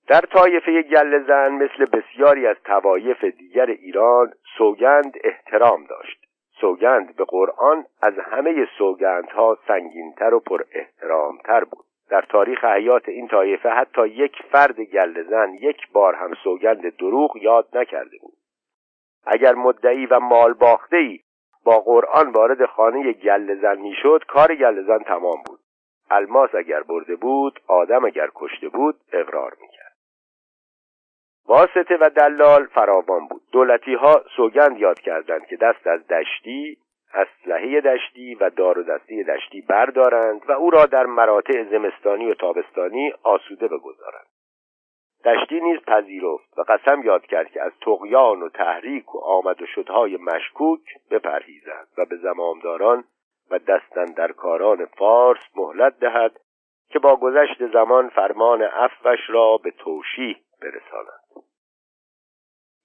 در 0.09 0.20
طایفه 0.20 0.82
گل 0.82 1.26
زن 1.26 1.53
مثل 1.53 1.84
بسیاری 1.84 2.47
از 2.47 2.57
توایف 2.64 3.24
دیگر 3.24 3.66
ایران 3.66 4.32
سوگند 4.59 5.14
احترام 5.24 5.84
داشت. 5.84 6.26
سوگند 6.61 7.16
به 7.16 7.24
قرآن 7.24 7.84
از 8.03 8.14
همه 8.18 8.68
سوگندها 8.78 9.59
سنگینتر 9.68 10.34
و 10.34 10.40
پر 10.40 10.64
احترامتر 10.72 11.64
بود. 11.64 11.84
در 12.11 12.20
تاریخ 12.20 12.64
حیات 12.64 13.09
این 13.09 13.28
طایفه 13.28 13.68
حتی 13.68 14.09
یک 14.09 14.42
فرد 14.52 14.80
گل 14.80 15.22
زن 15.22 15.54
یک 15.54 15.92
بار 15.92 16.14
هم 16.14 16.34
سوگند 16.44 16.96
دروغ 16.96 17.36
یاد 17.36 17.68
نکرده 17.72 18.18
بود. 18.20 18.36
اگر 19.26 19.54
مدعی 19.54 20.07
و 20.07 20.20
مال 20.20 20.52
باخته 20.52 20.96
ای 20.96 21.20
با 21.64 21.80
قرآن 21.80 22.30
وارد 22.30 22.66
خانه 22.66 23.12
گل 23.12 23.61
زن 23.61 23.78
می‌شد 23.78 24.24
کار 24.28 24.54
گل 24.54 24.82
زن 24.82 24.98
تمام 24.98 25.42
بود. 25.46 25.61
الماس 26.11 26.54
اگر 26.54 26.82
برده 26.82 27.16
بود 27.16 27.61
آدم 27.68 28.04
اگر 28.04 28.28
کشته 28.34 28.68
بود 28.68 28.96
اقرار 29.12 29.57
می‌کرد. 29.61 29.96
واسطه 31.48 31.96
و 32.00 32.11
دلال 32.11 32.66
فراوان 32.66 33.26
بود. 33.26 33.42
دولتی 33.52 33.94
ها 33.94 34.22
سوگند 34.36 34.78
یاد 34.78 35.00
کردند 35.00 35.46
که 35.46 35.57
دست 35.57 35.86
از 35.86 36.07
دشتی 36.07 36.78
اسلحه 37.14 37.80
دشتی 37.80 38.34
و 38.34 38.50
دار 38.50 38.78
و 38.78 38.82
دستی 38.82 39.24
دشتی 39.24 39.61
بردارند 39.61 40.42
و 40.48 40.52
او 40.52 40.70
را 40.70 40.86
در 40.86 41.07
مراتع 41.07 41.62
زمستانی 41.62 42.30
و 42.30 42.34
تابستانی 42.34 43.12
آسوده 43.22 43.68
بگذارند. 43.68 44.26
دشتی 45.24 45.61
نیز 45.61 45.80
پذیرفت 45.80 46.59
و 46.59 46.62
قسم 46.62 47.02
یاد 47.02 47.26
کرد 47.26 47.50
که 47.50 47.62
از 47.62 47.72
تقیان 47.80 48.42
و 48.42 48.48
تحریک 48.48 49.14
و 49.14 49.18
آمد 49.18 49.62
و 49.62 49.66
شدهای 49.66 50.16
مشکوک 50.16 50.80
بپرهیزند 51.11 51.88
و 51.98 52.04
به 52.04 52.16
زمامداران 52.16 53.04
و 53.50 53.59
کاران 54.36 54.86
فارس 54.86 55.40
مهلت 55.57 55.98
دهد 55.98 56.40
که 56.88 56.98
با 56.98 57.16
گذشت 57.16 57.66
زمان 57.72 58.09
فرمان 58.09 58.62
افوش 58.62 59.20
را 59.28 59.57
به 59.57 59.70
توشیح 59.70 60.36
برسانند. 60.62 61.26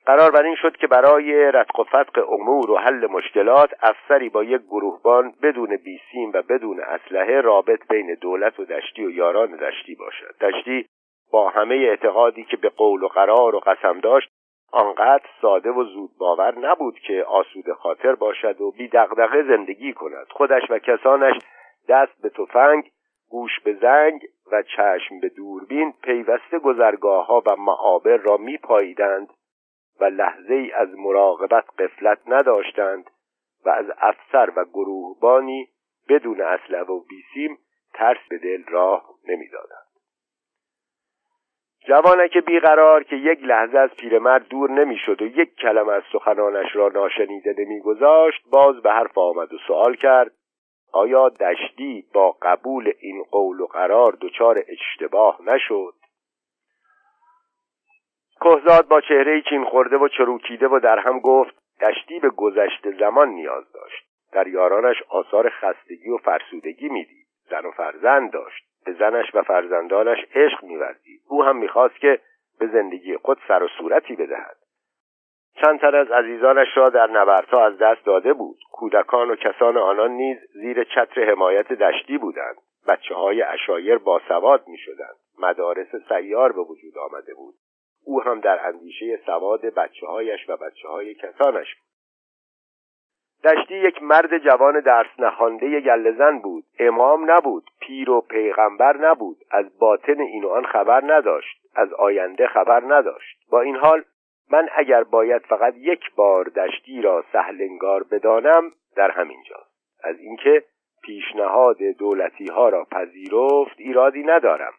قرار 0.05 0.31
بر 0.31 0.43
این 0.43 0.55
شد 0.55 0.77
که 0.77 0.87
برای 0.87 1.51
رتق 1.51 1.79
و 1.79 1.83
فتق 1.83 2.29
امور 2.29 2.71
و 2.71 2.77
حل 2.77 3.07
مشکلات 3.07 3.69
افسری 3.81 4.29
با 4.29 4.43
یک 4.43 4.61
گروهبان 4.61 5.33
بدون 5.43 5.77
بیسیم 5.77 6.31
و 6.33 6.41
بدون 6.41 6.79
اسلحه 6.79 7.41
رابط 7.41 7.87
بین 7.89 8.17
دولت 8.21 8.59
و 8.59 8.65
دشتی 8.65 9.05
و 9.05 9.09
یاران 9.09 9.55
دشتی 9.55 9.95
باشد. 9.95 10.35
دشتی 10.41 10.85
با 11.31 11.49
همه 11.49 11.75
اعتقادی 11.75 12.43
که 12.43 12.57
به 12.57 12.69
قول 12.69 13.03
و 13.03 13.07
قرار 13.07 13.55
و 13.55 13.59
قسم 13.59 13.99
داشت 13.99 14.29
آنقدر 14.71 15.25
ساده 15.41 15.69
و 15.69 15.83
زود 15.83 16.09
باور 16.19 16.59
نبود 16.59 16.99
که 16.99 17.23
آسود 17.23 17.71
خاطر 17.71 18.15
باشد 18.15 18.61
و 18.61 18.71
بی 18.71 18.87
دغدغه 18.87 19.43
زندگی 19.43 19.93
کند. 19.93 20.27
خودش 20.29 20.63
و 20.69 20.79
کسانش 20.79 21.35
دست 21.89 22.21
به 22.21 22.29
تفنگ 22.29 22.89
گوش 23.29 23.59
به 23.59 23.73
زنگ 23.73 24.21
و 24.51 24.63
چشم 24.63 25.19
به 25.21 25.29
دوربین 25.29 25.93
پیوسته 26.03 26.59
گذرگاه 26.59 27.25
ها 27.25 27.43
و 27.45 27.55
معابر 27.55 28.17
را 28.17 28.37
می 28.37 28.57
پاییدند 28.57 29.27
و 30.01 30.05
لحظه 30.05 30.53
ای 30.53 30.71
از 30.71 30.89
مراقبت 30.97 31.65
قفلت 31.79 32.19
نداشتند 32.27 33.09
و 33.65 33.69
از 33.69 33.85
افسر 33.97 34.51
و 34.55 34.65
گروهبانی 34.65 35.67
بدون 36.09 36.41
اسلحه 36.41 36.83
و 36.83 36.99
بیسیم 36.99 37.57
ترس 37.93 38.19
به 38.29 38.37
دل 38.37 38.63
راه 38.67 39.09
نمی‌دادند. 39.27 39.91
جوانک 41.87 42.37
بیقرار 42.37 43.03
که 43.03 43.15
یک 43.15 43.39
لحظه 43.43 43.77
از 43.77 43.89
پیرمرد 43.89 44.47
دور 44.47 44.71
نمی‌شد 44.71 45.21
و 45.21 45.25
یک 45.25 45.55
کلمه 45.55 45.93
از 45.93 46.03
سخنانش 46.13 46.75
را 46.75 46.89
ناشنیده 46.89 47.55
نمیگذاشت 47.57 48.43
باز 48.51 48.75
به 48.81 48.91
حرف 48.91 49.17
آمد 49.17 49.53
و 49.53 49.57
سوال 49.67 49.95
کرد 49.95 50.31
آیا 50.93 51.29
دشتی 51.29 52.05
با 52.13 52.37
قبول 52.41 52.93
این 52.99 53.23
قول 53.23 53.59
و 53.59 53.65
قرار 53.65 54.17
دچار 54.21 54.63
اشتباه 54.67 55.39
نشد؟ 55.45 55.93
کهزاد 58.41 58.87
با 58.87 59.01
چهره 59.01 59.41
چین 59.41 59.65
خورده 59.65 59.97
و 59.97 60.07
چروکیده 60.07 60.67
و 60.67 60.79
در 60.79 60.99
هم 60.99 61.19
گفت 61.19 61.55
دشتی 61.81 62.19
به 62.19 62.29
گذشته 62.29 62.91
زمان 62.91 63.29
نیاز 63.29 63.71
داشت. 63.71 64.05
در 64.33 64.47
یارانش 64.47 65.03
آثار 65.09 65.49
خستگی 65.49 66.09
و 66.09 66.17
فرسودگی 66.17 66.89
می‌دید. 66.89 67.27
زن 67.49 67.65
و 67.65 67.71
فرزند 67.71 68.31
داشت. 68.31 68.63
به 68.85 68.93
زنش 68.93 69.35
و 69.35 69.41
فرزندانش 69.41 70.17
عشق 70.35 70.63
میورزید. 70.63 71.21
او 71.29 71.43
هم 71.43 71.57
می‌خواست 71.57 71.95
که 71.95 72.19
به 72.59 72.67
زندگی 72.67 73.17
خود 73.17 73.37
سر 73.47 73.63
و 73.63 73.67
صورتی 73.77 74.15
بدهد. 74.15 74.57
چند 75.55 75.79
تن 75.79 75.95
از 75.95 76.11
عزیزانش 76.11 76.67
را 76.75 76.89
در 76.89 77.07
نبردها 77.07 77.65
از 77.65 77.77
دست 77.77 78.05
داده 78.05 78.33
بود. 78.33 78.57
کودکان 78.71 79.31
و 79.31 79.35
کسان 79.35 79.77
آنان 79.77 80.11
نیز 80.11 80.37
زیر 80.53 80.83
چتر 80.83 81.31
حمایت 81.31 81.73
دشتی 81.73 82.17
بودند. 82.17 82.55
بچه 82.87 83.15
های 83.15 83.41
اشایر 83.41 83.97
باسواد 83.97 84.67
می 84.67 84.77
شدند 84.77 85.15
مدارس 85.39 85.95
سیار 86.09 86.51
به 86.51 86.61
وجود 86.61 86.97
آمده 86.97 87.33
بود. 87.33 87.53
او 88.05 88.21
هم 88.21 88.39
در 88.39 88.67
اندیشه 88.67 89.19
سواد 89.25 89.61
بچه 89.61 90.07
هایش 90.07 90.49
و 90.49 90.57
بچه 90.57 90.87
های 90.87 91.13
کسانش 91.13 91.75
بود. 91.75 91.91
دشتی 93.43 93.75
یک 93.75 94.03
مرد 94.03 94.37
جوان 94.37 94.79
درس 94.79 95.19
نخوانده 95.19 95.81
گلزن 95.81 96.39
بود. 96.39 96.63
امام 96.79 97.31
نبود 97.31 97.63
پیر 97.79 98.09
و 98.09 98.21
پیغمبر 98.21 98.97
نبود. 98.97 99.37
از 99.51 99.79
باطن 99.79 100.21
این 100.21 100.43
و 100.43 100.49
آن 100.49 100.65
خبر 100.65 101.13
نداشت. 101.13 101.61
از 101.75 101.93
آینده 101.93 102.47
خبر 102.47 102.83
نداشت. 102.87 103.37
با 103.51 103.61
این 103.61 103.75
حال 103.75 104.03
من 104.51 104.69
اگر 104.75 105.03
باید 105.03 105.41
فقط 105.41 105.73
یک 105.77 106.15
بار 106.15 106.43
دشتی 106.43 107.01
را 107.01 107.25
سهلنگار 107.33 108.03
بدانم 108.03 108.71
در 108.95 109.11
همین 109.11 109.43
جا 109.49 109.59
از 110.03 110.19
اینکه 110.19 110.63
پیشنهاد 111.03 111.77
دولتی 111.99 112.47
ها 112.47 112.69
را 112.69 112.85
پذیرفت 112.91 113.75
ایرادی 113.77 114.23
ندارم. 114.23 114.73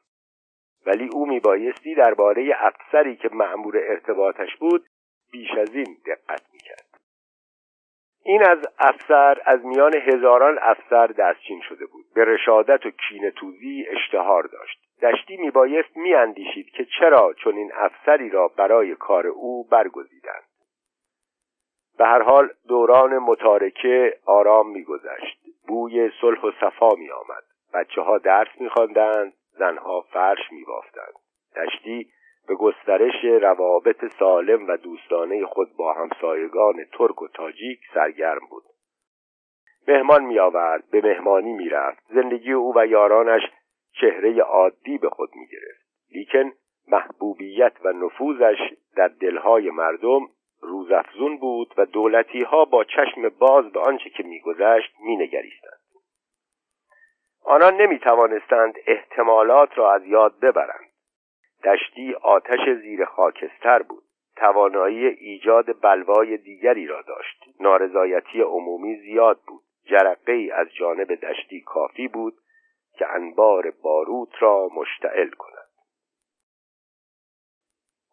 ولی 0.87 1.09
او 1.13 1.27
میبایستی 1.27 1.95
درباره 1.95 2.57
افسری 2.59 3.17
که 3.17 3.29
مأمور 3.33 3.77
ارتباطش 3.77 4.57
بود 4.57 4.85
بیش 5.33 5.51
از 5.51 5.75
این 5.75 5.97
دقت 6.07 6.43
می‌کرد. 6.53 6.93
این 8.25 8.43
از 8.43 8.59
افسر 8.79 9.43
از 9.45 9.65
میان 9.65 9.95
هزاران 9.95 10.59
افسر 10.61 11.07
دستچین 11.07 11.61
شده 11.69 11.87
بود. 11.87 12.05
به 12.15 12.25
رشادت 12.25 12.87
و 12.87 12.91
کین 12.91 13.31
توزی 13.31 13.87
اشتهار 13.89 14.43
داشت. 14.43 14.79
دشتی 15.03 15.37
میبایست 15.37 15.97
میاندیشید 15.97 16.71
که 16.71 16.87
چرا 16.99 17.33
چون 17.33 17.57
این 17.57 17.73
افسری 17.75 18.31
را 18.31 18.49
برای 18.49 18.95
کار 18.95 19.27
او 19.27 19.69
برگزیدند. 19.69 20.43
به 21.99 22.05
هر 22.05 22.23
حال 22.23 22.51
دوران 22.69 23.19
متارکه 23.19 24.19
آرام 24.27 24.71
میگذشت. 24.71 25.39
بوی 25.69 26.11
صلح 26.21 26.41
و 26.41 26.51
صفا 26.61 26.95
میآمد. 26.99 27.43
بچه 27.75 28.01
ها 28.01 28.19
درس 28.19 28.61
میخواندند. 28.61 29.33
زنها 29.63 30.01
فرش 30.01 30.53
میبافتند. 30.53 31.15
دشتی 31.57 32.07
به 32.49 32.55
گسترش 32.55 33.25
روابط 33.25 34.05
سالم 34.19 34.69
و 34.69 34.77
دوستانه 34.77 35.47
خود 35.47 35.77
با 35.77 35.93
همسایگان 35.93 36.85
ترک 36.99 37.23
و 37.23 37.29
تاجیک 37.29 37.81
سرگرم 37.95 38.47
بود. 38.51 38.63
مهمان 39.89 40.25
می 40.25 40.39
آورد 40.39 40.91
به 40.91 41.01
مهمانی 41.01 41.53
می 41.53 41.69
رفت 41.69 42.03
زندگی 42.15 42.53
او 42.53 42.73
و 42.77 42.87
یارانش 42.87 43.43
چهره 44.01 44.41
عادی 44.41 44.99
به 44.99 45.11
خود 45.11 45.31
می 45.35 45.47
گرفت 45.47 45.83
لیکن 46.11 46.53
محبوبیت 46.89 47.73
و 47.85 47.93
نفوذش 47.93 48.59
در 48.97 49.09
دلهای 49.09 49.71
مردم 49.71 50.21
روزافزون 50.61 51.39
بود 51.39 51.75
و 51.77 51.87
دولتی 51.87 52.43
ها 52.43 52.65
با 52.65 52.85
چشم 52.85 53.29
باز 53.39 53.73
به 53.73 53.81
آنچه 53.81 54.11
که 54.11 54.23
میگذشت 54.23 54.95
مینگریستند. 55.05 55.82
آنان 57.45 57.75
نمی 57.75 57.99
توانستند 57.99 58.75
احتمالات 58.87 59.79
را 59.79 59.95
از 59.95 60.07
یاد 60.07 60.41
ببرند. 60.41 60.91
دشتی 61.65 62.15
آتش 62.15 62.69
زیر 62.83 63.05
خاکستر 63.05 63.83
بود. 63.83 64.03
توانایی 64.37 65.07
ایجاد 65.07 65.81
بلوای 65.81 66.37
دیگری 66.37 66.87
را 66.87 67.03
داشت. 67.03 67.45
نارضایتی 67.61 68.41
عمومی 68.41 68.97
زیاد 68.97 69.41
بود. 69.47 69.63
جرقه 69.85 70.33
ای 70.33 70.51
از 70.51 70.67
جانب 70.75 71.15
دشتی 71.15 71.61
کافی 71.61 72.09
بود 72.09 72.35
که 72.99 73.11
انبار 73.11 73.71
باروت 73.83 74.43
را 74.43 74.69
مشتعل 74.75 75.31
کند. 75.31 75.69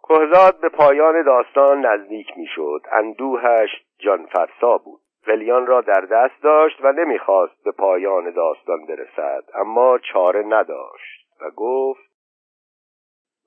کهزاد 0.04 0.60
به 0.60 0.70
پایان 0.70 1.24
داستان 1.24 1.86
نزدیک 1.86 2.38
می‌شد. 2.38 2.82
اندوهش 2.92 3.70
جانفرسا 3.98 4.78
بود. 4.78 5.02
ولیان 5.28 5.68
را 5.68 5.82
در 5.82 6.02
دست 6.02 6.44
داشت 6.44 6.78
و 6.82 6.92
نمی‌خواست 6.92 7.64
به 7.64 7.72
پایان 7.72 8.32
داستان 8.32 8.86
برسد 8.86 9.44
اما 9.54 9.98
چاره 9.98 10.44
نداشت 10.44 11.26
و 11.42 11.50
گفت 11.56 12.10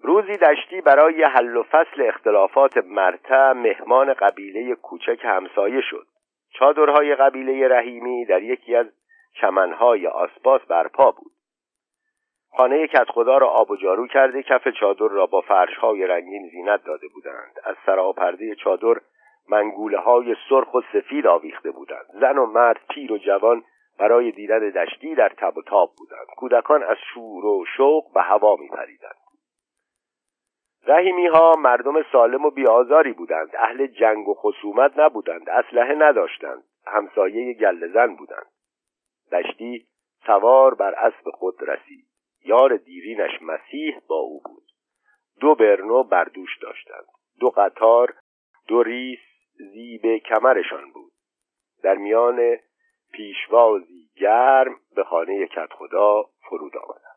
روزی 0.02 0.36
دشتی 0.36 0.80
برای 0.80 1.24
حل 1.24 1.56
و 1.56 1.62
فصل 1.62 2.02
اختلافات 2.02 2.76
مرتع 2.76 3.52
مهمان 3.52 4.14
قبیله 4.14 4.74
کوچک 4.74 5.18
همسایه 5.22 5.80
شد. 5.80 6.06
چادرهای 6.58 7.14
قبیله 7.14 7.68
رحیمی 7.68 8.24
در 8.24 8.42
یکی 8.42 8.76
از 8.76 8.86
چمنهای 9.40 10.06
آسپاس 10.06 10.60
برپا 10.62 11.10
بود. 11.10 11.32
خانه 12.56 12.86
کت 12.86 13.06
خدا 13.10 13.38
را 13.38 13.48
آب 13.48 13.70
و 13.70 13.76
جارو 13.76 14.06
کرده 14.06 14.42
کف 14.42 14.68
چادر 14.68 15.08
را 15.08 15.26
با 15.26 15.40
فرشهای 15.40 16.06
رنگین 16.06 16.48
زینت 16.48 16.84
داده 16.84 17.08
بودند. 17.14 17.54
از 17.64 17.76
سراپرده 17.86 18.54
چادر 18.54 19.00
منگوله 19.48 19.98
های 19.98 20.36
سرخ 20.48 20.74
و 20.74 20.80
سفید 20.92 21.26
آویخته 21.26 21.70
بودند. 21.70 22.06
زن 22.20 22.38
و 22.38 22.46
مرد 22.46 22.80
پیر 22.88 23.12
و 23.12 23.18
جوان 23.18 23.64
برای 23.98 24.30
دیدن 24.30 24.58
دشتی 24.58 25.14
در 25.14 25.28
تب 25.28 25.56
و 25.56 25.62
تاب 25.62 25.92
بودند. 25.98 26.26
کودکان 26.36 26.82
از 26.82 26.96
شور 27.14 27.44
و 27.44 27.64
شوق 27.76 28.12
به 28.14 28.22
هوا 28.22 28.56
می 28.56 28.68
پریدند 28.68 29.14
رحیمی 30.86 31.26
ها 31.26 31.52
مردم 31.58 32.02
سالم 32.12 32.44
و 32.44 32.50
بیازاری 32.50 33.12
بودند. 33.12 33.50
اهل 33.58 33.86
جنگ 33.86 34.28
و 34.28 34.34
خصومت 34.34 34.92
نبودند. 34.98 35.50
اسلحه 35.50 35.94
نداشتند. 35.94 36.62
همسایه 36.86 37.54
گل 37.54 37.92
زن 37.92 38.14
بودند. 38.14 38.46
دشتی 39.32 39.86
سوار 40.26 40.74
بر 40.74 40.94
اسب 40.94 41.30
خود 41.30 41.54
رسید. 41.60 42.06
یار 42.44 42.76
دیرینش 42.76 43.42
مسیح 43.42 43.98
با 44.08 44.16
او 44.16 44.40
بود. 44.44 44.62
دو 45.40 45.54
برنو 45.54 46.04
بردوش 46.04 46.58
داشتند. 46.58 47.06
دو 47.40 47.50
قطار 47.50 48.14
دو 48.68 48.82
ریس 48.82 49.31
زیب 49.54 50.16
کمرشان 50.16 50.90
بود. 50.94 51.12
در 51.82 51.94
میان 51.94 52.56
پیشوازی 53.12 54.08
گرم 54.16 54.76
به 54.96 55.04
خانه 55.04 55.46
کت 55.46 55.72
خدا 55.72 56.24
فرود 56.48 56.76
آمدند 56.76 57.12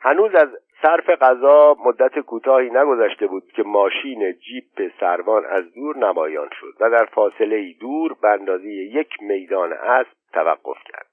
هنوز 0.00 0.34
از 0.34 0.48
صرف 0.82 1.10
غذا 1.10 1.76
مدت 1.84 2.18
کوتاهی 2.18 2.70
نگذشته 2.70 3.26
بود 3.26 3.52
که 3.52 3.62
ماشین 3.62 4.32
جیپ 4.32 4.92
سروان 5.00 5.46
از 5.46 5.74
دور 5.74 5.96
نمایان 5.96 6.48
شد 6.60 6.74
و 6.80 6.90
در 6.90 7.04
فاصله 7.04 7.72
دور 7.80 8.14
به 8.22 8.60
یک 8.64 9.08
میدان 9.20 9.72
اسب 9.72 10.16
توقف 10.32 10.78
کرد. 10.84 11.06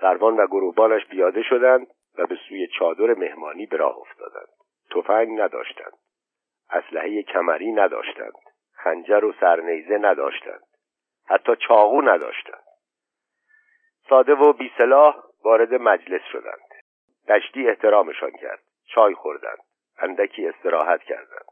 سروان 0.00 0.36
و 0.36 0.46
گروهبانش 0.46 1.06
پیاده 1.06 1.42
شدند 1.42 1.86
و 2.18 2.26
به 2.26 2.36
سوی 2.48 2.66
چادر 2.78 3.14
مهمانی 3.14 3.66
به 3.66 3.76
راه 3.76 3.98
افتادند. 3.98 4.48
تفنگ 4.90 5.40
نداشتند. 5.40 5.92
اسلحه 6.70 7.22
کمری 7.22 7.72
نداشتند. 7.72 8.32
خنجر 8.78 9.24
و 9.24 9.32
سرنیزه 9.40 9.98
نداشتند. 9.98 10.62
حتی 11.26 11.56
چاقو 11.56 12.02
نداشتند. 12.02 12.64
ساده 14.08 14.34
و 14.34 14.52
بی 14.52 14.72
سلاح 14.78 15.16
وارد 15.44 15.74
مجلس 15.74 16.22
شدند. 16.32 16.68
دشتی 17.28 17.68
احترامشان 17.68 18.30
کرد. 18.30 18.62
چای 18.94 19.14
خوردند. 19.14 19.58
اندکی 19.98 20.48
استراحت 20.48 21.02
کردند. 21.02 21.46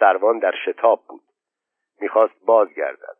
سروان 0.00 0.38
در 0.38 0.54
شتاب 0.64 1.02
بود. 1.08 1.22
می‌خواست 2.00 2.34
بازگردد. 2.46 3.16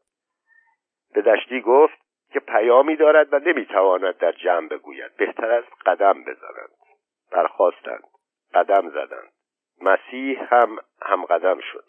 به 1.14 1.22
دشتی 1.22 1.61
گفت 1.61 1.99
که 2.32 2.41
پیامی 2.41 2.97
دارد 2.97 3.32
و 3.32 3.39
نمی‌تواند 3.39 4.18
در 4.18 4.32
جمع 4.32 4.68
بگوید. 4.68 5.16
بهتر 5.16 5.51
است 5.51 5.72
قدم 5.87 6.24
بزنند. 6.24 6.70
برخواستند 7.30 8.05
قدم 8.55 8.91
زدند. 8.91 9.32
مسیح 9.80 10.55
هم 10.55 10.78
هم 11.03 11.24
قدم 11.24 11.61
شد. 11.61 11.84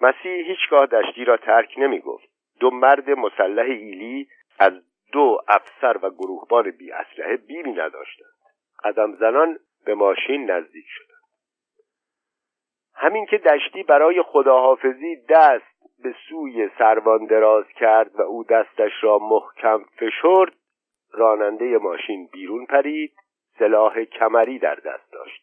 مسیح 0.00 0.46
هیچگاه 0.46 0.86
دشتی 0.86 1.24
را 1.24 1.36
ترک 1.36 1.74
نمی 1.78 2.00
گفت 2.00 2.28
دو 2.60 2.70
مرد 2.70 3.10
مسلح 3.10 3.64
ایلی 3.64 4.28
از 4.58 4.72
دو 5.12 5.38
افسر 5.48 5.96
و 6.02 6.10
گروهبان 6.10 6.70
بی 6.70 6.92
اسلحه 6.92 7.36
بیمی 7.36 7.72
نداشتند. 7.72 8.30
قدم 8.84 9.14
زنان 9.14 9.58
به 9.84 9.94
ماشین 9.94 10.50
نزدیک 10.50 10.84
شدند. 10.88 11.10
همین 12.94 13.26
که 13.26 13.38
دشتی 13.38 13.82
برای 13.82 14.22
خداحافظی 14.22 15.16
دست 15.28 16.02
به 16.02 16.14
سوی 16.28 16.70
سروان 16.78 17.26
دراز 17.26 17.64
کرد 17.68 18.14
و 18.14 18.22
او 18.22 18.44
دستش 18.44 18.92
را 19.00 19.18
محکم 19.18 19.84
فشرد 19.84 20.52
راننده 21.12 21.78
ماشین 21.78 22.28
بیرون 22.32 22.66
پرید 22.66 23.12
سلاح 23.58 24.04
کمری 24.04 24.58
در 24.58 24.74
دست 24.74 25.12
داشت. 25.12 25.42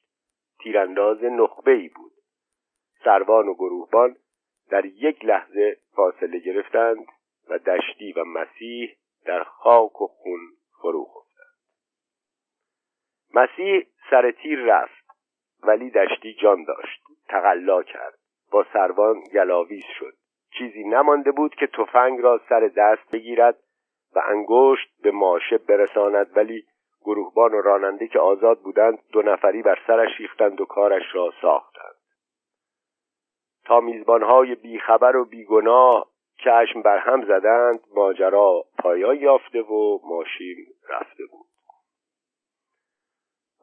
تیرانداز 0.59 1.23
نخبه 1.23 1.71
ای 1.71 1.87
بود. 1.87 2.11
سروان 3.03 3.47
و 3.47 3.53
گروهبان 3.53 4.15
در 4.69 4.85
یک 4.85 5.25
لحظه 5.25 5.77
فاصله 5.95 6.39
گرفتند 6.39 7.05
و 7.49 7.57
دشتی 7.57 8.13
و 8.13 8.23
مسیح 8.23 8.97
در 9.25 9.43
خاک 9.43 10.01
و 10.01 10.07
خون 10.07 10.39
فرو 10.81 11.05
خفتند. 11.05 11.57
مسیح 13.33 13.87
سر 14.09 14.31
تیر 14.31 14.59
رفت 14.59 15.07
ولی 15.63 15.89
دشتی 15.89 16.33
جان 16.33 16.63
داشت 16.63 17.03
تقلا 17.29 17.83
کرد 17.83 18.17
با 18.51 18.65
سروان 18.73 19.23
گلاویز 19.33 19.85
شد. 19.99 20.13
چیزی 20.57 20.83
نمانده 20.83 21.31
بود 21.31 21.55
که 21.55 21.67
تفنگ 21.67 22.19
را 22.19 22.41
سر 22.49 22.71
دست 22.77 23.11
بگیرد 23.11 23.59
و 24.15 24.21
انگشت 24.25 25.01
به 25.03 25.11
ماشه 25.11 25.57
برساند 25.57 26.37
ولی 26.37 26.65
گروهبان 27.01 27.53
و 27.53 27.61
راننده 27.61 28.07
که 28.07 28.19
آزاد 28.19 28.59
بودند 28.59 28.99
دو 29.11 29.21
نفری 29.21 29.61
بر 29.61 29.79
سرش 29.87 30.19
ریختند 30.19 30.61
و 30.61 30.65
کارش 30.65 31.03
را 31.15 31.33
ساختند. 31.41 31.86
تا 33.67 33.79
میزبانهای 33.79 34.55
بیخبر 34.55 35.15
و 35.15 35.25
بیگناه 35.25 36.07
چشم 36.37 36.81
بر 36.81 36.97
هم 36.97 37.25
زدند 37.25 37.79
ماجرا 37.95 38.63
پایان 38.79 39.15
یافته 39.15 39.61
و 39.61 39.99
ماشین 40.03 40.65
رفته 40.89 41.23
بود. 41.31 41.47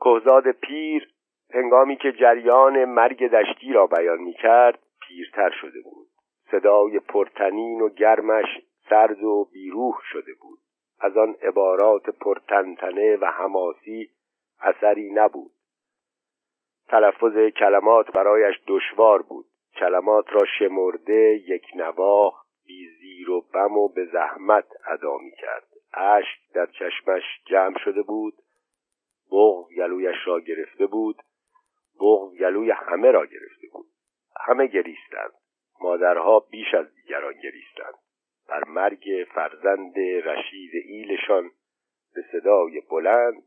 کهزاد 0.00 0.50
پیر 0.50 1.09
هنگامی 1.50 1.96
که 1.96 2.12
جریان 2.12 2.84
مرگ 2.84 3.30
دشتی 3.30 3.72
را 3.72 3.86
بیان 3.86 4.18
می 4.18 4.34
کرد 4.34 4.78
پیرتر 5.00 5.50
شده 5.50 5.80
بود. 5.84 6.09
صدای 6.50 6.98
پرتنین 6.98 7.80
و 7.80 7.88
گرمش 7.88 8.61
سرد 8.90 9.22
و 9.22 9.48
بیروح 9.52 9.94
شده 10.12 10.32
بود. 10.40 10.59
از 11.00 11.16
آن 11.16 11.36
عبارات 11.42 12.11
پرتنتنه 12.11 13.16
و 13.16 13.24
حماسی 13.24 14.11
اثری 14.61 15.11
نبود. 15.14 15.50
تلفظ 16.88 17.52
کلمات 17.57 18.12
برایش 18.12 18.61
دشوار 18.66 19.22
بود. 19.22 19.46
کلمات 19.77 20.33
را 20.33 20.45
شمرده 20.59 21.43
یک 21.47 21.64
نواخ 21.75 22.45
بی 22.66 22.89
زیر 23.01 23.31
و 23.31 23.41
بم 23.41 23.77
و 23.77 23.89
به 23.89 24.05
زحمت 24.05 24.66
ادا 24.87 25.16
می 25.18 25.33
کرد 25.33 25.66
اشک 25.95 26.53
در 26.55 26.66
چشمش 26.66 27.22
جمع 27.47 27.79
شده 27.79 28.03
بود 28.03 28.35
بغض 29.33 29.75
گلویش 29.77 30.16
را 30.27 30.41
گرفته 30.41 30.87
بود 30.87 31.16
بغض 32.01 32.39
گلوی 32.39 32.70
همه 32.70 33.11
را 33.11 33.27
گرفته 33.27 33.66
بود. 33.72 33.87
همه 34.47 34.66
گریستند. 34.66 35.33
مادرها 35.81 36.41
بیش 36.41 36.75
از 36.75 36.95
دیگران 36.95 37.35
گریستند. 37.43 37.95
بر 38.49 38.64
مرگ 38.64 39.05
فرزند 39.35 39.99
رشید 39.99 40.70
ایلشان 40.75 41.51
به 42.14 42.25
صدای 42.33 42.81
بلند 42.91 43.43